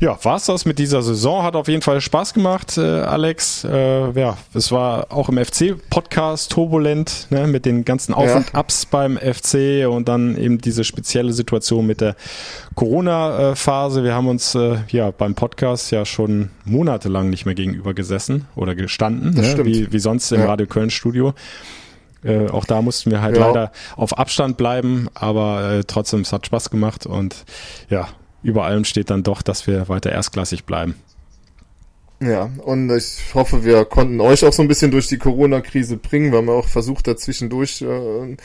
ja, 0.00 0.18
war's 0.24 0.46
das 0.46 0.64
mit 0.64 0.78
dieser 0.78 1.02
Saison. 1.02 1.42
Hat 1.42 1.54
auf 1.54 1.68
jeden 1.68 1.82
Fall 1.82 2.00
Spaß 2.00 2.34
gemacht, 2.34 2.76
äh, 2.78 2.80
Alex. 2.80 3.64
Äh, 3.64 4.10
ja, 4.18 4.36
es 4.54 4.72
war 4.72 5.12
auch 5.12 5.28
im 5.28 5.38
FC-Podcast 5.44 6.50
turbulent, 6.50 7.28
ne, 7.30 7.46
mit 7.46 7.64
den 7.66 7.84
ganzen 7.84 8.14
Auf- 8.14 8.26
ja. 8.26 8.36
und 8.36 8.54
Ups 8.54 8.86
beim 8.86 9.16
FC 9.16 9.86
und 9.88 10.08
dann 10.08 10.36
eben 10.36 10.58
diese 10.58 10.84
spezielle 10.84 11.32
Situation 11.32 11.86
mit 11.86 12.00
der 12.00 12.16
Corona-Phase. 12.76 14.04
Wir 14.04 14.14
haben 14.14 14.28
uns 14.28 14.54
äh, 14.54 14.76
ja 14.88 15.10
beim 15.10 15.34
Podcast 15.34 15.90
ja 15.90 16.04
schon 16.04 16.50
monatelang 16.64 17.30
nicht 17.30 17.46
mehr 17.46 17.54
gegenüber 17.54 17.94
gesessen 17.94 18.46
oder 18.54 18.74
gestanden, 18.74 19.34
ne? 19.34 19.64
wie, 19.64 19.92
wie 19.92 19.98
sonst 19.98 20.30
im 20.30 20.40
ja. 20.40 20.46
Radio 20.46 20.66
Köln 20.66 20.90
Studio. 20.90 21.34
Äh, 22.22 22.48
auch 22.50 22.64
da 22.64 22.82
mussten 22.82 23.10
wir 23.10 23.22
halt 23.22 23.36
ja. 23.36 23.46
leider 23.46 23.72
auf 23.96 24.18
Abstand 24.18 24.56
bleiben, 24.56 25.08
aber 25.14 25.72
äh, 25.72 25.84
trotzdem, 25.84 26.20
es 26.20 26.32
hat 26.32 26.46
Spaß 26.46 26.70
gemacht 26.70 27.06
und 27.06 27.44
ja, 27.88 28.08
über 28.42 28.64
allem 28.64 28.84
steht 28.84 29.10
dann 29.10 29.22
doch, 29.22 29.42
dass 29.42 29.66
wir 29.66 29.88
weiter 29.88 30.12
erstklassig 30.12 30.64
bleiben. 30.64 30.94
Ja, 32.18 32.50
und 32.64 32.90
ich 32.90 33.34
hoffe, 33.34 33.64
wir 33.64 33.84
konnten 33.84 34.20
euch 34.22 34.42
auch 34.44 34.52
so 34.52 34.62
ein 34.62 34.68
bisschen 34.68 34.90
durch 34.90 35.06
die 35.06 35.18
Corona-Krise 35.18 35.98
bringen. 35.98 36.32
Wir 36.32 36.38
haben 36.38 36.48
auch 36.48 36.66
versucht, 36.66 37.06
dazwischendurch 37.06 37.82
äh, 37.82 38.36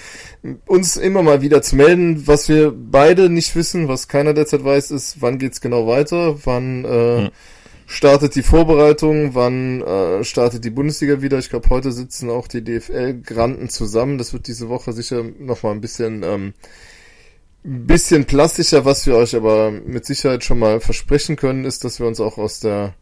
uns 0.65 0.97
immer 0.97 1.23
mal 1.23 1.41
wieder 1.41 1.61
zu 1.61 1.77
melden. 1.77 2.27
Was 2.27 2.49
wir 2.49 2.73
beide 2.75 3.29
nicht 3.29 3.55
wissen, 3.55 3.87
was 3.87 4.09
keiner 4.09 4.33
derzeit 4.33 4.65
weiß, 4.65 4.91
ist, 4.91 5.21
wann 5.21 5.37
geht's 5.37 5.61
genau 5.61 5.87
weiter, 5.87 6.35
wann 6.45 6.83
äh, 6.83 7.21
mhm 7.21 7.29
startet 7.91 8.35
die 8.35 8.43
Vorbereitung, 8.43 9.35
wann 9.35 9.81
äh, 9.81 10.23
startet 10.23 10.63
die 10.63 10.69
Bundesliga 10.69 11.21
wieder. 11.21 11.39
Ich 11.39 11.49
glaube, 11.49 11.69
heute 11.69 11.91
sitzen 11.91 12.29
auch 12.29 12.47
die 12.47 12.63
DFL-Granten 12.63 13.67
zusammen. 13.69 14.17
Das 14.17 14.31
wird 14.31 14.47
diese 14.47 14.69
Woche 14.69 14.93
sicher 14.93 15.23
nochmal 15.39 15.73
ein 15.73 15.81
bisschen, 15.81 16.23
ähm, 16.23 16.53
bisschen 17.63 18.25
plastischer. 18.25 18.85
Was 18.85 19.05
wir 19.05 19.17
euch 19.17 19.35
aber 19.35 19.71
mit 19.71 20.05
Sicherheit 20.05 20.45
schon 20.45 20.59
mal 20.59 20.79
versprechen 20.79 21.35
können, 21.35 21.65
ist, 21.65 21.83
dass 21.83 21.99
wir 21.99 22.07
uns 22.07 22.21
auch 22.21 22.37
aus 22.37 22.61
der 22.61 22.95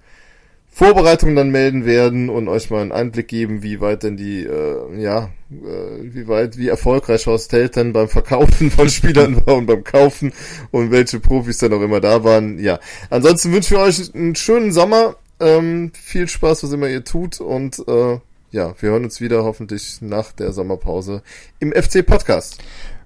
Vorbereitung 0.80 1.36
dann 1.36 1.50
melden 1.50 1.84
werden 1.84 2.30
und 2.30 2.48
euch 2.48 2.70
mal 2.70 2.82
einen 2.82 2.94
Einblick 2.94 3.28
geben, 3.28 3.64
wie 3.64 3.82
weit 3.82 4.04
denn 4.04 4.16
die, 4.16 4.46
äh, 4.46 4.98
ja, 4.98 5.30
äh, 5.52 6.04
wie 6.04 6.30
weit, 6.30 6.58
wie 6.58 6.70
erfolgreich 6.70 7.28
Horst 7.28 7.52
Held 7.52 7.76
denn 7.76 7.92
beim 7.92 8.08
Verkaufen 8.08 8.72
von 8.72 8.90
Spielern 8.90 9.46
war 9.46 9.58
und 9.58 9.66
beim 9.66 9.84
Kaufen 9.84 10.32
und 10.72 10.90
welche 10.90 11.20
Profis 11.20 11.58
dann 11.58 11.74
auch 11.74 11.82
immer 11.82 12.00
da 12.00 12.24
waren. 12.24 12.60
Ja, 12.60 12.80
ansonsten 13.10 13.52
wünschen 13.52 13.76
wir 13.76 13.84
euch 13.84 14.16
einen 14.16 14.36
schönen 14.36 14.72
Sommer, 14.72 15.18
ähm, 15.42 15.92
viel 16.02 16.30
Spaß, 16.30 16.64
was 16.64 16.72
immer 16.72 16.88
ihr 16.88 17.04
tut 17.04 17.42
und 17.42 17.80
äh, 17.86 18.18
ja, 18.52 18.74
wir 18.80 18.90
hören 18.92 19.04
uns 19.04 19.20
wieder 19.20 19.44
hoffentlich 19.44 19.98
nach 20.00 20.32
der 20.32 20.54
Sommerpause 20.54 21.24
im 21.60 21.74
FC 21.74 22.06
Podcast. 22.06 22.60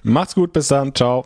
Macht's 0.03 0.35
gut, 0.35 0.53
bis 0.53 0.67
dann, 0.67 0.93
ciao. 0.93 1.25